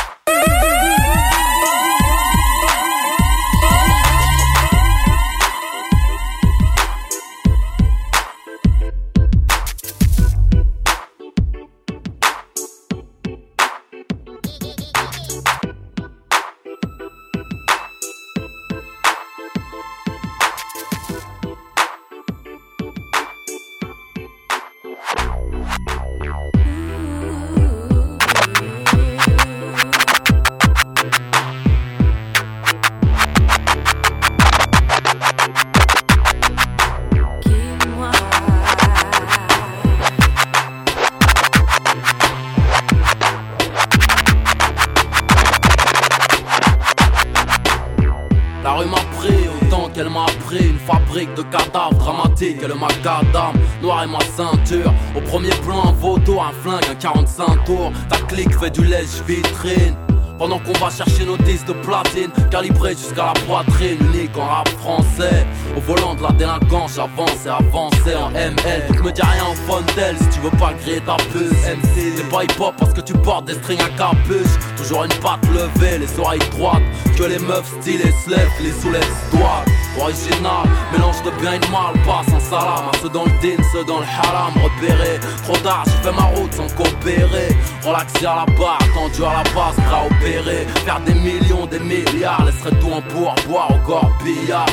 Vitrine. 59.24 59.96
Pendant 60.38 60.60
qu'on 60.60 60.74
va 60.74 60.92
chercher 60.92 61.26
nos 61.26 61.38
disques 61.38 61.66
de 61.66 61.74
platine 61.74 62.30
Calibrés 62.52 62.92
jusqu'à 62.92 63.34
la 63.34 63.34
poitrine 63.48 63.98
Unique 64.14 64.38
en 64.38 64.46
rap 64.46 64.70
français. 64.70 65.48
Au 65.76 65.80
volant 65.80 66.14
de 66.14 66.22
la 66.22 66.32
délinquance 66.32 66.96
J'avance 66.96 67.46
et 67.46 67.50
avance 67.50 67.94
en 68.06 68.30
ML 68.30 68.84
Je 68.94 69.02
me 69.02 69.12
dis 69.12 69.22
rien 69.22 69.46
au 69.52 69.56
Fontel 69.56 70.16
Si 70.20 70.30
tu 70.30 70.40
veux 70.42 70.56
pas 70.58 70.74
griller 70.80 71.02
ta 71.02 71.16
puce 71.32 71.52
MC 71.52 72.14
C'est 72.16 72.30
pas 72.30 72.44
hip 72.44 72.60
hop 72.60 72.76
parce 72.78 72.94
que 72.94 73.02
tu 73.02 73.14
portes 73.14 73.46
des 73.46 73.56
strings 73.56 73.82
à 73.82 73.90
capuche. 73.98 74.60
Toujours 74.78 75.06
une 75.06 75.14
patte 75.14 75.44
levée 75.52 75.98
Les 75.98 76.20
oreilles 76.20 76.40
droites 76.52 76.84
Que 77.18 77.24
les 77.24 77.40
meufs 77.40 77.74
stylées 77.82 78.14
se 78.24 78.30
lèvent 78.30 78.52
Les 78.62 78.72
soulèvent 78.72 79.04
doivent 79.32 79.66
original 80.00 80.66
Mélange 80.92 81.22
de 81.24 81.32
bien 81.42 81.54
et 81.54 81.60
de 81.60 81.68
mal, 81.68 81.94
pas 82.06 82.24
sans 82.30 82.40
salam. 82.40 82.92
Ceux 83.02 83.10
dans 83.10 83.26
le 83.26 83.32
din, 83.42 83.62
ceux 83.72 83.84
dans 83.84 84.00
le 84.00 84.06
haram 84.06 84.54
Repéré, 84.64 85.20
trop 85.44 85.58
tard, 85.58 85.84
j'ai 85.86 86.10
fait 86.10 86.16
ma 86.16 86.24
route 86.24 86.54
sans 86.54 86.68
coopérer. 86.76 87.50
Relaxé 87.84 88.26
à 88.26 88.36
la 88.36 88.46
barre, 88.58 88.80
tendu 88.94 89.24
à 89.24 89.34
la 89.38 89.44
base, 89.44 89.78
à 89.92 90.06
opérer 90.06 90.66
Faire 90.86 91.02
des 91.02 91.14
millions, 91.14 91.66
des 91.66 91.80
milliards 91.80 92.46
Laisserait 92.46 92.78
tout 92.80 92.92
en 92.92 93.02
boire 93.48 93.70
au 93.72 93.86
corbillard. 93.86 94.66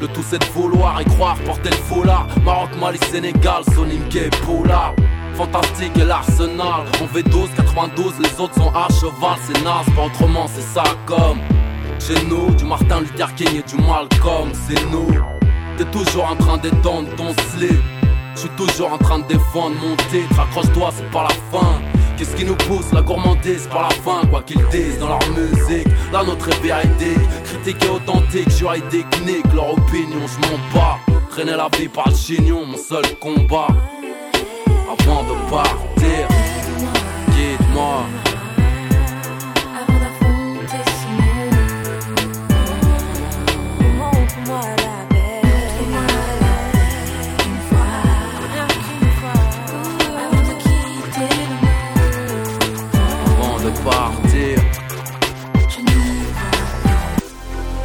Le 0.00 0.08
tout 0.08 0.24
c'est 0.26 0.38
de 0.38 0.52
vouloir 0.52 1.00
et 1.00 1.04
croire 1.04 1.36
porter 1.44 1.70
le 1.70 1.76
foulard. 1.76 2.26
Maroc, 2.42 2.70
Mali, 2.80 2.98
Sénégal, 3.10 3.62
Sonim, 3.74 4.02
Gay, 4.08 4.30
Poulard 4.44 4.94
Fantastique 5.34 5.96
et 5.96 6.04
l'arsenal. 6.04 6.84
On 7.02 7.06
V12, 7.06 7.48
92, 7.56 8.14
les 8.20 8.40
autres 8.40 8.54
sont 8.54 8.72
à 8.74 8.88
cheval 8.88 9.38
C'est 9.46 9.62
naze, 9.62 9.86
pas 9.94 10.06
autrement, 10.06 10.46
c'est 10.48 10.62
ça 10.62 10.84
comme 11.06 11.38
Nous, 12.28 12.54
du 12.54 12.64
Martin 12.64 13.00
Luther 13.00 13.34
King 13.36 13.58
et 13.58 13.62
du 13.62 13.76
Malcolm 13.76 14.50
C'est 14.66 14.90
nous 14.90 15.06
T'es 15.76 15.84
toujours 15.86 16.24
en 16.24 16.34
train 16.34 16.56
d'étendre 16.56 17.08
ton 17.16 17.32
slip 17.52 17.70
Je 18.34 18.40
suis 18.40 18.48
toujours 18.56 18.92
en 18.92 18.98
train 18.98 19.18
de 19.20 19.26
défendre 19.28 19.76
mon 19.80 19.94
titre 20.10 20.40
Accroche-toi, 20.40 20.90
c'est 20.96 21.10
pas 21.10 21.24
la 21.24 21.34
fin 21.58 21.80
Qu'est-ce 22.16 22.34
qui 22.34 22.44
nous 22.44 22.56
pousse 22.56 22.92
La 22.92 23.02
gourmandise 23.02 23.66
par 23.68 23.82
la 23.82 23.90
fin, 23.90 24.26
quoi 24.28 24.42
qu'ils 24.42 24.66
disent 24.68 24.98
dans 24.98 25.08
leur 25.08 25.20
musique. 25.30 25.86
La 26.12 26.22
nôtre 26.22 26.50
est 26.50 27.44
critique 27.44 27.82
et 27.82 27.88
authentique, 27.88 28.50
juridique, 28.50 29.06
nique 29.24 29.52
leur 29.54 29.72
opinion, 29.72 30.20
je 30.26 30.48
m'en 30.48 30.58
bats. 30.74 30.98
Traîner 31.30 31.56
la 31.56 31.68
vie 31.78 31.88
par 31.88 32.08
le 32.10 32.14
chignon, 32.14 32.66
mon 32.66 32.76
seul 32.76 33.04
combat. 33.20 33.68
Avant 34.66 35.22
de 35.22 35.50
partir, 35.50 36.28
guide-moi. 37.30 38.04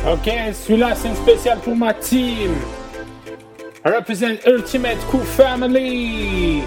Ok, 0.08 0.32
celui-là 0.54 0.94
c'est 0.96 1.08
un 1.08 1.16
spécial 1.16 1.58
pour 1.60 1.76
ma 1.76 1.94
team. 1.94 2.54
I 3.84 3.90
represent 3.90 4.38
Ultimate 4.46 4.98
Cool 5.10 5.24
Family. 5.24 6.62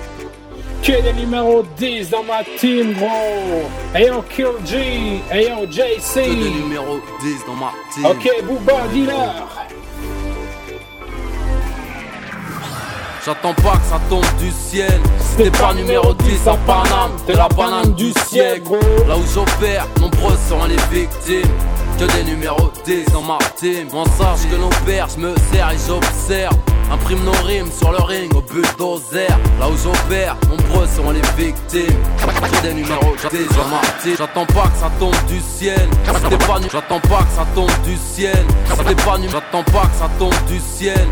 Qui 0.83 0.93
est 0.93 1.03
le 1.03 1.13
numéro 1.13 1.63
10 1.77 2.11
dans 2.11 2.25
ma 2.25 2.43
team, 2.59 2.95
gros? 2.95 3.69
Ayo, 3.95 4.23
Kill 4.35 4.47
G. 4.65 5.21
Ayo, 5.31 5.67
JC. 5.71 6.15
Que 6.15 6.31
le 6.31 6.63
numéro 6.63 7.01
10 7.21 7.47
dans 7.47 7.55
ma 7.55 7.73
team. 7.93 8.07
Ok, 8.07 8.29
Booba, 8.45 8.89
dealer. 8.93 9.47
J'attends 13.25 13.55
pas 13.55 13.77
que 13.77 13.85
ça 13.91 14.01
tombe 14.09 14.25
du 14.39 14.51
ciel. 14.51 15.01
Si 15.19 15.37
t'es 15.37 15.51
pas 15.51 15.75
numéro 15.75 16.15
10 16.15 16.49
à 16.49 16.57
Paname, 16.67 17.13
t'es 17.27 17.35
la 17.35 17.49
banane 17.49 17.93
du 17.95 18.13
siècle. 18.27 18.79
Là 19.07 19.17
où 19.17 19.25
j'opère, 19.33 19.87
nombreux 20.01 20.37
sont 20.49 20.65
les 20.65 20.99
victimes. 20.99 21.53
Que 21.99 22.05
des 22.17 22.31
numéros 22.31 22.71
10 22.85 23.07
dans 23.07 23.23
ma. 23.23 23.39
On 23.93 24.05
sache 24.05 24.49
que 24.49 24.55
nos 24.55 24.69
pères, 24.87 25.09
je 25.09 25.19
me 25.19 25.35
sers 25.51 25.71
et 25.73 25.77
j'observe. 25.85 26.57
Imprime 26.91 27.23
nos 27.25 27.47
rimes 27.47 27.71
sur 27.71 27.93
le 27.93 28.03
ring 28.03 28.35
au 28.35 28.41
bulldozer 28.41 29.29
Là 29.61 29.69
où 29.69 29.77
j'opère, 29.77 30.37
nombreux 30.49 30.87
seront 30.87 31.11
les 31.11 31.21
victimes 31.37 31.99
J'ai 32.63 32.75
numéros, 32.75 33.15
j'ai 33.31 34.17
J'attends 34.17 34.47
pas 34.47 34.69
que 34.69 34.79
ça 34.79 34.91
tombe 34.99 35.15
du 35.27 35.41
ciel 35.41 35.89
t'es 36.31 36.37
pas 36.39 36.61
nu, 36.61 36.67
j'attends 36.73 37.01
pas 37.01 37.19
que 37.19 37.37
ça 37.37 37.47
tombe 37.55 37.71
du 37.85 37.97
ciel 37.97 38.45
t'es 38.87 38.95
pas 38.95 39.19
nu, 39.19 39.29
j'attends 39.31 39.63
pas 39.65 39.87
que 39.87 39.99
ça 39.99 40.09
tombe 40.19 40.45
du 40.47 40.61
ciel 40.61 41.07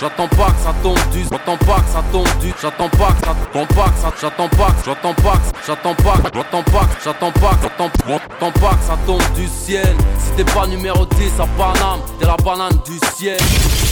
J'attends 0.00 0.28
pas 0.28 0.46
que 0.46 0.62
ça 0.62 0.74
tombe 0.82 0.98
du 1.12 1.24
J'attends 1.30 1.56
pas 1.56 1.80
que 1.80 1.92
ça 1.92 2.04
tombe 2.12 2.38
du 2.40 2.54
J'attends 2.60 2.88
pas 2.88 3.08
que 3.08 3.26
ça 3.26 3.34
tombe 3.52 3.66
pas 3.68 3.88
que 3.88 4.00
ça 4.00 4.12
J'attends 4.20 4.48
pas 4.48 4.66
que 4.66 4.84
j'attends 4.84 5.14
pas 5.14 5.32
que 5.32 5.66
j'attends 5.66 5.94
pas 5.94 6.14
j'attends 6.34 6.62
pas 6.62 6.80
que 6.80 7.04
j'attends 7.04 7.30
pas 7.32 7.50
que 7.50 7.62
j'attends 7.62 8.52
pas 8.60 8.74
que 8.74 8.84
ça 8.86 8.96
tombe 9.06 9.22
du 9.34 9.46
ciel 9.46 9.94
Si 10.18 10.30
t'es 10.36 10.52
pas 10.52 10.66
numéro 10.66 11.04
10 11.04 11.40
à 11.40 11.46
Paname, 11.58 12.00
t'es 12.18 12.26
la 12.26 12.36
banane 12.36 12.78
du 12.86 12.98
ciel 13.14 13.38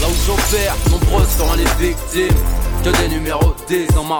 Là 0.00 0.06
où 0.08 0.14
j'opère, 0.26 0.74
nombreux 0.90 1.25
seront 1.28 1.54
les 1.54 1.86
victimes 1.86 2.36
Que 2.84 2.90
des 3.02 3.08
numéros 3.08 3.54
10 3.68 3.88
dans 3.94 4.04
ma 4.04 4.18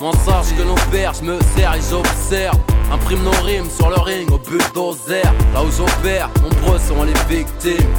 On 0.00 0.12
sache 0.12 0.54
que 0.56 0.62
nos 0.62 0.74
pères, 0.90 1.12
je 1.14 1.24
me 1.24 1.38
sers 1.56 1.74
et 1.74 1.80
j'observe 1.90 2.58
Imprime 2.92 3.22
nos 3.22 3.42
rimes 3.44 3.70
sur 3.70 3.88
le 3.88 3.96
ring 3.96 4.30
au 4.30 4.38
bulldozer 4.38 5.22
Là 5.52 5.62
où 5.62 5.70
j'opère, 5.70 6.28
nombreux 6.42 6.78
seront 6.78 7.04
les 7.04 7.34
victimes 7.34 7.90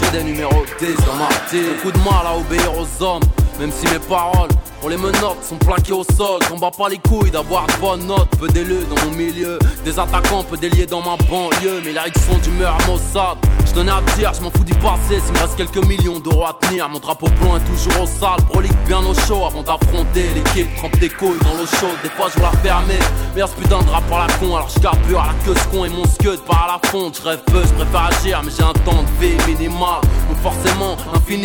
Que 0.00 0.10
des 0.12 0.24
numéros 0.24 0.64
10 0.78 0.86
dans 1.06 1.14
ma 1.14 1.28
team. 1.48 1.74
Beaucoup 1.76 1.96
de 1.96 2.04
mal 2.04 2.26
à 2.26 2.36
obéir 2.36 2.72
aux 2.78 3.02
hommes 3.02 3.22
Même 3.58 3.72
si 3.72 3.86
mes 3.92 3.98
paroles 4.00 4.50
pour 4.84 4.90
les 4.90 4.98
menottes 4.98 5.42
sont 5.42 5.56
plaquées 5.56 5.94
au 5.94 6.04
sol, 6.04 6.42
j'en 6.46 6.58
bats 6.58 6.70
pas 6.70 6.90
les 6.90 6.98
couilles 6.98 7.30
d'avoir 7.30 7.66
de 7.66 7.72
bonnes 7.80 8.06
notes, 8.06 8.28
peu 8.38 8.48
d'élus 8.48 8.84
dans 8.90 9.02
mon 9.06 9.16
milieu, 9.16 9.58
des 9.82 9.98
attaquants, 9.98 10.44
peu 10.44 10.58
déliés 10.58 10.84
dans 10.84 11.00
ma 11.00 11.16
banlieue, 11.26 11.80
mais 11.82 11.92
les 11.92 12.20
sont 12.20 12.36
d'humeur 12.42 12.76
à 12.78 12.86
Mossad. 12.86 13.38
Donnais 13.74 13.90
à 13.90 14.00
dire, 14.16 14.32
je 14.32 14.40
m'en 14.40 14.50
fous 14.50 14.62
du 14.62 14.74
passé, 14.74 15.18
s'il 15.18 15.32
me 15.32 15.38
reste 15.40 15.56
quelques 15.56 15.84
millions 15.84 16.20
d'euros 16.20 16.44
à 16.46 16.56
tenir, 16.60 16.88
mon 16.88 17.00
drapeau 17.00 17.26
blanc 17.40 17.56
est 17.56 17.64
toujours 17.64 18.04
au 18.04 18.06
sale, 18.06 18.40
prolique 18.48 18.76
bien 18.86 18.98
au 18.98 19.12
chaud 19.12 19.44
avant 19.44 19.64
d'affronter 19.64 20.28
l'équipe, 20.32 20.72
trempe 20.76 20.96
des 21.00 21.08
couilles 21.08 21.40
dans 21.42 21.54
l'eau 21.58 21.66
chaude, 21.66 21.98
des 22.04 22.08
fois 22.10 22.28
je 22.32 22.38
veux 22.38 22.42
la 22.42 22.52
fermer, 22.62 23.00
mais 23.34 23.42
ce 23.42 23.52
putain 23.60 23.80
de 23.80 23.84
drap 23.84 24.00
par 24.02 24.28
la 24.28 24.32
con, 24.34 24.54
alors 24.54 24.68
je 24.68 24.78
carbure 24.78 25.20
à 25.20 25.26
la 25.26 25.32
queue 25.44 25.58
ce 25.58 25.76
con 25.76 25.84
et 25.84 25.88
mon 25.88 26.04
scud 26.04 26.38
par 26.46 26.80
la 26.82 26.88
fonte, 26.88 27.18
je 27.20 27.28
rêve 27.28 27.40
peu, 27.46 27.62
je 27.62 27.72
préfère 27.72 28.10
agir, 28.16 28.42
mais 28.44 28.52
j'ai 28.56 28.62
un 28.62 28.72
temps 28.84 29.02
de 29.02 29.26
vie 29.26 29.36
minimal, 29.52 30.00
donc 30.28 30.38
forcément, 30.40 30.96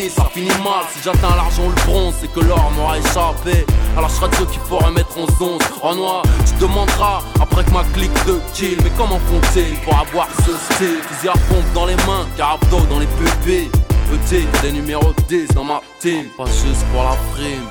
ça 0.10 0.30
finit 0.32 0.50
mal, 0.64 0.86
si 0.94 1.00
j'atteins 1.04 1.36
l'argent 1.36 1.64
ou 1.66 1.70
le 1.70 1.86
bronze, 1.86 2.14
c'est 2.22 2.32
que 2.32 2.42
l'or 2.42 2.72
m'aura 2.76 2.98
échappé. 2.98 3.66
Alors 3.98 4.10
je 4.10 4.16
serai 4.16 4.30
de 4.30 4.36
ceux 4.36 4.46
qu'il 4.46 4.62
faut 4.62 4.78
remettre 4.78 5.18
en 5.18 5.26
zone 5.38 5.58
En 5.82 5.96
noir, 5.96 6.24
tu 6.46 6.54
demanderas 6.62 7.22
après 7.42 7.64
que 7.64 7.72
ma 7.72 7.84
clique 7.94 8.14
de 8.26 8.40
kill. 8.54 8.78
Mais 8.84 8.92
comment 8.98 9.20
font-ils 9.20 9.76
pour 9.84 9.98
avoir 9.98 10.28
ce 10.46 10.52
style? 10.76 11.02
Fusil 11.02 11.30
à 11.30 11.34
pompe 11.34 11.74
dans 11.74 11.86
les 11.86 11.96
mains, 12.08 12.28
carabdo 12.38 12.80
dans 12.90 13.00
les 13.00 13.08
pupilles. 13.08 13.72
Petit, 14.10 14.46
des 14.62 14.72
numéros 14.72 15.14
10 15.28 15.48
dans 15.50 15.64
ma 15.64 15.82
team. 16.00 16.26
Pas 16.38 16.46
juste 16.46 16.86
pour 16.92 17.04
la 17.04 17.16
prime 17.34 17.68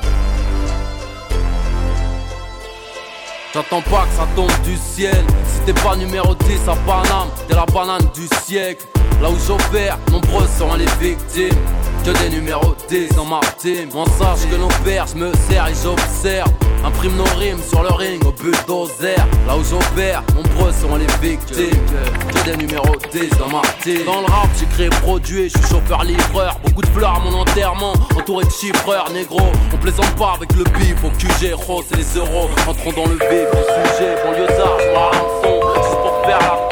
J'attends 3.54 3.82
pas 3.82 4.06
que 4.06 4.16
ça 4.16 4.26
tombe 4.36 4.50
du 4.62 4.76
ciel. 4.76 5.24
Si 5.46 5.60
t'es 5.66 5.80
pas 5.82 5.96
numéro 5.96 6.34
10 6.34 6.68
à 6.68 6.76
Paname 6.86 7.28
T'es 7.46 7.54
la 7.54 7.66
banane 7.66 8.08
du 8.14 8.28
siècle. 8.44 8.86
Là 9.20 9.30
où 9.30 9.36
j'opère, 9.46 9.98
nombreux 10.12 10.46
sont 10.58 10.74
les 10.74 10.86
victimes 11.00 11.58
Que 12.04 12.10
des 12.22 12.30
numéros 12.30 12.74
10 12.88 13.08
dans 13.16 13.24
ma 13.24 13.40
team. 13.58 13.90
On 13.94 14.04
sache 14.06 14.48
que 14.50 14.56
nos 14.56 14.68
pères, 14.84 15.06
je 15.06 15.16
me 15.16 15.32
sers 15.48 15.66
et 15.68 15.74
j'observe 15.82 16.50
Imprime 16.84 17.16
nos 17.16 17.24
rimes 17.38 17.60
sur 17.68 17.82
le 17.82 17.92
ring 17.92 18.24
au 18.24 18.32
bulldozer 18.32 19.16
Là 19.46 19.56
où 19.56 19.64
j'opère, 19.64 20.22
nombreux 20.34 20.72
sont 20.72 20.96
les 20.96 21.06
victimes. 21.20 21.84
Que 22.32 22.50
des 22.50 22.56
numéros 22.56 22.96
10 23.12 23.30
dans 23.38 23.48
ma 23.48 23.62
team. 23.82 24.04
Dans 24.06 24.20
le 24.20 24.26
rap, 24.26 24.48
j'ai 24.58 24.66
créé 24.66 24.88
produit, 24.88 25.50
je 25.50 25.58
suis 25.58 25.68
chauffeur-livreur 25.68 26.58
Beaucoup 26.64 26.82
de 26.82 26.88
fleurs 26.88 27.16
à 27.16 27.20
mon 27.20 27.40
enterrement, 27.40 27.92
entouré 28.16 28.44
de 28.44 28.50
chiffreurs 28.50 29.10
négro. 29.10 29.40
On 29.74 29.76
plaisante 29.76 30.14
pas 30.16 30.34
avec 30.36 30.52
le 30.54 30.64
bif 30.64 30.96
au 31.04 31.10
QG, 31.10 31.52
rose 31.54 31.84
et 31.92 31.96
les 31.96 32.18
euros. 32.18 32.48
Entrons 32.66 32.92
dans 32.92 33.06
le 33.06 33.16
vif 33.16 33.48
du 33.50 33.98
sujet, 33.98 34.14
banlieusard, 34.24 34.78
je 34.78 34.92
m'arrête 34.94 35.28
son 35.42 35.82
Juste 35.82 35.98
pour 36.00 36.22
faire 36.24 36.38
la 36.40 36.67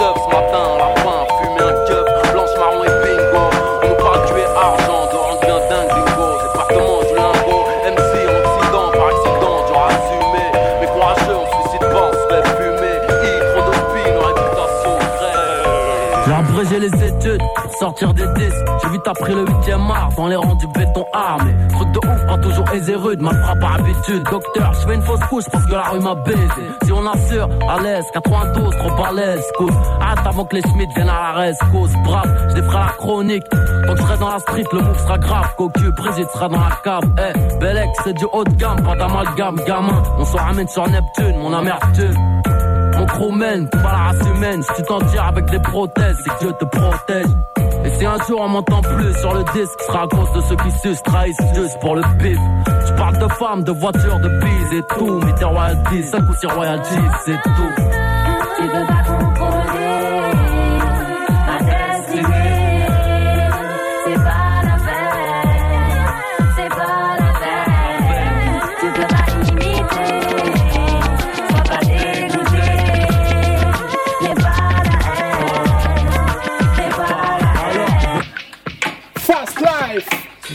sortir 17.78 18.14
des 18.14 18.26
disques. 18.34 18.64
J'ai 18.82 18.88
vite 18.90 19.06
appris 19.06 19.34
le 19.34 19.44
8ème 19.44 19.90
art 19.90 20.10
dans 20.16 20.26
les 20.26 20.36
rangs 20.36 20.54
du 20.54 20.66
béton 20.68 21.04
armé. 21.12 21.54
Truc 21.70 21.92
de 21.92 21.98
ouf, 21.98 22.26
pas 22.26 22.38
toujours 22.38 22.70
aisé 22.72 22.94
rude, 22.94 23.20
mal 23.20 23.36
frappe 23.42 23.60
par 23.60 23.74
habitude. 23.74 24.22
Docteur, 24.30 24.72
je 24.74 24.86
fais 24.86 24.94
une 24.94 25.02
fausse 25.02 25.20
couche 25.28 25.44
parce 25.50 25.66
que 25.66 25.72
la 25.72 25.82
rue 25.82 26.00
m'a 26.00 26.14
baisé. 26.14 26.62
Si 26.84 26.92
on 26.92 27.06
assure, 27.06 27.48
à 27.68 27.80
l'aise, 27.80 28.04
92, 28.12 28.76
trop 28.76 29.02
balèze, 29.02 29.44
cause. 29.58 29.74
Hâte 30.00 30.26
avant 30.26 30.44
que 30.44 30.56
les 30.56 30.62
Schmitt 30.62 30.90
viennent 30.94 31.08
à 31.08 31.34
la 31.36 31.52
cause. 31.72 31.92
Brave, 32.04 32.46
je 32.50 32.54
défrais 32.54 32.78
la 32.78 32.92
chronique. 32.98 33.48
Que 33.50 33.96
je 33.96 34.02
serai 34.02 34.18
dans 34.18 34.30
la 34.30 34.38
street, 34.38 34.64
le 34.72 34.80
move 34.80 34.98
sera 34.98 35.18
grave. 35.18 35.54
Cocu, 35.56 35.92
Brigitte 35.92 36.30
sera 36.30 36.48
dans 36.48 36.60
la 36.60 36.78
cave. 36.82 37.04
Eh, 37.18 37.58
Belek, 37.58 37.90
c'est 38.04 38.14
du 38.14 38.24
haut 38.32 38.44
de 38.44 38.52
gamme, 38.52 38.82
pas 38.82 38.96
d'amalgame, 38.96 39.60
gamin. 39.66 40.02
On 40.18 40.24
se 40.24 40.36
ramène 40.36 40.68
sur 40.68 40.88
Neptune, 40.88 41.36
mon 41.38 41.52
amertume. 41.52 42.14
Mon 42.96 43.06
crew 43.06 43.32
mène, 43.32 43.68
va 43.74 43.92
la 43.92 43.98
race 43.98 44.26
humaine. 44.26 44.62
Si 44.62 44.72
tu 44.76 44.82
t'en 44.82 44.98
tires 45.00 45.26
avec 45.26 45.44
des 45.46 45.58
prothèses, 45.58 46.16
c'est 46.24 46.30
que 46.30 46.38
Dieu 46.40 46.52
te 46.58 46.64
protège. 46.64 47.26
Et 47.86 47.90
si 47.98 48.04
un 48.04 48.18
jour 48.26 48.40
on 48.40 48.48
m'entend 48.48 48.82
plus 48.82 49.14
sur 49.20 49.32
le 49.32 49.44
disque, 49.52 49.80
sera 49.86 50.02
à 50.02 50.08
cause 50.08 50.32
de 50.32 50.40
ceux 50.40 50.56
qui 50.56 50.70
se 50.72 51.02
trahissent 51.02 51.54
juste 51.54 51.78
pour 51.80 51.94
le 51.94 52.02
bif. 52.18 52.38
Tu 52.86 52.94
parles 52.94 53.18
de 53.18 53.28
femmes, 53.34 53.62
de 53.62 53.70
voitures, 53.70 54.18
de 54.18 54.28
bise 54.40 54.72
et 54.72 54.82
tout. 54.94 55.20
Mais 55.24 55.34
tes 55.34 55.44
royalties, 55.44 56.02
5 56.02 56.22
ou 56.28 56.34
6 56.34 56.46
royalties, 56.46 56.94
c'est 57.24 57.40
tout. 57.42 57.86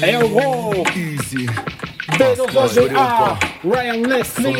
Life. 0.01 0.09
Et 0.09 0.15
en 0.15 0.27
gros, 0.27 0.83
Easy. 0.95 1.45
B2A, 2.17 3.37
Ryan 3.63 4.01
Leslie. 4.07 4.55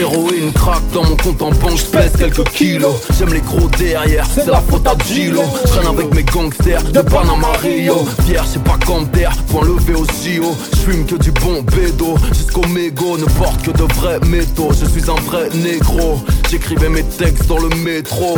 Héroïne 0.00 0.50
craque 0.54 0.90
dans 0.94 1.04
mon 1.04 1.16
compte 1.16 1.42
en 1.42 1.50
banque, 1.50 1.76
j'pèse 1.76 2.12
quelques 2.16 2.48
kilos. 2.50 2.94
J'aime 3.18 3.34
les 3.34 3.42
gros 3.42 3.68
derrière, 3.78 4.26
c'est 4.34 4.46
la 4.46 4.62
faute 4.62 4.86
à 4.86 4.94
Gilo 5.06 5.42
J'traîne 5.66 5.88
avec 5.88 6.14
mes 6.14 6.22
gangsters 6.22 6.82
de 6.84 7.00
Panama 7.02 7.48
Rio. 7.60 8.06
Fier, 8.26 8.42
c'est 8.46 8.62
pas 8.62 8.78
d'air, 9.12 9.30
point 9.48 9.62
levé 9.62 9.94
au 9.94 10.04
JO 10.04 10.56
J'fume 10.74 11.04
que 11.04 11.16
du 11.16 11.30
bon 11.32 11.62
bédo, 11.62 12.16
jusqu'au 12.32 12.66
mégot 12.68 13.18
Ne 13.18 13.26
porte 13.26 13.62
que 13.62 13.72
de 13.72 13.82
vrais 13.94 14.20
métaux, 14.20 14.70
je 14.72 14.86
suis 14.86 15.10
un 15.10 15.20
vrai 15.26 15.50
négro. 15.54 16.20
J'écrivais 16.50 16.88
mes 16.88 17.04
textes 17.04 17.46
dans 17.46 17.58
le 17.58 17.68
métro. 17.76 18.36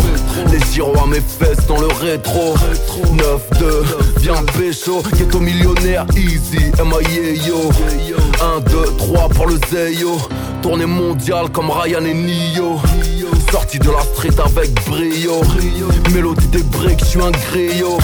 Les 0.51 0.59
gyros 0.73 0.99
à 1.03 1.07
mes 1.07 1.21
fesses 1.21 1.65
dans 1.69 1.81
le 1.81 1.87
rétro. 1.87 2.55
9-2, 3.15 3.65
viens 4.19 4.35
pécho. 4.59 5.03
Ghetto 5.17 5.39
millionnaire, 5.39 6.07
easy, 6.17 6.73
M.I.A. 6.79 7.47
yo. 7.47 7.71
1, 8.57 8.61
2, 8.69 8.85
3 8.99 9.29
pour 9.29 9.47
le 9.47 9.59
Zeyo 9.71 10.19
Tournée 10.63 10.87
mondiale 10.87 11.51
comme 11.51 11.71
Ryan 11.71 12.05
et 12.05 12.15
Nio. 12.15 12.81
Sorti 13.51 13.79
de 13.79 13.91
la 13.91 14.01
street 14.01 14.41
avec 14.45 14.73
brio. 14.87 15.43
Mélodie 16.15 16.47
des 16.49 16.63
breaks, 16.63 17.01
je 17.01 17.05
suis 17.05 17.21
un 17.21 17.31
griot 17.31 17.99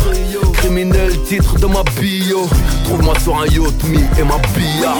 Criminel, 0.54 1.22
titre 1.22 1.58
de 1.58 1.66
ma 1.66 1.82
bio. 2.00 2.48
Trouve-moi 2.84 3.14
sur 3.20 3.38
un 3.38 3.46
yacht, 3.46 3.84
me 3.84 3.98
et 4.20 4.24
ma 4.24 4.38
billard 4.54 4.96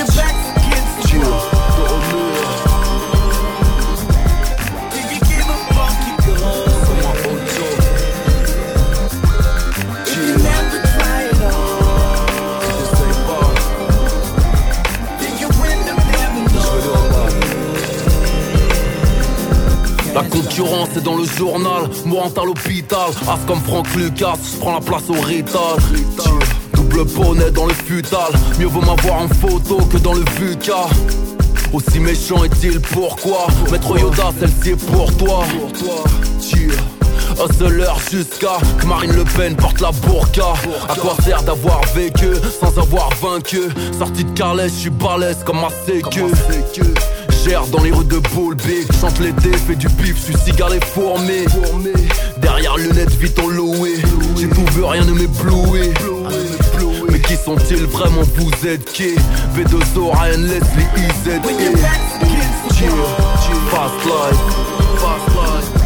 La 20.18 20.24
concurrence 20.24 20.88
est 20.96 21.04
dans 21.04 21.14
le 21.14 21.24
journal, 21.24 21.88
mourant 22.04 22.32
à 22.42 22.44
l'hôpital. 22.44 23.08
As 23.28 23.38
comme 23.46 23.60
Franck 23.60 23.94
Lucas, 23.94 24.34
je 24.52 24.58
prends 24.58 24.74
la 24.74 24.80
place 24.80 25.08
au 25.08 25.20
rital. 25.20 25.76
Double 26.74 27.04
bonnet 27.04 27.52
dans 27.52 27.66
le 27.66 27.72
futal, 27.72 28.32
mieux 28.58 28.66
vaut 28.66 28.80
m'avoir 28.80 29.22
en 29.22 29.28
photo 29.28 29.76
que 29.86 29.96
dans 29.98 30.14
le 30.14 30.24
VUCA. 30.40 30.88
Aussi 31.72 32.00
méchant 32.00 32.42
est-il 32.42 32.80
pourquoi? 32.80 33.46
Maître 33.70 33.96
Yoda, 33.96 34.32
celle-ci 34.40 34.70
est 34.70 34.86
pour 34.86 35.16
toi. 35.18 35.44
Hustler 37.40 37.84
jusqu'à 38.10 38.58
que 38.80 38.86
Marine 38.86 39.12
Le 39.12 39.22
Pen 39.22 39.54
porte 39.54 39.80
la 39.80 39.92
burqa 39.92 40.54
À 40.88 40.96
quoi 40.96 41.14
sert 41.22 41.44
d'avoir 41.44 41.80
vécu 41.94 42.26
sans 42.58 42.76
avoir 42.76 43.10
vaincu? 43.22 43.60
Sorti 43.96 44.24
de 44.24 44.30
Carles, 44.32 44.62
je 44.64 44.80
suis 44.80 44.90
balèze 44.90 45.44
comme 45.44 45.60
ma 45.60 45.68
sécu 45.86 46.22
Gère 47.48 47.66
dans 47.68 47.82
les 47.82 47.90
rues 47.90 48.04
de 48.04 48.18
Boulby 48.34 48.86
Chante 49.00 49.18
l'été, 49.20 49.50
fais 49.56 49.74
du 49.74 49.88
pif, 49.88 50.22
suis 50.22 50.36
cigare 50.36 50.74
et 50.74 50.80
fourmé 50.80 51.46
Derrière 52.38 52.76
lunettes, 52.76 53.14
vite 53.14 53.38
en 53.38 53.48
loué. 53.48 53.94
J'ai 54.36 54.48
tout 54.48 54.64
vu, 54.74 54.84
rien 54.84 55.04
ne 55.04 55.12
m'éblouit 55.12 55.94
mais 57.10 57.20
qui 57.20 57.36
sont-ils 57.36 57.86
vraiment 57.86 58.22
Vous 58.36 58.66
êtes 58.66 58.84
qui? 58.92 59.14
V2O, 59.56 60.10
Ryan 60.12 60.40
Leslie, 60.40 60.86
IZ 60.96 61.40
Cheer, 62.76 62.90
fast 63.70 64.04
life, 64.04 64.38
fast 64.98 65.72
life 65.72 65.77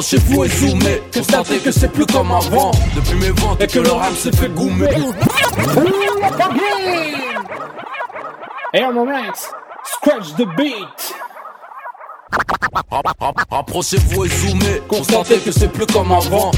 Approchez-vous 0.00 0.44
et 0.44 0.48
zoomez, 0.48 1.02
constatez 1.12 1.58
que 1.58 1.70
c'est 1.70 1.92
plus 1.92 2.06
comme 2.06 2.32
avant. 2.32 2.70
Depuis 2.96 3.16
mes 3.16 3.32
ventes 3.32 3.60
et 3.60 3.66
que 3.66 3.80
le 3.80 3.90
rap 3.90 4.14
s'est 4.14 4.34
fait 4.34 4.48
goumer. 4.48 4.88
On 8.72 9.06
scratch 9.84 10.34
the 10.38 10.46
beat. 10.56 11.14
Approchez-vous 13.50 14.24
et 14.24 14.28
zoomez, 14.30 14.82
constatez 14.88 15.38
que 15.40 15.52
c'est 15.52 15.68
plus 15.68 15.84
comme 15.84 16.12
avant 16.12 16.50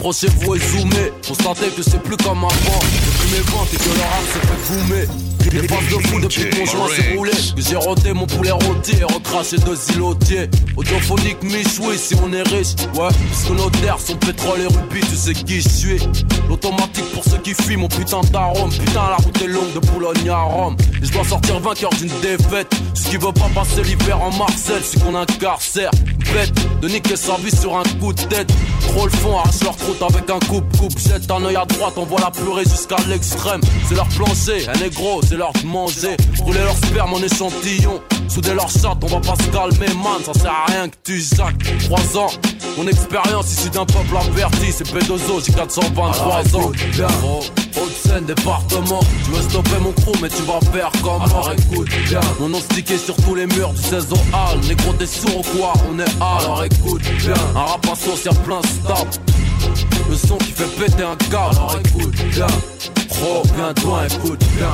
Approchez-vous 0.00 0.54
et 0.54 0.58
zoomez, 0.58 1.12
constatez 1.28 1.68
que 1.76 1.82
c'est 1.82 2.02
plus 2.02 2.16
comme 2.16 2.38
avant. 2.38 2.48
Depuis 2.48 3.32
mes 3.32 3.50
ventes 3.50 3.68
et 3.70 3.76
que 3.76 3.84
le 3.84 4.00
rap 4.00 4.22
s'est 4.32 5.50
fait 5.50 5.60
Les 5.60 5.66
passes 5.66 5.78
de 5.78 6.08
fou 6.08 6.20
depuis 6.20 6.48
que 6.48 6.58
mon 6.58 6.64
joint 6.64 6.88
s'est 6.88 7.16
roulé. 7.16 7.32
Que 7.32 7.60
j'ai 7.60 7.76
roté 7.76 8.14
mon 8.14 8.26
poulet 8.26 8.50
rôti 8.50 8.96
et 8.98 9.04
recraché 9.04 9.58
deux 9.58 9.76
îlotiers. 9.94 10.48
Audiophonique 10.78 11.42
Michoui 11.42 11.98
si 11.98 12.14
on 12.24 12.32
est 12.32 12.48
riche. 12.48 12.76
Ouais, 12.94 13.10
puisque 13.30 13.50
nos 13.50 13.68
terres 13.68 13.98
sont 14.00 14.16
pétrole 14.16 14.60
et 14.62 14.68
rubis 14.68 15.06
Tu 15.06 15.16
sais 15.16 15.34
qui 15.34 15.60
je 15.60 15.68
suis. 15.68 15.98
L'automatique 16.48 17.12
pour 17.12 17.22
ceux 17.22 17.36
qui 17.36 17.52
fuient 17.52 17.76
mon 17.76 17.88
putain 17.88 18.22
d'arôme. 18.32 18.70
Putain 18.70 19.10
la 19.10 19.16
route 19.16 19.42
est 19.42 19.48
longue 19.48 19.74
de 19.74 19.80
Boulogne 19.80 20.30
à 20.30 20.38
Rome. 20.38 20.78
Et 21.02 21.04
je 21.04 21.12
dois 21.12 21.24
sortir 21.24 21.60
vainqueur 21.60 21.90
d'une 21.90 22.12
défaite. 22.22 22.74
Ce 22.94 23.10
qui 23.10 23.18
veut 23.18 23.32
pas 23.32 23.50
passer 23.54 23.82
l'hiver 23.82 24.18
en 24.22 24.34
Marcel 24.34 24.80
C'est 24.82 25.02
qu'on 25.04 25.14
incarcère. 25.14 25.90
Bête 26.32 26.80
de 26.80 26.88
niquer 26.88 27.16
sa 27.16 27.36
vie 27.36 27.54
sur 27.54 27.76
un 27.76 27.82
coup 28.00 28.14
de 28.14 28.22
tête. 28.22 28.50
Trop 28.88 29.04
le 29.04 29.10
fond, 29.10 29.38
arrache 29.38 29.62
leur 29.62 29.76
avec 30.00 30.30
un 30.30 30.38
coupe-coupe. 30.38 30.98
Jette 30.98 31.30
un 31.30 31.44
œil 31.44 31.56
à 31.56 31.64
droite, 31.64 31.94
on 31.96 32.04
voit 32.04 32.20
la 32.20 32.30
purée 32.30 32.64
jusqu'à 32.64 32.96
l'extrême. 33.08 33.60
C'est 33.88 33.94
leur 33.94 34.08
plancher, 34.08 34.68
un 34.68 34.78
négro, 34.78 35.20
c'est 35.22 35.36
leur 35.36 35.52
manger. 35.64 36.16
Rouler 36.40 36.60
leur 36.60 36.76
sperme 36.76 37.14
en 37.14 37.18
échantillon 37.18 38.00
Souder 38.30 38.54
leur 38.54 38.70
chatte, 38.70 38.98
on 39.02 39.06
va 39.06 39.18
pas 39.18 39.34
se 39.34 39.50
calmer 39.50 39.92
man. 39.94 40.22
Ça 40.24 40.32
sert 40.34 40.52
à 40.52 40.70
rien 40.70 40.88
que 40.88 40.94
tu 41.02 41.20
jacques 41.20 41.80
3 41.80 42.16
ans, 42.16 42.30
mon 42.76 42.86
expérience 42.86 43.52
issue 43.52 43.70
d'un 43.70 43.84
peuple 43.84 44.16
averti. 44.16 44.66
C'est 44.70 44.86
P2O, 44.86 45.44
j'ai 45.44 45.52
423 45.52 46.56
ans. 46.56 46.72
Oh, 47.24 47.40
Haute-Seine, 47.76 48.26
département. 48.26 49.00
Tu 49.24 49.30
veux 49.32 49.42
stopper 49.42 49.78
mon 49.80 49.90
crew 49.92 50.16
mais 50.22 50.28
tu 50.28 50.42
vas 50.42 50.60
faire 50.72 50.92
comme 51.02 51.22
Alors 51.22 51.52
écoute 51.52 51.88
bien. 52.08 52.20
Mon 52.38 52.50
nom 52.50 52.60
stické 52.60 52.96
sur 52.98 53.16
tous 53.16 53.34
les 53.34 53.46
murs 53.46 53.72
du 53.72 53.82
16 53.82 54.12
au 54.12 54.16
hall. 54.16 54.60
Négro 54.68 54.92
t'es 54.92 55.06
sourd 55.06 55.38
ou 55.40 55.58
quoi? 55.58 55.72
On 55.90 55.98
est 55.98 56.02
hall. 56.02 56.44
Alors 56.44 56.64
écoute 56.64 57.02
bien. 57.18 57.34
Un 57.56 57.64
rap 57.64 57.84
à 57.84 58.24
y'a 58.24 58.34
plein 58.44 58.62
stable 58.62 59.10
Le 60.08 60.16
son 60.16 60.36
qui 60.38 60.52
fait 60.52 60.64
péter 60.78 61.02
un 61.02 61.16
câble 61.16 61.56
Alors 61.56 61.78
écoute 61.84 62.14
bien 62.30 62.46
Pro 63.08 63.42
bien 63.54 63.74
toi 63.74 64.02
écoute 64.06 64.44
bien 64.56 64.72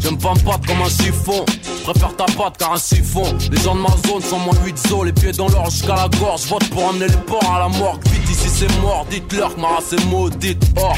J'aime 0.00 0.18
pas 0.18 0.32
me 0.32 0.40
battre 0.40 0.66
comme 0.66 0.80
un 0.80 0.88
chiffon. 0.88 1.44
Je 1.64 1.82
préfère 1.90 2.16
ta 2.16 2.24
patte 2.24 2.56
car 2.58 2.72
un 2.72 2.78
siphon. 2.78 3.24
Les 3.50 3.60
gens 3.60 3.74
de 3.74 3.80
ma 3.80 3.94
zone 4.06 4.22
sont 4.22 4.38
moins 4.38 4.54
8 4.64 4.88
zo, 4.88 5.04
les 5.04 5.12
pieds 5.12 5.32
dans 5.32 5.48
l'or 5.48 5.70
jusqu'à 5.70 5.96
la 5.96 6.08
gorge. 6.18 6.46
Vote 6.46 6.66
pour 6.70 6.88
amener 6.88 7.08
les 7.08 7.16
porcs 7.26 7.52
à 7.52 7.58
la 7.58 7.68
morgue. 7.68 8.00
Vite 8.08 8.30
ici 8.30 8.48
c'est 8.48 8.80
mort, 8.80 9.06
dites-leur 9.10 9.54
que 9.54 9.60
ma 9.60 9.68
race 9.68 9.92
est 9.92 10.04
maudite. 10.06 10.64
Or, 10.76 10.96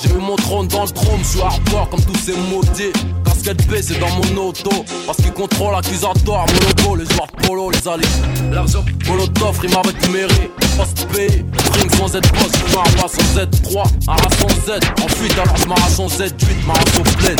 j'ai 0.00 0.10
eu 0.10 0.18
mon 0.18 0.36
trône 0.36 0.68
dans 0.68 0.84
le 0.84 0.90
trône, 0.90 1.20
je 1.22 1.28
suis 1.28 1.40
hardcore 1.40 1.88
comme 1.90 2.02
tous 2.02 2.18
ces 2.18 2.36
maudits. 2.36 2.92
Casquette 3.24 3.66
B 3.68 3.74
c'est 3.80 3.98
dans 3.98 4.10
mon 4.10 4.48
auto. 4.48 4.70
Parce 5.06 5.18
qu'ils 5.18 5.32
contrôlent 5.32 5.72
l'accusatoire. 5.72 6.46
Mon 6.46 6.84
logo, 6.84 6.96
les 6.96 7.04
joueurs 7.06 7.26
de 7.26 7.46
polo, 7.46 7.70
les 7.70 7.88
alliés. 7.88 8.06
L'argent, 8.50 8.84
molotov, 9.06 9.58
rime 9.58 9.76
avec 9.76 10.08
mairie. 10.10 10.50
Post 10.76 11.06
P, 11.12 11.26
ring 11.26 11.94
sans 11.96 12.08
Z 12.08 12.20
post, 12.20 12.56
je 12.68 12.74
m'arrache 12.74 13.10
sans 13.10 13.40
Z3. 13.40 13.84
Arrache 14.08 14.38
sans 14.38 14.48
Z, 14.66 14.80
ensuite 15.02 15.38
alors 15.38 15.56
je 15.56 15.66
m'arrache 15.66 15.92
sans 15.92 16.06
Z8, 16.06 16.66
m'arrache 16.66 16.98
au 16.98 17.02
plein. 17.02 17.36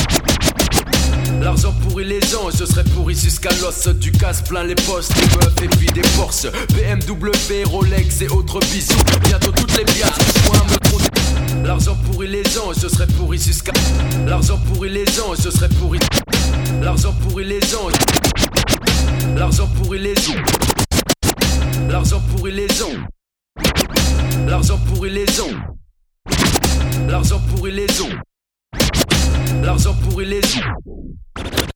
L'argent 1.40 1.72
pourrit 1.82 2.04
les 2.04 2.20
gens 2.20 2.50
je 2.50 2.64
serais 2.64 2.84
pourri 2.84 3.14
jusqu'à 3.14 3.50
l'os 3.60 3.88
Du 3.88 4.12
casse 4.12 4.42
plein 4.42 4.64
les 4.64 4.74
postes, 4.74 5.14
des 5.14 5.36
meufs 5.36 5.62
et 5.62 5.68
puis 5.76 5.86
des 5.88 6.06
forces 6.08 6.46
BMW, 6.74 7.64
Rolex 7.64 8.22
et 8.22 8.28
autres 8.28 8.60
bisous 8.72 8.94
Bientôt 9.24 9.52
toutes 9.52 9.76
les 9.76 9.84
bières, 9.84 10.18
moi 10.46 10.56
me 10.70 10.76
trou 10.78 10.98
L'argent 11.64 11.96
pourrit 12.06 12.28
les 12.28 12.44
gens 12.44 12.72
je 12.74 12.88
serais 12.88 13.06
pourri 13.06 13.38
jusqu'à 13.38 13.72
L'argent 14.26 14.58
pourrit 14.72 14.90
les 14.90 15.06
gens 15.06 15.34
je 15.34 15.50
serais 15.50 15.68
pourri 15.68 15.98
L'argent 16.80 17.12
pourrit 17.12 17.44
les 17.44 17.60
gens 17.60 17.88
L'argent 19.36 19.68
pourrit 19.78 19.98
les 19.98 20.14
gens 20.14 20.42
L'argent 21.88 22.20
pourrit 22.20 22.52
les 22.52 22.68
gens. 22.68 22.86
L'argent 24.46 24.78
pourrit 24.78 25.10
les 25.10 25.26
gens. 25.26 25.52
L'argent 27.06 27.40
pourrit 27.50 27.72
les 27.72 27.86
gens. 27.86 28.08
L'argent 29.62 29.94
pourrit 29.94 30.26
les 30.26 30.42
gens. 30.42 31.71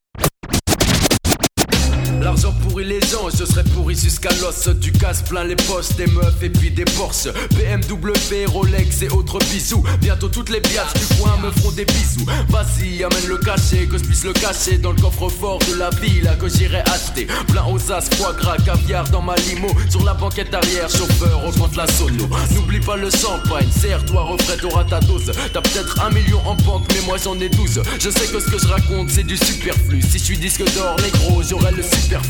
L'argent 2.37 2.55
pourrit 2.69 2.85
les 2.85 3.01
gens, 3.01 3.31
je 3.31 3.47
serais 3.47 3.65
pourri 3.65 3.97
jusqu'à 3.97 4.29
l'os. 4.43 4.69
Du 4.69 4.93
casse 4.93 5.23
plein 5.23 5.45
les 5.45 5.57
postes, 5.57 5.97
des 5.97 6.07
meufs 6.07 6.43
et 6.43 6.51
puis 6.51 6.71
des 6.71 6.85
Porsche. 6.85 7.29
BMW, 7.55 8.45
Rolex 8.47 9.01
et 9.01 9.09
autres 9.09 9.39
bisous. 9.51 9.83
Bientôt 10.03 10.29
toutes 10.29 10.51
les 10.51 10.61
biatches 10.61 10.93
du 10.93 11.17
coin 11.17 11.35
me 11.43 11.51
feront 11.51 11.71
des 11.71 11.87
bisous. 11.87 12.27
Vas-y, 12.51 13.03
amène 13.03 13.27
le 13.27 13.39
cachet, 13.39 13.87
que 13.87 13.97
je 13.97 14.05
puisse 14.05 14.25
le 14.25 14.35
cacher 14.35 14.77
dans 14.77 14.93
le 14.93 15.01
coffre-fort 15.01 15.61
de 15.61 15.79
la 15.79 15.89
ville 15.89 16.31
que 16.39 16.47
j'irai 16.47 16.81
acheter. 16.81 17.27
Plein 17.49 17.65
aux 17.73 17.91
as, 17.91 18.15
foie 18.17 18.35
gras, 18.35 18.59
caviar 18.59 19.09
dans 19.09 19.23
ma 19.23 19.35
limo. 19.37 19.69
Sur 19.89 20.05
la 20.05 20.13
banquette 20.13 20.53
arrière, 20.53 20.91
chauffeur, 20.91 21.43
augmente 21.47 21.75
la 21.75 21.87
sono. 21.87 22.29
N'oublie 22.55 22.81
pas 22.81 22.97
le 22.97 23.09
champagne, 23.09 23.71
serre-toi, 23.71 24.23
refrais, 24.25 24.59
t'auras 24.59 24.85
ta 24.85 25.01
dose. 25.01 25.33
T'as 25.55 25.63
peut-être 25.63 26.05
un 26.05 26.11
million 26.11 26.41
en 26.47 26.55
banque, 26.57 26.85
mais 26.93 27.01
moi 27.07 27.17
j'en 27.17 27.41
ai 27.41 27.49
12. 27.49 27.81
Je 27.99 28.11
sais 28.11 28.27
que 28.27 28.41
ce 28.41 28.51
que 28.51 28.59
je 28.59 28.69
raconte, 28.69 29.09
c'est 29.09 29.25
du 29.25 29.39
superflu. 29.39 30.03
Si 30.03 30.19
je 30.19 30.25
suis 30.25 30.39
disque 30.39 30.65
d'or, 30.75 30.97
négro, 31.03 31.43
j'aurai 31.43 31.73
le 31.73 31.83
super 31.83 32.21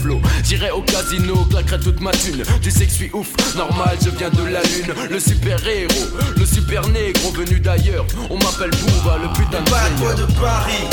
J'irai 0.45 0.71
au 0.71 0.83
casino, 0.83 1.45
claquerai 1.51 1.81
toute 1.81 2.01
ma 2.01 2.13
thune. 2.13 2.43
Tu 2.63 2.71
sais 2.71 2.85
que 2.85 2.91
je 2.91 2.97
suis 2.97 3.11
ouf, 3.13 3.29
normal, 3.57 3.97
je 4.03 4.11
viens 4.11 4.31
de 4.31 4.45
la 4.45 4.63
lune. 4.63 4.93
Le 5.11 5.19
super 5.19 5.59
héros, 5.67 6.07
le 6.37 6.47
super 6.47 6.87
négro 6.89 7.33
venu 7.33 7.59
d'ailleurs. 7.61 8.05
On 8.31 8.37
m'appelle 8.37 8.71
Booba, 8.71 9.19
le 9.23 9.29
putain 9.33 9.63
de 9.63 9.69
seigneur. 9.69 10.15
de 10.15 10.25
Paris. 10.35 10.85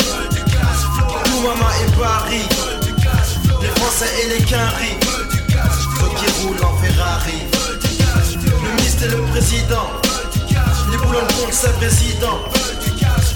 Tout 1.24 1.40
maman 1.40 1.70
est 1.82 1.98
Paris. 1.98 2.48
Les 3.60 3.68
Français 3.80 4.10
et 4.24 4.38
les 4.38 4.44
Quinri 4.44 4.98
Faut 5.96 6.14
qui 6.16 6.26
roulent 6.42 6.64
en 6.64 6.76
Ferrari. 6.78 7.42
Le 8.44 8.76
ministre 8.76 9.04
et 9.04 9.08
le 9.08 9.22
président. 9.30 9.90
Les 10.90 10.98
boulons 10.98 11.20
contre 11.20 11.52
ses 11.52 11.72
présidents 11.72 12.40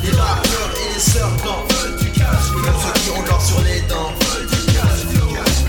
Les 0.04 0.10
rappeurs 0.10 0.70
et 0.76 0.94
les 0.94 1.00
serpents 1.00 1.64
Même 2.62 2.74
ceux 2.82 3.00
qui 3.00 3.10
ont 3.10 3.22
l'or 3.24 3.42
sur 3.42 3.60
les 3.62 3.80
dents 3.88 4.27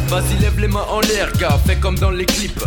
Vas-y, 0.10 0.41
lève 0.41 0.60
les 0.60 0.68
mains 0.68 0.86
en 0.89 1.01
l'air, 1.01 1.32
gars, 1.34 1.60
fais 1.68 1.76
comme 1.76 1.95
dans 1.99 2.10
les 2.10 2.26
clips. 2.26 2.64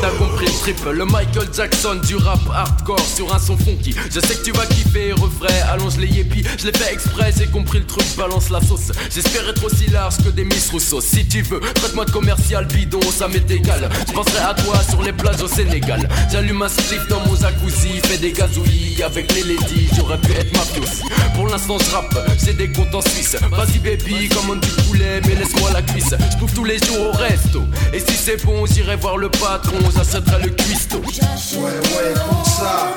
T'as 0.00 0.10
compris 0.10 0.46
le 0.46 0.52
trip, 0.52 0.76
le 0.92 1.04
Michael 1.04 1.48
Jackson 1.54 2.00
du 2.06 2.16
rap 2.16 2.40
hardcore 2.52 3.00
sur 3.00 3.34
un 3.34 3.38
son 3.38 3.56
funky. 3.56 3.94
Je 4.10 4.20
sais 4.20 4.34
que 4.34 4.44
tu 4.44 4.52
vas 4.52 4.66
kiffer, 4.66 5.12
refrais, 5.12 5.60
allonge 5.70 5.96
les 5.96 6.08
yépis. 6.08 6.44
Je 6.58 6.66
l'ai 6.66 6.72
fait 6.72 6.92
exprès, 6.92 7.32
j'ai 7.36 7.46
compris 7.46 7.78
le 7.78 7.86
truc, 7.86 8.04
balance 8.16 8.50
la 8.50 8.60
sauce. 8.60 8.92
J'espère 9.12 9.48
être 9.48 9.64
aussi 9.64 9.88
large 9.90 10.16
que 10.18 10.28
des 10.30 10.44
Miss 10.44 10.70
Rousseau. 10.70 11.00
Si 11.00 11.26
tu 11.26 11.42
veux, 11.42 11.60
traite-moi 11.60 12.04
de 12.04 12.10
commercial 12.10 12.66
bidon, 12.66 13.00
ça 13.10 13.28
m'est 13.28 13.50
égal. 13.50 13.88
Je 14.06 14.12
penserai 14.12 14.38
à 14.38 14.54
toi 14.54 14.82
sur 14.88 15.02
les 15.02 15.12
plages 15.12 15.40
au 15.42 15.48
Sénégal. 15.48 16.08
J'allume 16.30 16.62
un 16.62 16.68
slip 16.68 17.06
dans 17.08 17.20
mon 17.20 17.36
jacuzzi, 17.36 18.00
fais 18.04 18.18
des 18.18 18.32
gazouillis 18.32 19.02
avec 19.02 19.32
les 19.34 19.42
ladies. 19.42 19.88
J'aurais 19.96 20.18
pu 20.18 20.32
être 20.32 20.52
mafieux 20.56 20.82
aussi. 20.82 21.02
Pour 21.34 21.48
l'instant, 21.48 21.78
je 21.78 21.90
rappe, 21.90 22.18
j'ai 22.44 22.52
des 22.52 22.70
comptes 22.70 22.94
en 22.94 23.00
Suisse. 23.02 23.36
Vas-y, 23.50 23.78
baby, 23.78 24.28
commande 24.28 24.60
du 24.60 24.70
poulet, 24.88 25.20
mais 25.26 25.34
laisse-moi 25.34 25.70
la 25.72 25.82
cuisse. 25.82 26.14
Je 26.40 26.46
tous 26.54 26.64
les 26.64 26.78
jours 26.78 27.08
au 27.08 27.16
resto. 27.16 27.64
Et 27.92 28.00
si 28.00 28.16
c'est 28.16 28.42
bon, 28.44 28.64
j'irai 28.66 28.96
voir 28.96 29.16
le 29.16 29.28
patron, 29.28 29.78
j'achèterai 29.90 30.42
le 30.42 30.50
cuistot. 30.50 30.98
Ouais, 30.98 31.62
ouais, 31.62 32.14
comme 32.14 32.44
ça. 32.44 32.94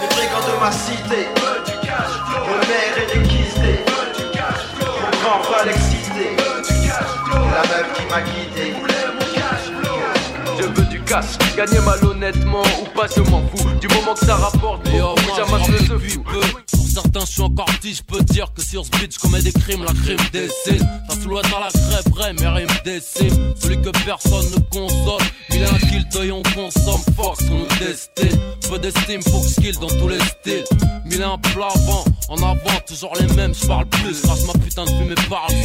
Les 0.00 0.06
brigands 0.08 0.46
de 0.46 0.60
ma 0.60 0.72
cité 0.72 1.28
Le 2.46 2.58
maire 2.68 2.96
est 2.98 3.18
déquisté 3.18 3.70
Mon 4.80 5.10
grand 5.22 5.42
frère 5.44 5.64
l'excité 5.66 6.36
La 7.32 7.62
meuf 7.62 7.86
qui 7.94 8.04
m'a 8.06 8.20
guidé 8.22 8.74
gagner 11.56 11.80
malhonnêtement 11.80 12.62
ou 12.80 12.98
pas, 12.98 13.06
je 13.14 13.20
m'en 13.22 13.42
fous. 13.48 13.68
Du 13.80 13.88
moment 13.88 14.14
que 14.14 14.26
ça 14.26 14.36
rapporte, 14.36 14.84
beaucoup, 14.84 15.36
j'amasse 15.36 15.68
le 15.68 15.98
fou. 15.98 16.22
Pour 16.22 17.02
certains, 17.02 17.20
je 17.26 17.32
suis 17.32 17.42
encore 17.42 17.66
petit, 17.66 17.94
je 17.94 18.02
peux 18.02 18.22
dire 18.22 18.52
que 18.54 18.62
sur 18.62 18.84
ce 18.84 18.90
beat, 18.92 19.14
je 19.14 19.18
commets 19.18 19.42
des 19.42 19.52
crimes, 19.52 19.84
la 19.84 19.92
crime 19.92 20.18
décide. 20.32 20.86
Ça 21.08 21.20
sous 21.20 21.36
à 21.36 21.42
la 21.42 21.70
crève, 21.70 22.12
vrai, 22.12 22.32
mes 22.32 22.48
rimes 22.48 22.68
déciment. 22.84 23.54
Celui 23.60 23.80
que 23.82 23.90
personne 24.04 24.46
ne 24.50 24.60
consomme. 24.70 25.26
Il 25.50 25.62
a 25.64 25.68
un 25.68 25.78
kill, 25.78 26.06
d'œil, 26.08 26.32
on 26.32 26.42
consomme, 26.42 27.02
force, 27.14 27.40
on 27.50 27.58
nous 27.58 27.66
destine. 27.78 28.40
Peu 28.68 28.78
d'estime, 28.78 29.22
faut 29.22 29.40
que 29.40 29.48
skill 29.48 29.78
dans 29.78 29.88
tous 29.88 30.08
les 30.08 30.20
styles. 30.20 30.64
Mille 31.04 31.20
et 31.20 31.24
un 31.24 31.38
plat 31.38 31.68
avant, 31.74 32.04
en 32.28 32.36
avant, 32.38 32.80
toujours 32.86 33.12
les 33.20 33.32
mêmes, 33.34 33.54
je 33.54 33.66
parle 33.66 33.86
plus. 33.86 34.22
Grâce 34.22 34.44
ma 34.46 34.52
putain 34.54 34.84
de 34.84 34.90
fumée 34.90 35.14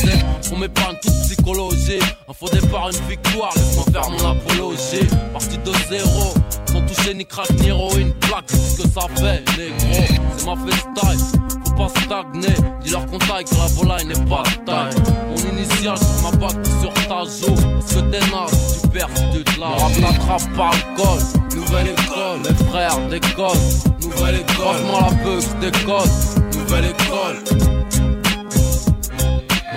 sec. 0.02 0.26
On 0.54 0.58
m'épargne 0.58 0.96
toute 1.02 1.14
psychologie. 1.24 2.00
Un 2.28 2.34
faux 2.34 2.50
départ, 2.50 2.90
une 2.90 3.08
victoire, 3.10 3.52
laisse-moi 3.56 3.86
faire 3.92 4.10
mon 4.10 4.32
apologie. 4.32 5.08
Parti 5.42 5.58
de 5.58 5.74
zéro, 5.90 6.34
sans 6.72 6.82
toucher 6.82 7.16
ni 7.16 7.26
crack 7.26 7.50
ni 7.60 7.70
héroïne. 7.70 8.14
Plaque, 8.22 8.52
ce 8.52 8.84
que 8.84 8.88
ça 8.88 9.08
fait, 9.16 9.44
négro. 9.58 10.04
C'est 10.38 10.46
ma 10.46 10.56
freestyle, 10.56 11.20
faut 11.66 11.74
pas 11.74 11.90
stagner. 11.90 12.56
Dis-leur 12.84 13.06
qu'on 13.08 13.18
taille 13.18 13.46
que 13.46 13.56
la 13.56 13.66
volaille 13.74 14.06
n'est 14.06 14.30
pas 14.30 14.44
taille. 14.68 14.94
Mon 15.30 15.58
initial 15.58 15.98
sur 15.98 16.32
ma 16.32 16.38
bague 16.38 16.66
sur 16.80 16.94
ta 16.94 17.24
joue. 17.24 17.56
Parce 17.56 17.94
que 17.94 18.00
t'es 18.12 18.20
naze, 18.20 18.82
tu 18.84 18.88
perds 18.90 19.10
tu 19.34 19.44
te. 19.44 19.60
Mon 19.60 19.78
rap 19.78 19.92
l'attrape 20.00 20.56
par 20.56 20.74
le 20.74 20.96
col. 20.96 21.20
Nouvelle 21.56 21.88
école, 21.88 22.40
les 22.48 22.66
frères 22.66 23.00
déconnent. 23.10 23.70
Nouvelle 24.02 24.36
école, 24.36 24.56
franchement 24.58 25.00
la 25.02 25.24
bug 25.24 25.44
déconne. 25.60 26.12
Nouvelle 26.54 26.86
école. 26.86 27.38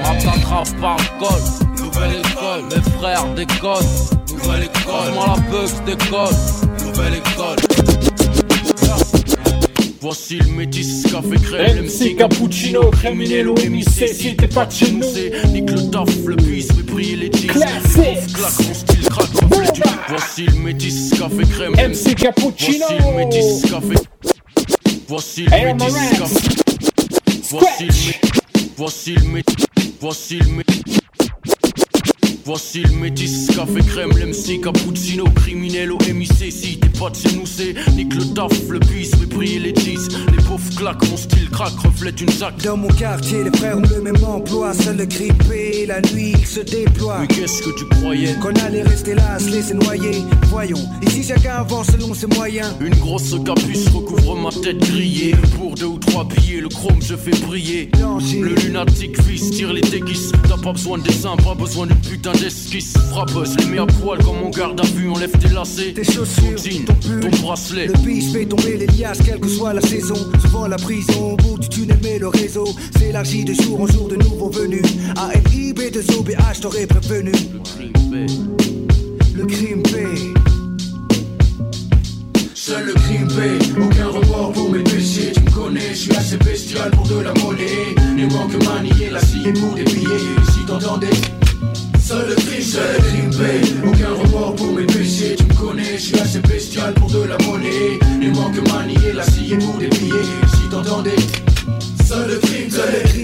Rap 0.03 0.19
t'attrape 0.19 0.81
par 0.81 0.97
le 0.99 1.09
col. 1.21 1.43
Nouvelle 1.79 2.17
école, 2.21 2.63
les 2.71 2.83
frères 2.99 3.27
déconnent. 3.35 4.24
Nouvelle 4.43 4.65
école, 4.65 4.73
franchement 4.85 5.27
la 5.27 5.41
bug 5.51 5.71
déconne. 5.87 6.37
Nouvelle 6.87 7.15
école. 7.15 7.57
Voici 10.01 10.37
le 10.39 10.47
métis 10.53 11.03
café 11.11 11.37
crème, 11.43 11.87
MC 11.87 12.15
Cappuccino, 12.17 12.91
Creminello, 12.91 13.55
MIC, 13.55 13.89
si 14.09 14.37
t'es 14.37 14.49
pas 14.49 14.67
de 14.67 14.73
chez 14.73 14.91
nous. 14.93 15.01
Nique 15.51 15.71
le 15.71 15.91
taf, 15.91 16.09
le 16.27 16.37
bis, 16.37 16.67
fait 16.67 16.83
briller 16.83 17.17
les 17.17 17.31
jeans. 17.33 17.47
Classique. 17.49 18.33
Claque 18.35 18.67
mon 18.67 18.75
style, 18.75 19.09
craque, 19.09 19.31
du- 19.33 19.83
Voici 20.09 20.45
le 20.47 20.59
métis 20.59 21.11
café 21.19 21.43
crème. 21.51 21.73
MC 21.75 22.15
Cappuccino. 22.15 22.85
Voici 22.87 22.99
le 22.99 23.17
métis 23.17 23.63
café. 23.63 23.95
Voici 25.09 25.45
le 25.47 25.75
métis. 25.75 25.95
Voici 27.51 27.85
le 27.85 27.87
métis. 27.87 28.15
Voici 28.77 29.15
le 29.15 29.23
métis. 29.29 29.67
Voici 30.01 30.39
le 30.39 30.47
métis. 30.49 30.94
Voici 32.47 32.83
le 32.83 32.91
métis, 32.91 33.47
café 33.57 33.81
crème, 33.81 34.11
l'MC, 34.11 34.61
cappuccino, 34.61 35.25
criminel 35.35 35.93
au 35.93 35.99
MIC. 36.13 36.53
Si 36.53 36.79
t'es 36.79 36.91
pas 36.91 37.09
de 37.09 37.17
chez 37.17 37.35
nous, 37.35 37.47
c'est 37.47 37.75
nique 37.97 38.15
le 38.15 38.35
taf, 38.35 38.53
le 38.69 38.79
bis, 38.81 39.13
briller 39.31 39.61
les 39.61 39.75
jeans. 39.75 40.09
Les 40.31 40.43
pauvres 40.45 40.77
claquent, 40.77 41.09
mon 41.11 41.17
style 41.17 41.49
craque, 41.49 41.79
reflète 41.83 42.21
une 42.21 42.29
sac. 42.29 42.55
Dans 42.63 42.77
mon 42.77 42.89
quartier, 42.89 43.45
les 43.45 43.57
frères 43.57 43.79
ont 43.79 43.83
le 43.83 44.03
même 44.03 44.23
emploi. 44.23 44.75
Seul 44.75 44.99
le 44.99 45.07
grippé, 45.07 45.87
la 45.87 46.03
nuit, 46.03 46.35
il 46.39 46.47
se 46.47 46.61
déploie. 46.61 47.21
Mais 47.21 47.29
qu'est-ce 47.29 47.63
que 47.63 47.71
tu 47.79 47.87
croyais? 47.87 48.35
Qu'on 48.43 48.53
allait 48.67 48.83
rester 48.83 49.15
là, 49.15 49.39
se 49.39 49.49
laisser 49.49 49.73
noyer. 49.73 50.23
Voyons, 50.49 50.87
ici 51.01 51.23
chacun 51.23 51.55
avance 51.55 51.87
selon 51.93 52.13
ses 52.13 52.27
moyens. 52.27 52.75
Une 52.79 52.95
grosse 52.97 53.35
capuce 53.43 53.89
recouvre 53.89 54.37
ma 54.37 54.51
tête 54.51 54.81
grillée. 54.81 55.35
Pour 55.57 55.77
deux 55.77 55.87
ou 55.87 55.99
trois 55.99 56.25
billets, 56.25 56.61
le 56.61 56.69
chrome 56.69 57.01
je 57.01 57.17
fais 57.17 57.31
briller. 57.47 57.89
Le 57.95 58.55
lunatique 58.67 59.19
fils 59.23 59.51
tire 59.51 59.73
les 59.73 59.81
déguises. 59.81 60.31
T'as 60.47 60.59
pas 60.59 60.73
besoin 60.73 60.99
de 60.99 61.05
dessin, 61.05 61.37
pas 61.37 61.55
besoin 61.55 61.87
d'une 61.87 61.97
putain 61.97 62.34
d'esquisse. 62.41 62.95
Frappeuse, 63.11 63.57
les 63.59 63.67
mets 63.67 63.79
à 63.79 63.87
poil 63.87 64.19
comme 64.23 64.39
mon 64.41 64.51
garde 64.51 64.81
à 64.81 64.85
vue. 64.85 65.09
Enlève 65.11 65.31
tes 65.39 65.49
lacets, 65.49 65.93
Tes 65.95 66.05
chaussures, 66.05 66.55
ton 66.57 66.63
jean, 66.63 66.85
ton 66.85 66.95
pull. 66.95 67.21
ton 67.31 67.43
bracelet. 67.43 67.87
Le 67.87 67.93
bis 68.05 68.33
fait 68.33 68.47
tomber 68.47 68.77
les 68.77 68.87
liasses, 68.87 69.19
quelle 69.25 69.41
que 69.41 69.49
soit 69.49 69.75
la 69.75 69.81
saison. 69.81 70.17
Souvent 70.43 70.67
la 70.67 70.77
prison, 70.77 71.33
au 71.33 71.37
bout 71.37 71.59
du 71.59 71.69
tunnel, 71.69 71.99
mais 72.03 72.19
le 72.19 72.29
réseau 72.29 72.67
s'élargit 72.99 73.45
de 73.45 73.55
jour 73.55 73.81
en 73.81 73.87
jour 73.87 74.09
de 74.09 74.17
nouveaux 74.17 74.51
venus. 74.51 74.83
ALIB 75.17 75.91
de 75.93 76.01
OBH, 76.19 76.61
t'aurais 76.61 76.87
prévenu. 76.87 77.33
Le 79.35 79.47
crime 79.47 79.83
paie. 79.83 80.33
Seul 82.55 82.87
le 82.87 82.93
crime 82.95 83.29
paie, 83.29 83.59
aucun 83.79 84.07
remords 84.09 84.53
pour 84.53 84.71
mes 84.71 84.83
péchés. 84.83 85.33
Tu 85.35 85.41
me 85.43 85.51
connais, 85.51 85.91
je 85.91 85.95
suis 85.95 86.17
assez 86.17 86.37
bestial 86.39 86.91
pour 86.93 87.07
de 87.07 87.21
la 87.21 87.35
monnaie. 87.35 87.95
Ne 88.17 88.27
manque 88.33 88.55
manier 88.65 89.11
la 89.11 89.21
scie 89.21 89.53
pour 89.61 89.75
des 89.75 89.85
billets. 89.85 90.07
Si 90.55 90.65
t'entendais, 90.65 91.11
seul 92.05 92.29
le 92.29 92.35
crime, 92.35 92.63
seul 92.63 92.83
le 92.97 93.03
crime 93.03 93.83
aucun 93.89 94.23
remords 94.23 94.55
pour 94.57 94.73
mes 94.73 94.85
péchés. 94.85 95.37
Tu 95.37 95.45
me 95.45 95.55
connais, 95.55 95.95
je 95.95 96.03
suis 96.03 96.21
assez 96.21 96.41
bestial 96.41 96.93
pour 96.95 97.11
de 97.11 97.23
la 97.23 97.39
monnaie. 97.39 97.99
Ne 98.21 98.31
manque 98.31 98.61
manier 98.69 99.13
la 99.15 99.23
scie 99.23 99.57
pour 99.57 99.79
des. 99.79 99.89
Si 99.91 100.69
t'entendais, 100.71 101.17
seul 102.07 102.29
le 102.29 102.37
crime, 102.37 102.71
Seul 102.71 102.93
le 102.93 103.09
crime 103.09 103.24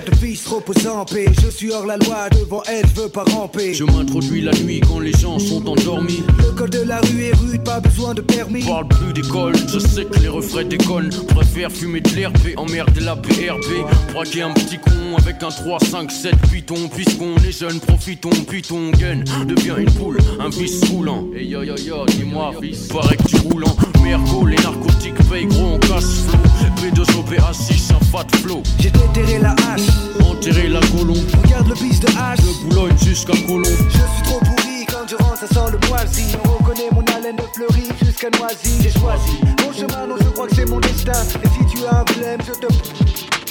pas 0.00 0.10
de 0.10 0.48
repose 0.48 0.86
en 0.86 1.04
paix. 1.04 1.26
Je 1.42 1.50
suis 1.50 1.66
J'ignore 1.66 1.86
la 1.86 1.96
loi, 1.96 2.28
devant 2.30 2.62
elle, 2.68 2.84
je 2.94 3.00
veux 3.00 3.08
pas 3.08 3.24
ramper. 3.24 3.74
Je 3.74 3.82
m'introduis 3.82 4.40
la 4.40 4.52
nuit 4.52 4.80
quand 4.80 5.00
les 5.00 5.12
gens 5.12 5.38
sont 5.38 5.66
endormis. 5.66 6.22
Le 6.38 6.52
col 6.52 6.70
de 6.70 6.82
la 6.82 7.00
rue 7.00 7.24
est 7.24 7.34
rude, 7.34 7.64
pas 7.64 7.80
besoin 7.80 8.14
de 8.14 8.20
permis. 8.20 8.62
Parle 8.62 8.86
plus 8.86 9.12
d'école, 9.12 9.54
je 9.72 9.78
sais 9.78 10.04
que 10.04 10.18
les 10.20 10.28
refrains 10.28 10.64
déconnent. 10.64 11.10
Préfère 11.34 11.72
fumer 11.72 12.00
de 12.00 12.10
l'herbe 12.10 12.36
et 12.46 12.56
emmerder 12.56 13.00
la 13.00 13.14
BRB. 13.16 14.12
Braquer 14.12 14.42
un 14.42 14.52
petit 14.52 14.78
con 14.78 15.16
avec 15.16 15.42
un 15.42 15.48
3, 15.48 15.80
5, 15.80 16.12
7 16.12 16.34
python. 16.52 16.88
Puisqu'on 16.94 17.34
est 17.36 17.58
jeune, 17.58 17.80
profitons, 17.80 18.30
puis 18.46 18.62
ton 18.62 18.90
gain 18.90 19.24
devient 19.46 19.74
une 19.78 19.90
poule, 19.90 20.18
un 20.38 20.50
vice 20.50 20.84
roulant. 20.90 21.26
Et 21.34 21.44
yo 21.44 21.62
yo 21.62 21.76
yo, 21.76 22.06
dis-moi, 22.06 22.52
fils, 22.60 22.88
paraît 22.88 23.16
que 23.16 23.28
tu 23.28 23.36
roules 23.38 23.64
en 23.64 24.02
mergo. 24.02 24.46
Les 24.46 24.56
narcotiques 24.56 25.28
payent 25.28 25.46
gros 25.46 25.74
en 25.74 25.78
cash 25.78 26.04
flow. 26.04 26.38
P2O, 26.76 27.24
PH6, 27.28 28.05
flow. 28.36 28.62
J'ai 28.80 28.90
déterré 28.90 29.38
la 29.38 29.50
hache, 29.50 29.88
Enterrer 30.20 30.68
la 30.68 30.80
colombe, 30.80 31.18
regarde 31.42 31.68
le 31.68 31.74
bis 31.74 32.00
de 32.00 32.08
hache. 32.18 32.38
de 32.40 32.68
Boulogne 32.68 32.96
jusqu'à 33.04 33.32
Colombe. 33.46 33.64
Je 33.66 33.96
suis 33.98 34.22
trop 34.24 34.38
pourri 34.40 34.86
quand 34.86 35.06
je 35.08 35.16
rentre, 35.16 35.38
ça 35.38 35.46
sent 35.46 35.72
le 35.72 35.88
moisi. 35.88 36.24
On 36.44 36.48
reconnaît 36.58 36.88
mon 36.92 37.04
haleine 37.14 37.36
de 37.36 37.42
fleurie 37.54 37.88
jusqu'à 38.02 38.28
Noisy. 38.30 38.82
J'ai 38.82 38.90
choisi 38.90 39.40
mon 39.64 39.72
chemin, 39.72 40.06
non, 40.06 40.16
je 40.20 40.28
crois 40.30 40.46
que 40.46 40.54
c'est 40.54 40.68
mon 40.68 40.80
destin. 40.80 41.12
Et 41.12 41.48
si 41.48 41.76
tu 41.76 41.84
as 41.86 41.98
un 42.00 42.04
problème, 42.04 42.40
je 42.46 42.52
te. 42.52 42.72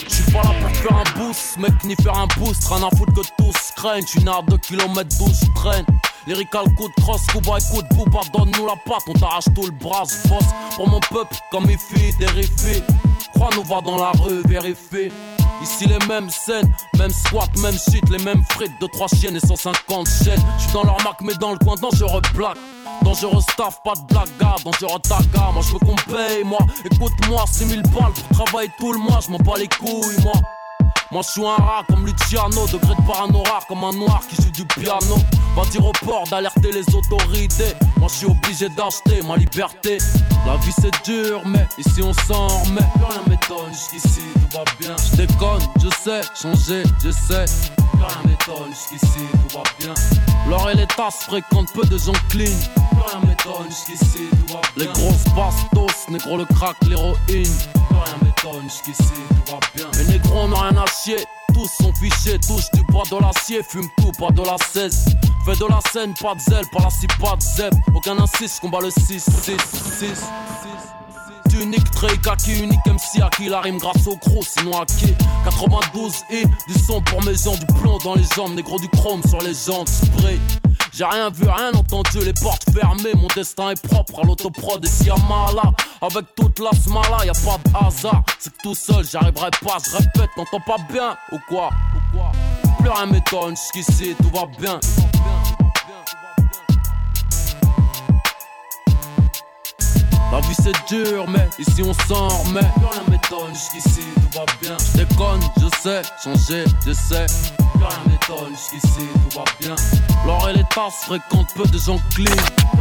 Je 0.08 0.14
suis 0.14 0.32
pas 0.32 0.44
là 0.44 0.52
pour 0.62 0.70
faire 0.78 0.98
un 0.98 1.20
boost, 1.20 1.58
mec, 1.60 1.74
ni 1.84 1.96
faire 1.96 2.18
un 2.18 2.28
boost. 2.38 2.68
Rien 2.68 2.88
à 2.88 2.96
foutre 2.96 3.14
que 3.14 3.28
tous 3.38 3.72
craignent. 3.76 4.06
Tu 4.06 4.20
n'as 4.24 4.42
2 4.48 4.58
km 4.58 5.18
12 5.20 5.40
traîne. 5.56 5.86
Lyrical 6.28 6.66
coup 6.76 6.90
de 6.90 7.02
cross, 7.02 7.22
Kuba 7.28 7.58
écoute, 7.60 7.86
Booba 7.96 8.22
donne-nous 8.34 8.66
la 8.66 8.76
patte, 8.86 9.04
on 9.08 9.14
t'arrache 9.14 9.46
tout 9.54 9.66
le 9.66 9.72
bras, 9.72 10.04
boss 10.28 10.46
pour 10.76 10.90
mon 10.90 11.00
peuple, 11.00 11.36
comme 11.52 11.70
il 11.70 11.78
fait, 11.78 12.18
terrifié. 12.18 12.82
Crois-nous, 13.36 13.64
va 13.64 13.82
dans 13.82 13.98
la 13.98 14.12
rue, 14.12 14.42
vérifie. 14.48 15.12
Ici 15.62 15.86
les 15.86 16.04
mêmes 16.08 16.30
scènes, 16.30 16.74
même 16.98 17.12
squat, 17.12 17.50
même 17.58 17.78
shit, 17.78 18.10
les 18.10 18.24
mêmes 18.24 18.44
frites 18.50 18.80
de 18.82 18.88
3 18.88 19.08
chiennes 19.08 19.36
et 19.36 19.40
150 19.40 20.08
chaînes. 20.08 20.42
J'suis 20.58 20.74
dans 20.74 20.84
leur 20.84 21.02
marque, 21.04 21.22
mais 21.22 21.34
dans 21.36 21.52
le 21.52 21.60
coin 21.60 21.76
dangereux 21.76 22.22
black. 22.34 22.58
Dangereux 23.04 23.42
staff, 23.42 23.82
pas 23.84 23.94
de 23.94 24.02
blaga, 24.02 24.56
dangereux 24.64 25.00
taga. 25.02 25.52
Moi 25.54 25.62
j'veux 25.62 25.80
qu'on 25.80 25.96
paye, 26.12 26.44
moi. 26.44 26.60
Écoute-moi, 26.86 27.46
6000 27.52 27.82
balles 27.84 28.12
pour 28.14 28.46
travailler 28.46 28.72
tout 28.80 28.94
le 28.94 29.00
mois, 29.00 29.20
j'm'en 29.26 29.38
bats 29.38 29.58
les 29.58 29.68
couilles, 29.68 30.24
moi. 30.24 30.34
Moi 31.16 31.24
je 31.24 31.32
suis 31.32 31.46
un 31.46 31.56
rat 31.56 31.86
comme 31.88 32.06
Luciano, 32.06 32.68
degré 32.68 32.94
de 32.94 33.08
parano 33.08 33.42
rare 33.44 33.66
comme 33.70 33.86
un 33.86 33.94
noir 33.94 34.20
qui 34.28 34.36
joue 34.36 34.52
du 34.52 34.66
piano. 34.66 35.16
Va 35.56 35.64
dire 35.72 35.86
au 35.86 35.94
port 36.04 36.26
d'alerter 36.30 36.74
les 36.74 36.84
autorités. 36.94 37.74
Moi 37.96 38.10
je 38.10 38.16
suis 38.16 38.26
obligé 38.26 38.68
d'acheter 38.68 39.22
ma 39.26 39.38
liberté. 39.38 39.98
La 40.46 40.58
vie 40.58 40.74
c'est 40.78 40.92
dur, 41.06 41.42
mais 41.46 41.66
ici 41.78 42.02
on 42.04 42.12
s'en 42.12 42.48
remet. 42.48 42.82
Plus 42.82 43.06
rien 43.06 43.22
m'étonne, 43.30 43.72
jusqu'ici 43.72 44.24
tout 44.34 44.58
va 44.58 44.66
bien. 44.78 44.94
Je 45.10 45.16
déconne, 45.16 45.62
je 45.82 45.88
sais, 46.04 46.22
changer, 46.36 46.84
je 47.02 47.12
sais. 47.12 47.46
Plus 47.94 48.04
rien 48.04 48.22
m'étonne, 48.26 48.72
jusqu'ici 48.72 49.20
tout 49.32 49.58
va 49.58 49.64
bien. 49.80 49.94
L'or 50.50 50.70
et 50.70 50.76
les 50.76 50.88
tasses 50.88 51.24
fréquentent 51.28 51.72
peu 51.72 51.86
de 51.86 51.98
gens 51.98 52.12
clean. 52.28 52.44
Plus 52.44 53.02
rien 53.08 53.22
m'étonne, 53.26 53.70
jusqu'ici 53.70 54.28
tout 54.32 54.54
va 54.54 54.60
bien. 54.76 54.86
Les 54.86 54.88
grosses 54.88 55.24
bastos, 55.34 56.10
négro 56.10 56.36
le 56.36 56.44
crack, 56.44 56.76
l'héroïne. 56.90 57.16
Plus 57.30 57.44
rien 57.90 58.18
jusqu'ici 58.64 59.04
tout 59.30 59.52
va 59.52 59.60
bien. 59.76 59.86
Les 59.98 60.14
négros 60.14 60.48
n'ont 60.48 60.56
rien 60.56 60.78
à 60.78 60.86
chier. 60.86 61.18
Tous 61.54 61.68
sont 61.82 61.94
fichés, 61.94 62.38
touche 62.40 62.70
du 62.74 62.84
bois 62.84 63.04
de 63.10 63.18
l'acier, 63.18 63.62
fume 63.64 63.88
tout, 63.98 64.12
pas 64.20 64.32
de 64.32 64.42
la 64.42 64.58
16. 64.58 65.06
Fais 65.46 65.56
de 65.56 65.66
la 65.70 65.80
scène, 65.92 66.14
pas 66.22 66.36
de 66.36 66.40
zèle, 66.40 66.66
par 66.72 66.84
la 66.84 66.90
ci, 66.90 67.08
pas 67.20 67.36
de 67.36 67.42
zèle. 67.42 67.72
Aucun 67.96 68.18
insiste, 68.20 68.60
combat 68.60 68.80
le 68.82 68.90
6, 68.92 69.24
6, 69.24 69.58
6. 70.00 71.62
Unique, 71.62 71.90
très 71.92 72.18
kaki, 72.18 72.64
unique 72.64 72.86
MC 72.86 73.22
à 73.22 73.30
qui 73.30 73.48
la 73.48 73.62
rime 73.62 73.78
grâce 73.78 74.06
au 74.08 74.18
gros, 74.18 74.44
sinon 74.44 74.82
à 74.82 74.86
qui? 74.86 75.14
92 75.46 76.14
et 76.30 76.44
du 76.44 76.74
son 76.86 77.02
pour 77.02 77.24
mes 77.24 77.36
gens, 77.36 77.56
du 77.56 77.66
plomb 77.68 77.98
dans 78.04 78.16
les 78.16 78.26
jambes, 78.36 78.56
négro 78.56 78.78
du 78.78 78.90
chrome 78.90 79.22
sur 79.26 79.40
les 79.40 79.54
jantes, 79.54 79.88
spray. 79.88 80.38
J'ai 80.92 81.06
rien 81.06 81.30
vu, 81.30 81.46
rien 81.48 81.72
entendu, 81.74 82.20
les 82.26 82.34
portes 82.34 82.66
fermées, 82.74 83.14
mon 83.16 83.28
destin 83.36 83.70
est 83.70 83.82
propre 83.88 84.20
à 84.20 84.24
l'autoprod 84.24 84.84
et 84.84 84.88
si 84.88 85.06
là 85.06 85.16
avec 86.06 86.26
toute 86.36 86.60
la 86.60 86.72
smala, 86.72 87.26
y 87.26 87.30
a 87.30 87.34
pas 87.34 87.58
de 87.64 87.86
hasard, 87.86 88.24
c'est 88.40 88.54
que 88.54 88.62
tout 88.62 88.76
seul 88.76 89.06
j'arriverai 89.06 89.50
pas, 89.64 89.78
je 89.84 89.98
répète, 89.98 90.30
t'entends 90.36 90.64
pas 90.66 90.78
bien 90.92 91.18
ou 91.32 91.38
quoi, 91.48 91.70
ou 91.96 92.16
quoi? 92.16 92.32
Plus 92.80 92.90
rien 92.90 93.06
m'étonne, 93.08 93.56
jusqu'ici 93.56 94.16
tout 94.16 94.30
va 94.30 94.46
bien. 94.60 94.80
La 100.36 100.42
vie 100.42 100.56
c'est 100.62 100.76
dur, 100.94 101.26
mais 101.30 101.50
ici 101.58 101.82
on 101.82 101.94
s'en 101.94 102.28
remet. 102.28 102.60
Rien 102.60 103.04
m'étonne, 103.10 103.54
jusqu'ici 103.54 104.02
tout 104.16 104.38
va 104.38 104.46
bien. 104.62 104.76
Je 104.78 104.98
déconne, 104.98 105.40
je 105.56 105.80
sais, 105.82 106.02
changer, 106.22 106.66
je 106.86 106.92
sais. 106.92 107.26
Plus 107.74 107.86
rien 107.86 108.00
m'étonne, 108.06 108.52
jusqu'ici 108.52 109.08
tout 109.14 109.40
va 109.40 109.46
bien. 109.62 109.76
L'or 110.26 110.50
et 110.50 110.54
les 110.54 110.66
tasses 110.76 111.06
fréquentent 111.06 111.54
peu 111.56 111.64
de 111.64 111.78
gens 111.78 112.02
clean. 112.14 112.26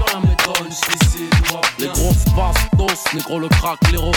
Rien 0.09 0.21
m'étonne, 0.23 0.69
jusqu'ici 0.69 1.31
tout 1.31 1.55
va 1.55 1.61
bien. 1.79 1.87
Les 1.87 2.01
grosses 2.01 2.25
bastos, 2.35 3.15
négro 3.15 3.39
le 3.39 3.49
crack, 3.49 3.79
l'héroïne. 3.93 4.13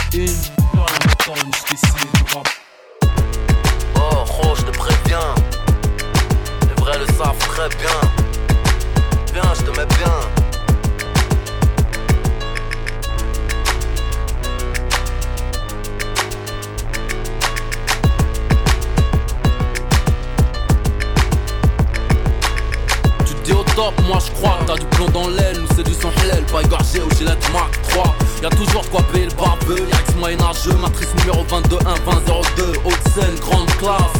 Rien 0.73 0.97
m'étonne, 1.05 1.53
jusqu'ici 1.53 2.07
tout 2.15 2.37
va 2.37 2.41
bien. 2.41 3.11
Oh, 3.97 4.25
oh, 4.45 4.53
je 4.57 4.63
te 4.63 4.71
préviens. 4.71 5.35
Les 6.61 6.81
vrais 6.81 6.97
le 6.97 7.05
savent 7.05 7.37
très 7.37 7.69
bien. 7.69 8.01
Viens, 9.31 9.53
je 9.53 9.61
te 9.61 9.79
mets 9.79 9.85
bien. 9.85 10.56
Moi 23.77 24.17
je 24.25 24.31
crois. 24.31 24.57
T'as 24.65 24.75
du 24.75 24.85
plomb 24.87 25.09
dans 25.09 25.27
l'aile, 25.29 25.59
nous 25.59 25.67
c'est 25.75 25.83
du 25.83 25.93
sang 25.93 26.09
halal 26.23 26.43
Pas 26.45 26.61
égorgé 26.61 26.99
au 26.99 27.09
gilet 27.15 27.37
Mark 27.53 27.79
3 27.89 28.15
Y'a 28.41 28.49
toujours 28.49 28.89
quoi 28.89 29.01
payer 29.13 29.25
le 29.25 29.35
barbeux. 29.35 29.77
Y'a 29.77 29.99
ex 29.99 30.15
moyenâgeux, 30.15 30.73
matrice 30.81 31.13
numéro 31.19 31.43
22 31.47 31.77
1 31.77 31.79
20 31.79 31.95
02 32.57 32.63
Haute 32.85 33.13
scène, 33.13 33.35
grande 33.39 33.67
classe. 33.77 34.17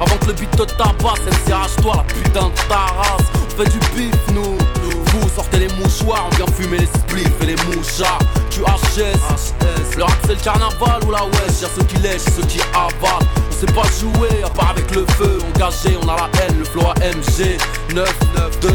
Avant 0.00 0.16
que 0.16 0.26
le 0.26 0.32
beat 0.32 0.50
te 0.50 0.64
tabasse, 0.64 1.76
toi 1.82 1.98
la 1.98 2.14
putain 2.14 2.48
de 2.48 2.68
ta 2.68 2.86
race. 2.98 3.26
On 3.34 3.62
fait 3.62 3.70
du 3.70 3.78
bif 3.94 4.14
nous 4.34 4.59
sortez 5.40 5.60
les 5.60 5.68
mouchoirs, 5.68 6.28
on 6.30 6.36
vient 6.36 6.46
fumer 6.54 6.78
les 6.78 6.86
spliffs 6.86 7.40
et 7.42 7.46
les 7.46 7.56
mouchards. 7.66 8.18
QHS, 8.50 9.54
le 9.96 10.04
rap 10.04 10.18
c'est 10.26 10.34
le 10.34 10.40
carnaval 10.40 11.00
ou 11.06 11.10
la 11.10 11.24
wesh 11.24 11.62
Y'a 11.62 11.68
ceux 11.74 11.84
qui 11.84 11.96
lèchent, 11.96 12.28
ceux 12.36 12.46
qui 12.46 12.60
avalent. 12.74 13.26
On 13.48 13.66
sait 13.66 13.72
pas 13.72 13.88
jouer, 13.98 14.42
à 14.44 14.50
part 14.50 14.70
avec 14.70 14.94
le 14.94 15.06
feu. 15.16 15.38
Engagé, 15.54 15.96
on 16.02 16.08
a 16.08 16.16
la 16.16 16.30
haine, 16.40 16.58
le 16.58 16.64
flow 16.64 16.82
AMG 16.82 17.58
9, 17.94 18.20
9, 18.36 18.60
2, 18.60 18.68
2 18.68 18.74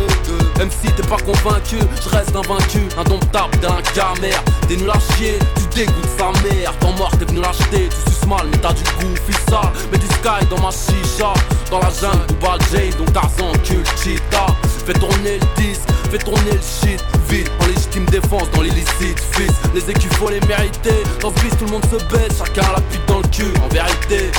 Même 0.57 0.69
si 0.71 0.91
t'es 0.93 1.03
pas 1.03 1.17
convaincu, 1.17 1.77
je 2.03 2.09
reste 2.09 2.35
invaincu. 2.35 2.87
Indomptable, 2.97 3.57
t'es 3.59 3.67
un 3.67 3.81
camère. 3.93 4.43
T'es 4.67 4.77
nul 4.77 4.89
à 4.89 4.99
chier, 5.15 5.37
tu 5.55 5.79
dégoûtes 5.79 6.17
sa 6.17 6.31
mère. 6.47 6.73
T'en 6.79 6.93
mort, 6.93 7.11
t'es 7.19 7.25
venu 7.25 7.41
l'acheter, 7.41 7.89
tu 7.89 8.11
suces 8.11 8.25
mal 8.27 8.47
Mais 8.51 8.57
t'as 8.57 8.73
du 8.73 8.83
goût, 8.83 9.13
fils 9.27 9.37
sale 9.49 9.71
Mets 9.91 9.99
du 9.99 10.07
sky 10.07 10.45
dans 10.49 10.61
ma 10.61 10.71
chicha. 10.71 11.33
Dans 11.69 11.79
la 11.79 11.89
jungle, 11.89 12.33
bas 12.41 12.57
Jay, 12.71 12.89
donc 12.97 13.11
Tarzan, 13.13 13.51
culte, 13.63 13.91
cheetah 14.03 14.47
Fais 14.85 14.93
tourner 14.93 15.39
le 15.39 15.63
disque, 15.63 15.89
fais 16.11 16.19
tourner 16.19 16.51
le 16.51 16.61
shit 16.61 17.03
Vite, 17.27 17.49
en 17.59 17.65
légitime 17.65 18.05
défense 18.05 18.49
dans 18.53 18.61
l'illicite 18.61 19.19
Fils, 19.31 19.53
les 19.73 19.89
écus 19.89 20.11
faut 20.13 20.29
les 20.29 20.39
mériter. 20.41 21.01
Dans 21.21 21.33
ce 21.35 21.41
bis 21.41 21.57
tout 21.57 21.65
le 21.65 21.71
monde 21.71 21.85
se 21.85 21.97
baisse, 22.13 22.37
chacun 22.37 22.69
a 22.69 22.73
la 22.73 22.81
pute 22.81 23.03
dans 23.07 23.17
le 23.17 23.27
cul. 23.29 23.51
En 23.63 23.67
vérité 23.73 24.31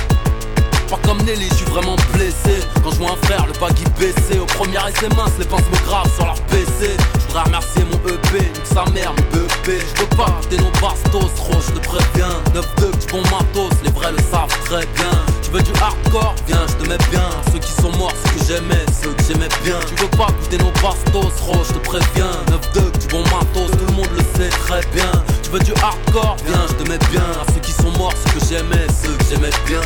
pas 0.88 1.00
comme 1.02 1.18
Nelly, 1.22 1.48
je 1.48 1.54
suis 1.54 1.64
vraiment 1.64 1.96
blessé. 2.14 2.62
Quand 2.84 2.92
je 2.92 2.98
vois 2.98 3.10
un 3.10 3.26
frère, 3.26 3.44
le 3.44 3.58
baggy 3.58 3.82
baissé 3.98 4.38
Au 4.38 4.46
premier 4.46 4.78
mince, 5.16 5.32
les 5.36 5.44
pinces 5.44 5.68
me 5.72 5.84
gravent 5.84 6.14
sur 6.14 6.24
leur 6.24 6.40
PC 6.42 6.96
Je 7.28 7.36
remercier 7.36 7.82
mon 7.90 7.98
EP, 8.08 8.52
sa 8.62 8.84
mère, 8.92 9.12
mon 9.12 9.40
EP 9.40 9.78
Je 9.80 10.16
pas 10.16 10.38
quitter 10.42 10.62
nos 10.62 10.70
bastos, 10.80 11.34
trop 11.34 11.60
je 11.60 11.72
te 11.72 11.84
préviens. 11.88 12.40
9-2, 12.54 12.98
du 13.00 13.06
bon 13.08 13.22
matos, 13.22 13.72
les 13.82 13.90
vrais 13.90 14.12
le 14.12 14.18
savent 14.30 14.56
très 14.64 14.86
bien 14.94 15.35
Tu 15.46 15.52
veux 15.52 15.62
du 15.62 15.70
hardcore, 15.80 16.34
viens, 16.48 16.66
je 16.66 16.74
te 16.74 16.88
mets 16.88 16.98
bien. 17.08 17.30
Ceux 17.52 17.60
qui 17.60 17.70
sont 17.70 17.96
morts, 17.96 18.12
ceux 18.24 18.36
que 18.36 18.44
j'aimais, 18.46 18.84
ceux 19.00 19.12
que 19.12 19.22
j'aimais 19.22 19.48
bien. 19.62 19.78
Tu 19.86 19.94
veux 20.02 20.10
pas 20.10 20.26
goûter 20.26 20.58
nos 20.58 20.72
bastos, 20.82 21.36
trop 21.36 21.62
je 21.62 21.72
te 21.72 21.78
préviens. 21.78 22.32
9-2, 22.74 22.98
du 22.98 23.06
bon 23.06 23.22
matos, 23.30 23.70
tout 23.70 23.86
le 23.86 23.92
monde 23.92 24.08
le 24.16 24.24
sait 24.34 24.48
très 24.48 24.80
bien. 24.92 25.12
Tu 25.44 25.50
veux 25.50 25.60
du 25.60 25.72
hardcore, 25.80 26.36
viens, 26.48 26.66
je 26.66 26.74
te 26.82 26.90
mets 26.90 26.98
bien. 27.12 27.22
Ceux 27.54 27.60
qui 27.60 27.70
sont 27.70 27.92
morts, 27.96 28.12
ceux 28.24 28.40
que 28.40 28.44
j'aimais, 28.44 28.86
ceux 28.90 29.12
que 29.12 29.24
j'aimais 29.30 29.54
bien. 29.68 29.80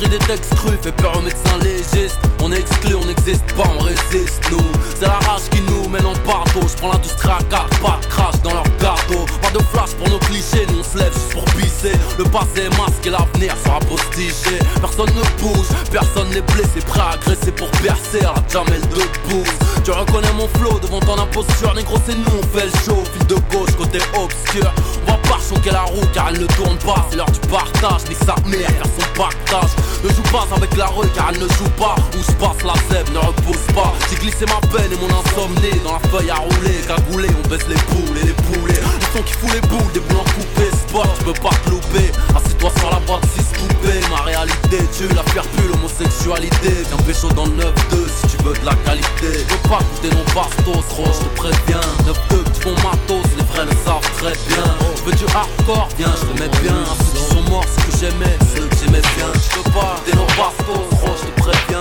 J'écris 0.00 0.18
des 0.18 0.26
textes 0.26 0.54
crus, 0.54 0.78
fait 0.80 0.92
peur 0.92 1.12
aux 1.18 1.20
médecins 1.20 1.58
légistes. 1.62 2.18
On 2.42 2.50
est 2.52 2.60
exclu, 2.60 2.94
on 2.94 3.04
n'existe 3.04 3.44
pas, 3.54 3.70
on 3.78 3.82
résiste 3.82 4.40
nous. 4.50 4.64
C'est 4.98 5.06
la 5.06 5.18
rage 5.28 5.48
qui 5.50 5.60
nous 5.62 5.88
mène 5.90 6.06
en 6.06 6.12
bateau 6.12 6.66
Je 6.66 6.76
prends 6.78 6.92
l'industrie 6.92 7.28
à 7.28 7.42
quatre 7.50 7.80
pattes, 7.80 8.08
crache 8.08 8.40
dans 8.42 8.54
leur 8.54 8.64
gâteau 8.80 9.26
Pas 9.42 9.50
de 9.50 9.62
flash 9.64 9.90
pour 9.98 10.08
nos 10.08 10.18
clichés, 10.20 10.66
nous 10.68 10.80
on 10.80 10.84
se 10.84 10.96
lève 10.96 11.12
juste 11.12 11.32
pour 11.32 11.44
pisser. 11.56 11.92
Le 12.18 12.24
passé 12.24 12.64
est 12.64 12.78
masqué, 12.78 13.10
l'avenir 13.10 13.54
sera 13.62 13.78
postigé. 13.80 14.58
Personne 14.80 15.10
ne 15.14 15.42
bouge, 15.42 15.68
personne 15.90 16.30
n'est 16.30 16.40
blessé 16.52 16.80
Prêt 16.86 17.00
à 17.00 17.10
agresser 17.10 17.52
pour 17.52 17.70
percer. 17.72 18.24
À 18.24 18.34
la 18.36 18.44
jamelle 18.50 18.80
de 18.80 19.04
pouce 19.28 19.54
Tu 19.84 19.90
reconnais 19.90 20.32
mon 20.32 20.48
flow 20.58 20.78
devant 20.80 21.00
ton 21.00 21.18
imposture 21.20 21.74
Négro 21.74 21.96
c'est 22.06 22.16
nous, 22.16 22.40
on 22.40 22.58
fait 22.58 22.64
le 22.64 22.72
show. 22.84 23.02
Fil 23.12 23.26
de 23.26 23.34
gauche, 23.52 23.76
côté 23.76 23.98
obscur. 24.16 24.72
On 25.06 25.10
va 25.10 25.18
pas 25.18 25.38
choquer 25.46 25.72
la 25.72 25.82
roue 25.82 26.06
car 26.14 26.28
elle 26.30 26.40
ne 26.40 26.46
tourne 26.46 26.78
pas. 26.78 27.06
C'est 27.10 27.16
l'heure 27.16 27.30
du 27.30 27.40
partage, 27.40 28.08
ni 28.08 28.14
sa 28.14 28.36
mère 28.48 28.66
car 28.66 28.86
son 28.86 29.12
pactage 29.14 29.70
Ne 30.04 30.08
joue 30.08 30.22
pas 30.32 30.46
avec 30.54 30.76
la 30.76 30.86
rue 30.86 31.08
car 31.14 31.30
elle 31.32 31.40
ne 31.40 31.48
joue 31.48 31.70
pas. 31.78 31.96
Où 32.18 32.22
se 32.22 32.32
passe 32.32 32.62
la 32.64 32.74
zèbre 32.90 33.12
ne 33.12 33.18
repose 33.18 33.66
pas. 33.74 33.92
J'ai 34.08 34.16
glissé 34.16 34.44
ma 34.46 34.60
peine 34.68 34.92
et 34.92 34.96
mon 34.96 35.08
insomnie 35.08 35.80
Dans 35.84 35.92
la 35.92 36.08
feuille 36.08 36.30
à 36.30 36.36
rouler, 36.36 36.80
cagoulé 36.86 37.28
on 37.42 37.48
baisse 37.48 37.68
les 37.68 37.80
poules 37.90 38.18
et 38.18 38.26
les 38.26 38.32
poulets. 38.32 38.80
Le 38.80 39.18
son 39.18 39.22
qui 39.22 39.32
fout 39.34 39.52
les 39.52 39.60
boules, 39.68 39.92
des 39.92 40.00
boules 40.00 40.18
en 40.18 40.30
Spot, 40.90 41.06
tu 41.18 41.24
peux 41.24 41.32
pas 41.34 41.54
te 41.64 41.70
louper 41.70 42.10
Assieds-toi 42.34 42.70
sur 42.80 42.90
la 42.90 42.98
boîte 43.06 43.24
6 43.36 43.60
coupé 43.60 44.00
Ma 44.10 44.22
réalité, 44.22 44.78
tu 44.90 45.06
la 45.14 45.22
faire 45.30 45.44
plus 45.54 45.68
l'homosexualité. 45.68 46.82
Viens 46.88 47.04
pécho 47.06 47.28
dans 47.28 47.46
le 47.46 47.52
9-2 47.52 47.70
si 48.08 48.26
tu 48.26 48.42
veux 48.42 48.54
de 48.54 48.66
la 48.66 48.74
qualité. 48.84 49.46
Je 49.46 49.54
veux 49.54 49.70
pas 49.70 49.78
goûter 49.78 50.10
non 50.10 50.24
bastos, 50.34 50.84
gros, 50.88 51.06
je 51.06 51.22
te 51.22 51.36
préviens. 51.36 51.80
9-2, 52.06 52.42
tu 52.54 52.64
bon 52.64 52.74
matos, 52.82 53.30
les 53.38 53.44
vrais 53.44 53.66
le 53.66 53.76
savent 53.84 54.10
très 54.18 54.34
bien. 54.50 54.66
Je 54.96 55.02
veux 55.04 55.14
du 55.14 55.24
hardcore, 55.32 55.88
viens, 55.96 56.12
je 56.18 56.26
te 56.26 56.42
mets 56.42 56.58
bien. 56.60 56.74
Ceux 56.98 57.18
qui 57.18 57.34
sont 57.34 57.50
morts, 57.50 57.64
ceux 57.70 57.82
que 57.86 57.98
j'aimais, 58.00 58.36
ceux 58.56 58.66
que 58.66 58.76
j'aimais 58.82 59.06
bien. 59.14 59.30
Je 59.34 59.56
veux 59.58 59.70
pas 59.70 59.94
goûter 60.04 60.18
bastos, 60.34 60.88
gros, 60.90 61.14
je 61.16 61.26
te 61.26 61.40
préviens 61.40 61.79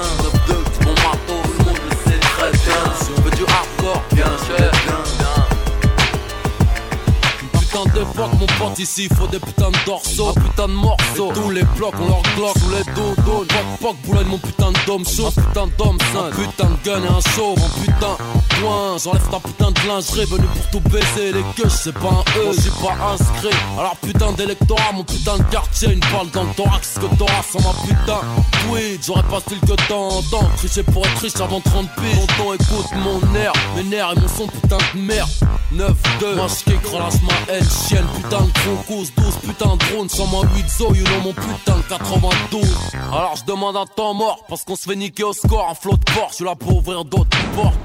putain 7.84 8.00
d'époque, 8.00 8.34
mon 8.40 8.46
pote, 8.46 8.80
ici 8.80 9.08
faut 9.16 9.28
des 9.28 9.40
putains 9.40 9.72
de 9.72 9.78
dorsaux, 9.86 10.30
un 10.30 10.34
putain 10.34 10.68
de 10.68 10.74
morceaux. 10.74 11.32
Tous 11.34 11.50
les 11.50 11.64
blocs, 11.76 11.94
on 12.02 12.08
leur 12.08 12.22
glock 12.36 12.58
sous 12.58 12.70
les 12.72 12.84
dos, 12.94 13.16
dos. 13.26 13.46
Poc, 13.46 13.80
poc, 13.82 13.96
boulogne, 14.06 14.28
mon 14.28 14.38
putain 14.38 14.72
de 14.72 14.78
dôme 14.86 15.06
chaud, 15.06 15.32
putain 15.32 15.68
d'homme 15.78 15.98
sain, 16.14 16.26
un 16.26 16.30
putain 16.32 16.70
de 16.70 16.86
gun 16.86 17.04
et 17.04 17.08
un 17.08 17.36
show, 17.36 17.56
mon 17.58 17.70
putain. 17.82 18.18
Point, 18.62 18.98
j'enlève 19.04 19.30
ta 19.30 19.40
putain 19.40 19.72
de 19.72 19.88
lingerie, 19.88 20.26
venu 20.26 20.46
pour 20.48 20.82
tout 20.82 20.90
baiser. 20.90 21.32
Les 21.32 21.44
queues, 21.56 21.70
c'est 21.70 21.94
pas 21.94 22.10
un 22.10 22.40
E, 22.40 22.54
j'suis 22.58 22.72
pas 22.72 23.14
inscrit. 23.14 23.56
Alors 23.78 23.96
putain 23.98 24.32
d'électorat, 24.34 24.92
mon 24.94 25.04
putain 25.04 25.38
de 25.38 25.44
quartier, 25.44 25.94
une 25.94 26.00
balle 26.00 26.30
dans 26.34 26.44
le 26.44 26.54
thorax, 26.56 26.96
que 26.96 27.16
t'auras 27.16 27.44
sans 27.44 27.60
ma 27.60 27.74
putain. 27.88 28.22
Oui, 28.70 29.00
j'aurais 29.06 29.24
pas 29.24 29.40
style 29.40 29.60
que 29.62 29.74
t'entends. 29.88 30.50
Tricher 30.58 30.84
pour 30.84 31.06
être 31.06 31.20
riche 31.20 31.40
avant 31.40 31.62
30 31.62 31.88
piges. 31.96 32.28
Tonton, 32.38 32.54
écoute 32.54 32.88
mon 32.98 33.36
air, 33.36 33.54
mes 33.76 33.84
nerfs 33.84 34.14
et 34.16 34.20
mon 34.20 34.28
son, 34.28 34.48
putain 34.48 34.78
de 34.94 35.00
merde. 35.00 35.30
9-2, 35.74 36.36
moi 36.36 36.48
relâche 36.92 37.22
ma 37.22 37.54
haine, 37.54 37.64
chienne, 37.70 38.06
putain 38.16 38.42
de 38.42 38.52
croncos, 38.52 39.12
12, 39.16 39.36
putain 39.44 39.76
de 39.76 39.94
drone, 39.94 40.10
sans 40.10 40.28
moi 40.28 40.44
8 40.56 40.70
zo, 40.70 40.94
you 40.94 41.04
know 41.06 41.22
mon 41.24 41.34
putain 41.34 41.78
de 41.78 41.84
92. 41.84 42.68
Alors 43.12 43.36
je 43.36 43.46
demande 43.46 43.78
un 43.78 43.86
temps 43.86 44.14
mort, 44.14 44.44
parce 44.48 44.64
qu'on 44.64 44.76
se 44.76 44.90
fait 44.90 44.96
niquer 44.96 45.24
au 45.24 45.34
score, 45.34 45.68
un 45.70 45.76
flot 45.76 45.98
de 45.98 46.12
porte, 46.14 46.32
je 46.32 46.36
suis 46.36 46.46
là 46.46 46.56
pour 46.56 46.78
ouvrir 46.78 47.06
d'autres 47.06 47.38
portes. 47.56 47.78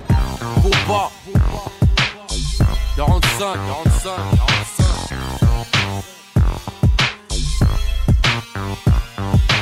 Boba, 0.63 1.11
45, 2.97 3.39
45, 3.39 4.11
45. 4.37 6.14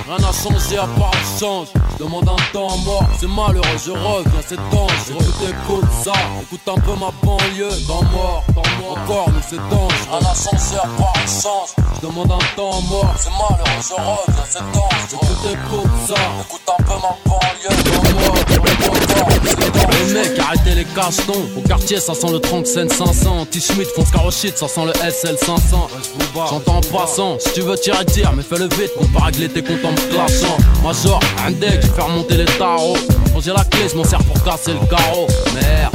Rien 0.07 0.19
n'a 0.19 0.33
changé 0.33 0.79
à 0.79 0.87
part 0.99 1.13
le 1.13 1.39
change. 1.41 1.69
Je 1.93 2.05
demande 2.05 2.29
un 2.29 2.53
temps 2.53 2.77
mort, 2.79 3.05
c'est 3.21 3.29
malheureux, 3.29 3.79
je 3.85 3.93
reviens, 3.93 4.43
c'est 4.47 4.57
dangereux. 4.71 5.33
Écoute, 5.43 5.85
ça, 6.03 6.13
écoute 6.43 6.61
un 6.67 6.81
peu 6.81 6.93
ma 6.99 7.11
banlieue. 7.23 7.71
Temps 7.87 8.03
mort, 8.13 8.45
temps 8.55 8.63
mort, 8.81 8.99
encore 8.99 9.29
nous 9.31 9.43
c'est 9.49 9.57
dangereux. 9.71 10.09
Rien 10.11 10.21
n'a 10.21 10.35
changé 10.35 10.77
à 10.77 10.89
part 11.01 11.13
le 11.15 11.43
change. 11.43 11.71
Je 11.97 12.07
demande 12.07 12.33
un 12.33 12.57
temps 12.57 12.81
mort, 12.83 13.15
c'est 13.17 13.31
malheureux, 13.31 13.83
je 13.89 13.95
reviens, 13.95 14.45
c'est 14.51 14.65
dangereux. 14.73 15.37
Écoute, 15.43 15.53
écoute 15.53 15.91
ça, 16.09 16.21
écoute 16.41 16.67
un 16.69 16.83
peu 16.83 16.95
ma 16.95 17.15
banlieue. 17.25 17.83
Temps 17.85 18.03
mort, 18.19 18.45
temps 18.45 18.63
mort, 18.63 18.82
Les 19.29 20.15
mecs, 20.15 20.39
arrêtez 20.39 20.75
les 20.75 20.85
cachetons. 20.85 21.47
Au 21.57 21.61
quartier, 21.67 22.01
ça 22.01 22.15
sent 22.15 22.31
le 22.33 22.41
Tranxen 22.41 22.89
500. 22.89 23.47
T-Schmidt, 23.51 23.89
fonce 23.95 24.11
carochite, 24.11 24.59
ça 24.59 24.69
sent 24.69 24.85
le 24.87 24.93
SL 25.11 25.37
500. 25.39 25.89
J'entends 26.35 26.77
en 26.77 26.81
passant, 26.81 27.39
si 27.39 27.53
tu 27.53 27.61
veux 27.61 27.77
tirer, 27.77 28.05
tire, 28.07 28.33
mais 28.35 28.43
fais-le 28.43 28.65
vite, 28.65 28.93
qu'on 28.99 29.07
pas 29.07 29.27
régler 29.27 29.49
tes 29.49 29.63
comptes 29.63 29.85
en 29.85 29.93
me 29.93 30.11
clashant. 30.11 30.57
Major, 30.83 31.21
un 31.47 31.51
deck, 31.53 31.81
je 31.83 31.89
fais 31.89 32.03
remonter 32.03 32.37
les 32.37 32.45
tarots. 32.45 32.97
Quand 33.33 33.41
j'ai 33.41 33.53
la 33.53 33.65
clé, 33.65 33.89
je 33.91 33.97
m'en 33.97 34.05
sers 34.05 34.23
pour 34.25 34.43
casser 34.43 34.73
le 34.73 34.87
carreau. 34.87 35.27
Merde. 35.55 35.95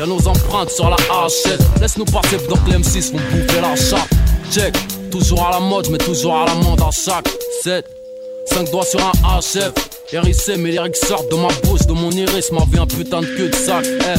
Y'a 0.00 0.06
nos 0.06 0.26
empreintes 0.26 0.70
sur 0.70 0.88
la 0.88 0.96
hachette 0.96 1.60
Laisse-nous 1.78 2.06
passer 2.06 2.38
que 2.38 2.70
les 2.70 2.78
M6 2.78 3.12
vont 3.12 3.18
bouffer 3.18 3.60
la 3.60 3.76
chatte 3.76 4.08
Check, 4.50 4.74
toujours 5.10 5.46
à 5.46 5.50
la 5.50 5.60
mode, 5.60 5.88
mais 5.90 5.98
toujours 5.98 6.38
à 6.38 6.46
la 6.46 6.54
mode 6.54 6.80
à 6.80 6.90
chaque 6.90 7.28
7 7.62 7.84
5 8.46 8.70
doigts 8.70 8.86
sur 8.86 8.98
un 9.00 9.40
HF 9.40 9.89
RIC, 10.12 10.58
mes 10.58 10.72
lyrics 10.72 10.96
sortent 10.96 11.30
de 11.30 11.36
ma 11.36 11.48
bouche, 11.64 11.86
de 11.86 11.92
mon 11.92 12.10
iris 12.10 12.50
Ma 12.52 12.64
vie 12.64 12.78
un 12.78 12.86
putain 12.86 13.20
de 13.20 13.26
queue 13.26 13.48
de 13.48 13.54
sac 13.54 13.84
eh. 13.86 14.18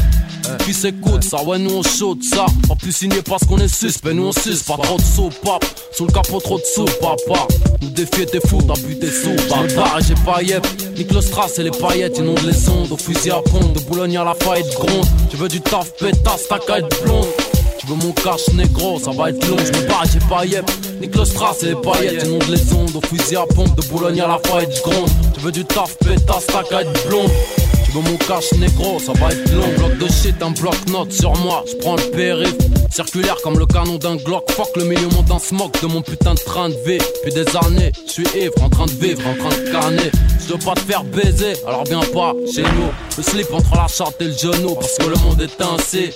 Puis 0.59 0.75
écoute 0.85 1.23
ça, 1.23 1.43
ouais 1.43 1.59
nous 1.59 1.75
on 1.75 1.83
chaude 1.83 2.23
ça. 2.23 2.45
Pas 2.67 2.75
plus 2.75 2.91
signé 2.91 3.21
parce 3.21 3.43
qu'on 3.45 3.57
est 3.57 3.73
suspect, 3.73 4.13
nous 4.13 4.27
on 4.27 4.31
suce 4.31 4.63
Pas. 4.63 4.77
Trop 4.77 4.97
de 4.97 5.01
sous, 5.01 5.29
pap. 5.43 5.63
Sous 5.91 6.05
le 6.05 6.11
capot 6.11 6.39
trop 6.39 6.57
de 6.57 6.63
sous, 6.63 6.85
papa. 6.99 7.47
Nous 7.81 7.89
défier 7.89 8.25
t'es 8.25 8.39
fou, 8.45 8.59
t'as 8.61 8.79
bu 8.81 8.97
tes 8.97 9.11
sous 9.11 9.29
et 9.31 10.03
j'ai 10.07 10.15
pas 10.25 10.41
yep 10.41 10.65
Nique 10.97 11.13
le 11.13 11.21
strass 11.21 11.59
et 11.59 11.63
les 11.63 11.71
paillettes, 11.71 12.17
inonde 12.17 12.41
les 12.43 12.69
ondes 12.69 12.91
Au 12.91 12.97
fusil 12.97 13.31
à 13.31 13.41
pompe, 13.41 13.73
de 13.73 13.79
Boulogne 13.81 14.17
à 14.17 14.23
la 14.23 14.33
faillite 14.33 14.71
gronde. 14.73 15.05
Tu 15.29 15.37
veux 15.37 15.49
du 15.49 15.61
taf, 15.61 15.91
pétasse, 15.97 16.47
ta 16.47 16.59
caille 16.59 16.85
blonde 17.03 17.27
veux 17.91 18.07
mon 18.07 18.11
cash 18.13 18.47
négro, 18.53 18.99
ça 18.99 19.11
va 19.11 19.29
être 19.29 19.47
long, 19.47 19.57
je 19.57 19.79
me 19.79 19.87
bats, 19.87 20.03
j'ai 20.11 20.19
pas 20.27 20.45
yep 20.45 20.69
le 21.21 21.25
strass 21.25 21.63
et 21.63 21.67
les 21.67 21.75
paillettes, 21.75 22.23
inonde 22.25 22.47
les 22.49 22.73
ondes 22.73 22.95
Au 22.95 23.01
fusil 23.05 23.35
à 23.35 23.45
pompe, 23.45 23.75
de 23.75 23.87
Boulogne 23.87 24.21
à 24.21 24.27
la 24.27 24.39
faillite 24.39 24.81
gronde 24.83 25.09
Tu 25.33 25.39
veux 25.41 25.51
du 25.51 25.65
taf, 25.65 25.97
pétasse, 25.97 26.47
ta 26.47 26.63
caille 26.63 26.87
blonde 27.07 27.29
tu 27.83 27.97
veux 27.97 28.09
mon 28.09 28.17
cash 28.19 28.53
négro, 28.53 28.99
ça 28.99 29.11
va 29.19 29.31
être 29.31 29.51
long. 29.53 29.67
Bloc 29.77 29.97
de 29.97 30.07
shit, 30.07 30.41
un 30.41 30.51
bloc 30.51 30.75
note 30.87 31.11
sur 31.11 31.35
moi. 31.39 31.65
Je 31.67 31.75
prends 31.75 31.97
le 31.97 32.03
périph. 32.11 32.55
Circulaire 32.89 33.35
comme 33.43 33.59
le 33.59 33.65
canon 33.65 33.97
d'un 33.97 34.15
Glock. 34.15 34.49
Fuck 34.51 34.77
le 34.77 34.85
milieu 34.85 35.09
monte 35.09 35.29
un 35.29 35.39
smoke 35.39 35.77
de 35.81 35.87
mon 35.87 36.01
putain 36.01 36.35
de 36.35 36.39
train 36.39 36.69
de 36.69 36.75
vie. 36.85 36.99
Depuis 36.99 37.33
des 37.33 37.57
années, 37.57 37.91
je 38.07 38.11
suis 38.13 38.27
ivre, 38.39 38.53
en 38.63 38.69
train 38.69 38.85
de 38.85 38.91
vivre, 38.91 39.21
en 39.27 39.35
train 39.35 39.49
de 39.49 39.71
canner. 39.73 40.11
Je 40.39 40.53
veux 40.53 40.59
pas 40.59 40.73
te 40.75 40.79
faire 40.79 41.03
baiser, 41.03 41.53
alors 41.67 41.83
viens 41.83 41.99
pas 42.13 42.33
chez 42.55 42.63
nous. 42.63 42.91
Le 43.17 43.23
slip 43.23 43.53
entre 43.53 43.75
la 43.75 43.87
charte 43.89 44.21
et 44.21 44.25
le 44.25 44.37
genou, 44.37 44.75
parce 44.75 44.97
que 44.97 45.09
le 45.09 45.15
monde 45.25 45.41
est 45.41 45.61
ainsi. 45.61 46.11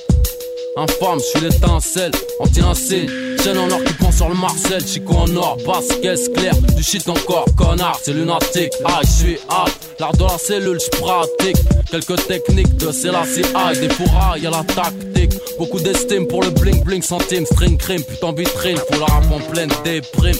Infâme, 0.77 1.19
je 1.19 1.23
suis 1.23 1.39
l'étincelle, 1.39 2.11
anti-incé. 2.39 3.07
Chaîne 3.41 3.57
en 3.57 3.71
or 3.71 3.81
qui 3.81 3.93
prend 3.93 4.11
sur 4.11 4.27
le 4.27 4.35
Marcel, 4.35 4.85
Chico 4.85 5.13
en 5.13 5.33
or, 5.37 5.57
basse, 5.65 5.87
caisse 6.01 6.27
claire, 6.27 6.55
du 6.75 6.83
shit 6.83 7.07
encore, 7.07 7.45
connard, 7.55 7.97
c'est 8.03 8.11
lunatique. 8.11 8.73
Ah, 8.83 8.99
je 9.03 9.09
suis 9.09 9.37
hâte, 9.49 9.95
l'art 10.01 10.11
de 10.11 10.23
la 10.23 10.37
cellule, 10.37 10.77
je 10.77 10.99
pratique. 10.99 11.57
Quelques 11.89 12.27
techniques 12.27 12.75
de 12.75 12.91
Selassie, 12.91 13.43
ah, 13.53 13.73
des 13.73 13.87
fourras, 13.87 14.37
y'a 14.37 14.49
la 14.49 14.65
tactique. 14.65 15.39
Beaucoup 15.57 15.79
d'estime 15.79 16.27
pour 16.27 16.43
le 16.43 16.49
bling 16.49 16.83
bling 16.83 17.01
centime, 17.01 17.45
string 17.45 17.77
cream, 17.77 18.03
putain 18.03 18.33
vitrine, 18.33 18.77
faut 18.77 18.99
la 18.99 19.05
rap 19.05 19.23
en 19.31 19.39
pleine 19.51 19.71
déprime. 19.85 20.35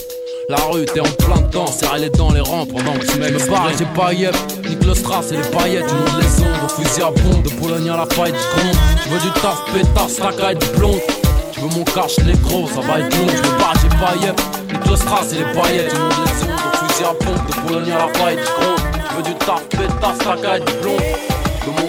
La 0.48 0.58
rue, 0.70 0.84
t'es 0.84 1.00
en 1.00 1.04
plein 1.04 1.42
temps, 1.50 1.66
serrer 1.66 1.98
les 1.98 2.10
dents, 2.10 2.30
les 2.30 2.40
rangs 2.40 2.66
pendant 2.66 2.92
que 2.92 3.04
tu 3.04 3.18
mets 3.18 3.30
le 3.30 3.38
bar 3.50 3.68
j'ai 3.76 3.84
pas 3.86 4.12
yep. 4.12 4.32
Nique 4.68 4.84
le 4.84 4.94
strass 4.94 5.32
et 5.32 5.38
les 5.38 5.42
paillettes, 5.42 5.86
tu 5.88 5.94
montes 5.94 6.22
les 6.22 6.44
ondes, 6.44 6.56
au 6.64 6.68
fusil 6.68 7.02
à 7.02 7.06
pompe, 7.06 7.42
de 7.42 7.50
Pologne 7.60 7.90
à 7.90 7.96
la 7.96 8.06
faille 8.06 8.30
du 8.30 8.38
gronde. 8.38 8.76
Tu 9.02 9.08
veux 9.08 9.18
du 9.18 9.30
taf, 9.40 9.64
pétasse, 9.74 10.16
ta 10.16 10.30
caille 10.32 10.58
blonde. 10.76 11.00
Tu 11.50 11.60
veux 11.60 11.68
mon 11.68 11.82
cash 11.82 12.18
négro, 12.18 12.68
ça 12.68 12.80
va 12.80 13.00
être 13.00 13.18
long, 13.18 13.26
je 13.28 13.38
me 13.38 13.58
bats, 13.58 13.72
j'ai 13.82 13.88
pas 13.88 14.14
yep. 14.24 14.40
Nique 14.72 14.86
le 14.88 14.96
strass 14.96 15.32
et 15.32 15.38
les 15.38 15.60
paillettes, 15.60 15.90
tu 15.90 15.98
montes 15.98 16.14
les 16.24 16.44
ondes, 16.44 16.60
au 16.62 16.86
fusil 16.86 17.04
à 17.04 17.24
pompe, 17.24 17.46
de 17.48 17.66
Pologne 17.66 17.90
à 17.90 18.06
la 18.06 18.14
faille 18.14 18.36
du 18.36 18.42
gronde. 18.42 18.80
Tu 19.08 19.16
veux 19.16 19.22
du 19.24 19.34
taf, 19.44 19.62
pétasse, 19.70 20.18
ta 20.18 20.36
caille 20.36 20.62
blonde. 20.80 21.00
De 21.66 21.70
mon 21.72 21.88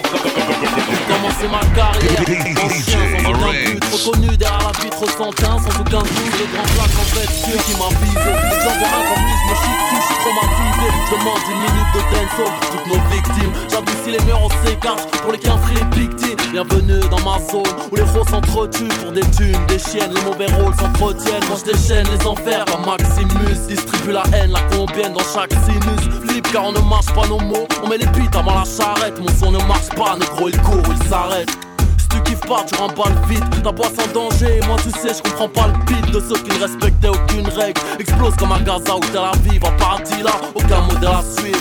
commencer 1.08 1.46
ma 1.52 1.60
carrière 1.76 2.20
Ancien, 2.64 2.98
sans 3.22 3.30
aucun 3.30 3.52
but, 3.52 3.84
reconnu 3.92 4.36
derrière 4.36 4.58
la 4.58 4.80
vitre 4.80 4.87
sans 5.06 5.30
teint, 5.30 5.58
sans 5.58 5.80
aucun 5.80 6.02
doute 6.02 6.34
Le 6.38 6.46
grand 6.54 6.66
black 6.74 6.90
en 6.98 7.06
fait, 7.14 7.30
ceux 7.30 7.58
qui 7.62 7.72
m'a 7.78 7.88
visé 8.02 8.32
J'en 8.64 8.74
vois 8.78 8.88
un 8.88 9.08
je 9.08 9.50
me 9.50 9.54
chie 9.54 9.74
dessus, 9.78 10.00
je 10.00 10.06
suis 10.06 10.18
traumatisé. 10.22 10.86
Je 11.06 11.14
demande 11.14 11.42
une 11.48 11.60
minute 11.62 11.90
de 11.94 12.00
dancehall 12.10 12.52
pour 12.58 12.70
toutes 12.70 12.86
nos 12.86 13.02
victimes. 13.10 13.52
J'avoue 13.70 13.98
si 14.04 14.10
les 14.10 14.24
murs 14.24 14.40
on 14.42 14.66
s'écarte 14.66 15.10
pour 15.22 15.32
les 15.32 15.38
15 15.38 15.60
victimes. 15.92 16.36
Bienvenue 16.50 17.00
dans 17.10 17.20
ma 17.20 17.38
zone 17.38 17.62
où 17.90 17.96
les 17.96 18.06
faux 18.06 18.24
s'entretuent 18.28 18.88
pour 19.02 19.12
des 19.12 19.26
thunes, 19.30 19.66
des 19.68 19.78
chiennes. 19.78 20.12
Les 20.14 20.22
mauvais 20.22 20.46
rôles 20.46 20.74
s'entretiennent, 20.74 21.44
mange 21.48 21.62
des 21.62 21.76
chaînes, 21.76 22.06
les 22.10 22.26
enfers. 22.26 22.64
Comme 22.64 22.86
Maximus 22.86 23.66
Distribue 23.68 24.12
la 24.12 24.24
haine, 24.32 24.50
la 24.50 24.60
combien 24.72 25.10
dans 25.10 25.24
chaque 25.32 25.52
sinus. 25.64 26.26
Flip 26.26 26.50
car 26.52 26.64
on 26.64 26.72
ne 26.72 26.80
marche 26.80 27.12
pas 27.14 27.26
nos 27.28 27.40
mots, 27.40 27.68
on 27.84 27.88
met 27.88 27.98
les 27.98 28.06
bites 28.06 28.34
avant 28.34 28.54
la 28.54 28.64
charrette. 28.64 29.18
Mon 29.20 29.28
son 29.38 29.52
ne 29.52 29.62
marche 29.64 29.90
pas, 29.96 30.16
négro 30.16 30.48
il 30.48 30.60
court, 30.62 30.82
il 30.90 31.08
s'arrête 31.08 31.67
tu 32.10 32.22
kiffes 32.22 32.40
pas, 32.40 32.64
tu 32.66 32.74
remballes 32.76 33.18
vite. 33.28 33.44
Ta 33.62 33.72
boîte 33.72 33.94
en 33.98 34.12
danger, 34.12 34.60
moi 34.66 34.76
tu 34.82 34.90
sais, 34.90 35.14
je 35.14 35.22
comprends 35.22 35.48
pas 35.48 35.68
le 35.68 35.84
beat 35.86 36.10
de 36.12 36.20
ceux 36.20 36.40
qui 36.42 36.50
ne 36.56 36.62
respectaient 36.62 37.08
aucune 37.08 37.48
règle. 37.48 37.80
Explose 37.98 38.34
comme 38.36 38.52
un 38.52 38.60
Gaza 38.60 38.96
ou 38.96 39.00
Tel 39.00 39.18
Aviv, 39.18 39.64
en 39.64 39.72
paradis 39.76 40.22
là, 40.22 40.32
aucun 40.54 40.80
modèle 40.82 41.08
à 41.08 41.22
suivre. 41.22 41.58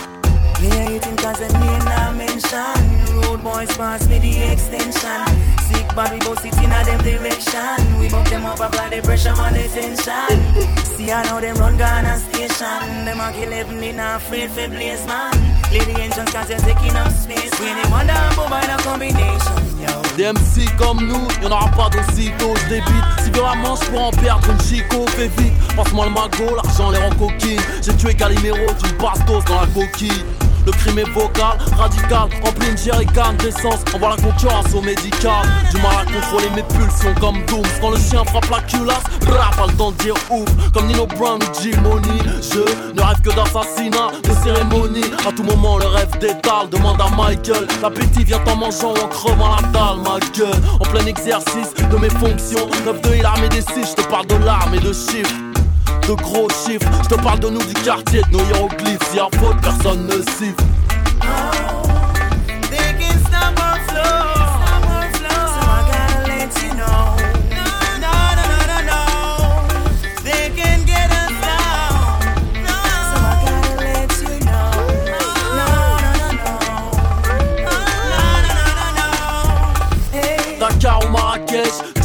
Sick 5.68 5.88
body 5.96 6.20
boss 6.20 6.44
it 6.46 6.56
in 6.64 6.72
a 6.72 6.80
them 6.86 7.02
direction 7.04 8.00
We 8.00 8.10
bump 8.10 8.28
them 8.30 8.46
up 8.46 8.60
apply 8.60 8.90
the 8.90 9.02
pressure 9.02 9.36
on 9.36 9.54
the 9.54 9.68
tension 9.68 10.38
See 10.96 11.12
I 11.12 11.24
know 11.28 11.42
them 11.42 11.58
run 11.58 11.78
Ghana 11.78 12.20
station 12.20 13.06
Them 13.06 13.20
a 13.20 13.32
kill 13.34 13.54
every 13.54 13.78
they 13.78 13.92
not 13.92 14.22
afraid 14.22 14.50
for 14.52 14.68
blaze 14.70 15.06
man 15.06 15.34
Lady 15.72 16.02
entrance 16.02 16.32
cause 16.32 16.50
you're 16.50 16.60
taking 16.60 16.96
up 16.96 17.12
space 17.12 17.52
When 17.60 17.76
they 17.76 17.90
wonder 17.92 18.14
about 18.14 18.50
by 18.50 18.66
the 18.66 18.82
combination 18.84 19.68
Yo 19.82 20.08
Des 20.18 20.24
MC 20.34 20.66
comme 20.78 21.06
nous, 21.06 21.28
y'en 21.44 21.52
aura 21.52 21.70
pas 21.78 21.90
d'aussitôt, 21.92 22.56
je 22.64 22.70
débite. 22.70 23.06
Si 23.24 23.30
violemment 23.30 23.76
je 23.76 23.86
pour 23.92 24.06
en 24.06 24.10
perdre 24.10 24.50
une 24.50 24.60
chico, 24.62 25.06
fais 25.10 25.28
vite. 25.38 25.54
Passe-moi 25.76 26.06
le 26.06 26.12
magot, 26.12 26.56
l'argent 26.56 26.90
les 26.90 26.98
rend 26.98 27.12
coquines. 27.12 27.62
J'ai 27.84 27.96
tué 27.96 28.16
Calimero 28.16 28.58
d'une 28.82 28.98
bastos 28.98 29.46
dans 29.46 29.62
la 29.62 29.68
coquille. 29.68 30.26
Le 30.68 30.74
crime 30.74 31.00
est 31.00 31.10
vocal, 31.12 31.58
radical, 31.78 32.28
rempli 32.44 32.70
une 32.70 32.78
jerrycan 32.78 33.32
d'essence. 33.40 33.86
voit 33.98 34.10
la 34.10 34.18
concurrence 34.18 34.74
au 34.76 34.82
médical. 34.82 35.48
Du 35.72 35.82
mal 35.82 35.94
à 36.02 36.04
contrôler 36.04 36.50
mes 36.58 36.64
pulsions 36.64 37.16
comme 37.22 37.38
Doom. 37.46 37.64
Quand 37.80 37.92
le 37.92 37.98
chien 37.98 38.26
frappe 38.26 38.50
la 38.50 38.60
culasse, 38.60 39.06
rap, 39.28 39.56
pas 39.56 39.68
le 39.68 39.78
temps 39.78 39.92
de 39.92 39.98
dire 40.04 40.16
ouf. 40.30 40.50
Comme 40.74 40.88
Nino 40.88 41.06
Brown 41.06 41.40
ou 41.42 41.62
Jim 41.62 41.80
Money. 41.84 42.20
Je 42.42 42.60
ne 42.94 43.02
rêve 43.02 43.22
que 43.24 43.30
d'assassinat, 43.30 44.12
de 44.22 44.44
cérémonie. 44.44 45.10
À 45.26 45.32
tout 45.32 45.44
moment, 45.44 45.78
le 45.78 45.86
rêve 45.86 46.12
d'étal. 46.20 46.68
Demande 46.70 47.00
à 47.00 47.16
Michael. 47.16 47.66
L'appétit 47.82 48.26
vient 48.26 48.44
en 48.46 48.58
mangeant 48.58 48.92
ou 48.92 49.06
en 49.06 49.08
crevant 49.08 49.56
la 49.56 49.62
dalle, 49.70 50.02
ma 50.04 50.20
gueule. 50.38 50.62
En 50.82 50.84
plein 50.84 51.06
exercice 51.06 51.76
de 51.76 51.96
mes 51.96 52.10
fonctions. 52.10 52.68
9-2 52.86 53.14
et 53.14 53.22
l'armée 53.22 53.48
des 53.48 53.62
6, 53.62 53.68
je 53.92 54.04
te 54.04 54.10
parle 54.10 54.28
de 54.28 54.36
l'arme 54.44 54.76
et 54.76 54.82
de 54.82 54.92
chiffres 54.92 55.47
de 56.08 56.14
gros 56.14 56.48
chiffres. 56.50 56.88
Je 57.04 57.10
te 57.10 57.22
parle 57.22 57.40
de 57.40 57.50
nous 57.50 57.64
du 57.64 57.74
quartier, 57.74 58.22
de 58.32 58.38
nos 58.38 58.44
hiéroglyphes. 58.46 59.12
Si 59.12 59.20
à 59.20 59.28
faute, 59.38 59.62
personne 59.62 60.06
ne 60.08 60.22
siffle. 60.38 60.64
Dakar 80.60 81.00
ou 81.06 81.12
Marrakech, 81.12 81.97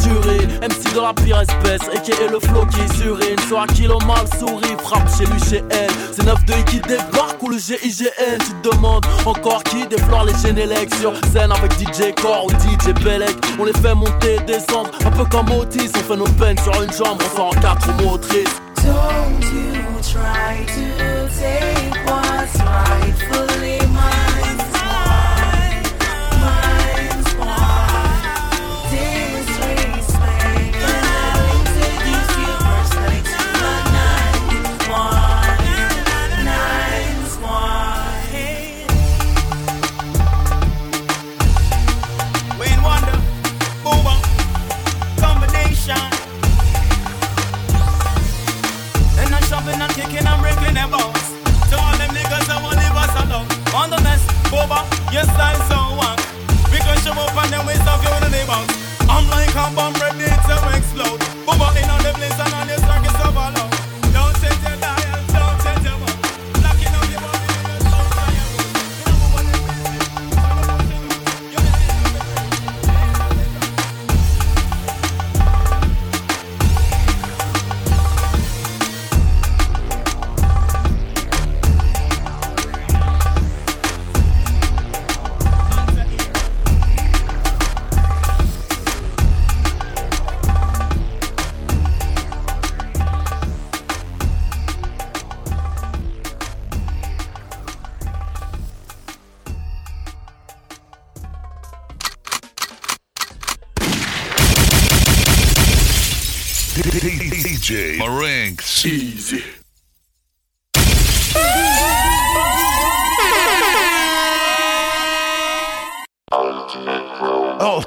MC 0.61 0.93
de 0.93 1.01
la 1.01 1.13
pire 1.13 1.39
espèce, 1.41 1.81
et 1.93 2.29
le 2.29 2.39
flow 2.39 2.65
qui 2.65 2.97
surine, 2.97 3.39
soit 3.47 3.67
qui 3.67 3.83
le 3.83 3.97
mal 4.05 4.25
sourit, 4.39 4.75
frappe 4.83 5.09
chez 5.17 5.25
lui, 5.25 5.39
chez 5.49 5.63
elle. 5.69 5.89
C'est 6.11 6.23
9-2 6.23 6.63
qui 6.65 6.79
débarque 6.79 7.41
ou 7.41 7.49
le 7.49 7.57
GIGN, 7.57 8.37
tu 8.39 8.53
te 8.61 8.69
demandes 8.69 9.05
encore 9.25 9.63
qui 9.63 9.85
déflore 9.87 10.25
les 10.25 10.33
Génélec 10.41 10.93
sur 10.95 11.13
scène 11.31 11.51
avec 11.51 11.71
DJ 11.73 12.13
Core 12.21 12.45
ou 12.45 12.51
DJ 12.51 12.93
Belek. 13.03 13.35
On 13.59 13.65
les 13.65 13.73
fait 13.73 13.95
monter, 13.95 14.39
descendre, 14.45 14.91
un 15.05 15.11
peu 15.11 15.25
comme 15.25 15.49
Otis, 15.51 15.91
on 15.95 15.99
fait 15.99 16.17
nos 16.17 16.23
peines 16.25 16.57
sur 16.59 16.73
une 16.81 16.91
jambe, 16.91 17.21
on 17.21 17.35
sort 17.35 17.47
en 17.47 17.61
quatre 17.61 17.87
motrices. 18.03 18.61
Don't 18.83 19.41
you 19.41 20.01
try 20.01 20.65
to 20.65 21.29
take 21.39 22.02
Your 55.13 55.21
style 55.25 55.61
so 55.69 55.77
one. 55.93 56.17
Because 56.73 57.05
you 57.05 57.11
up 57.11 57.37
and 57.37 57.53
then 57.53 57.63
we 57.67 57.73
stuff 57.85 58.01
you 58.01 58.09
in 58.17 58.21
the 58.23 58.29
neighbors. 58.33 58.65
I'm 59.07 59.29
like 59.29 59.53
a 59.53 59.69
bomb 59.75 59.93
ready 60.01 60.22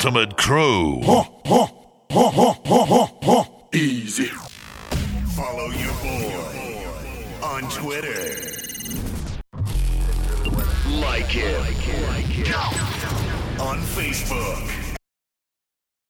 Ultimate 0.07 0.37
Crew. 0.37 1.01
Easy. 1.01 1.36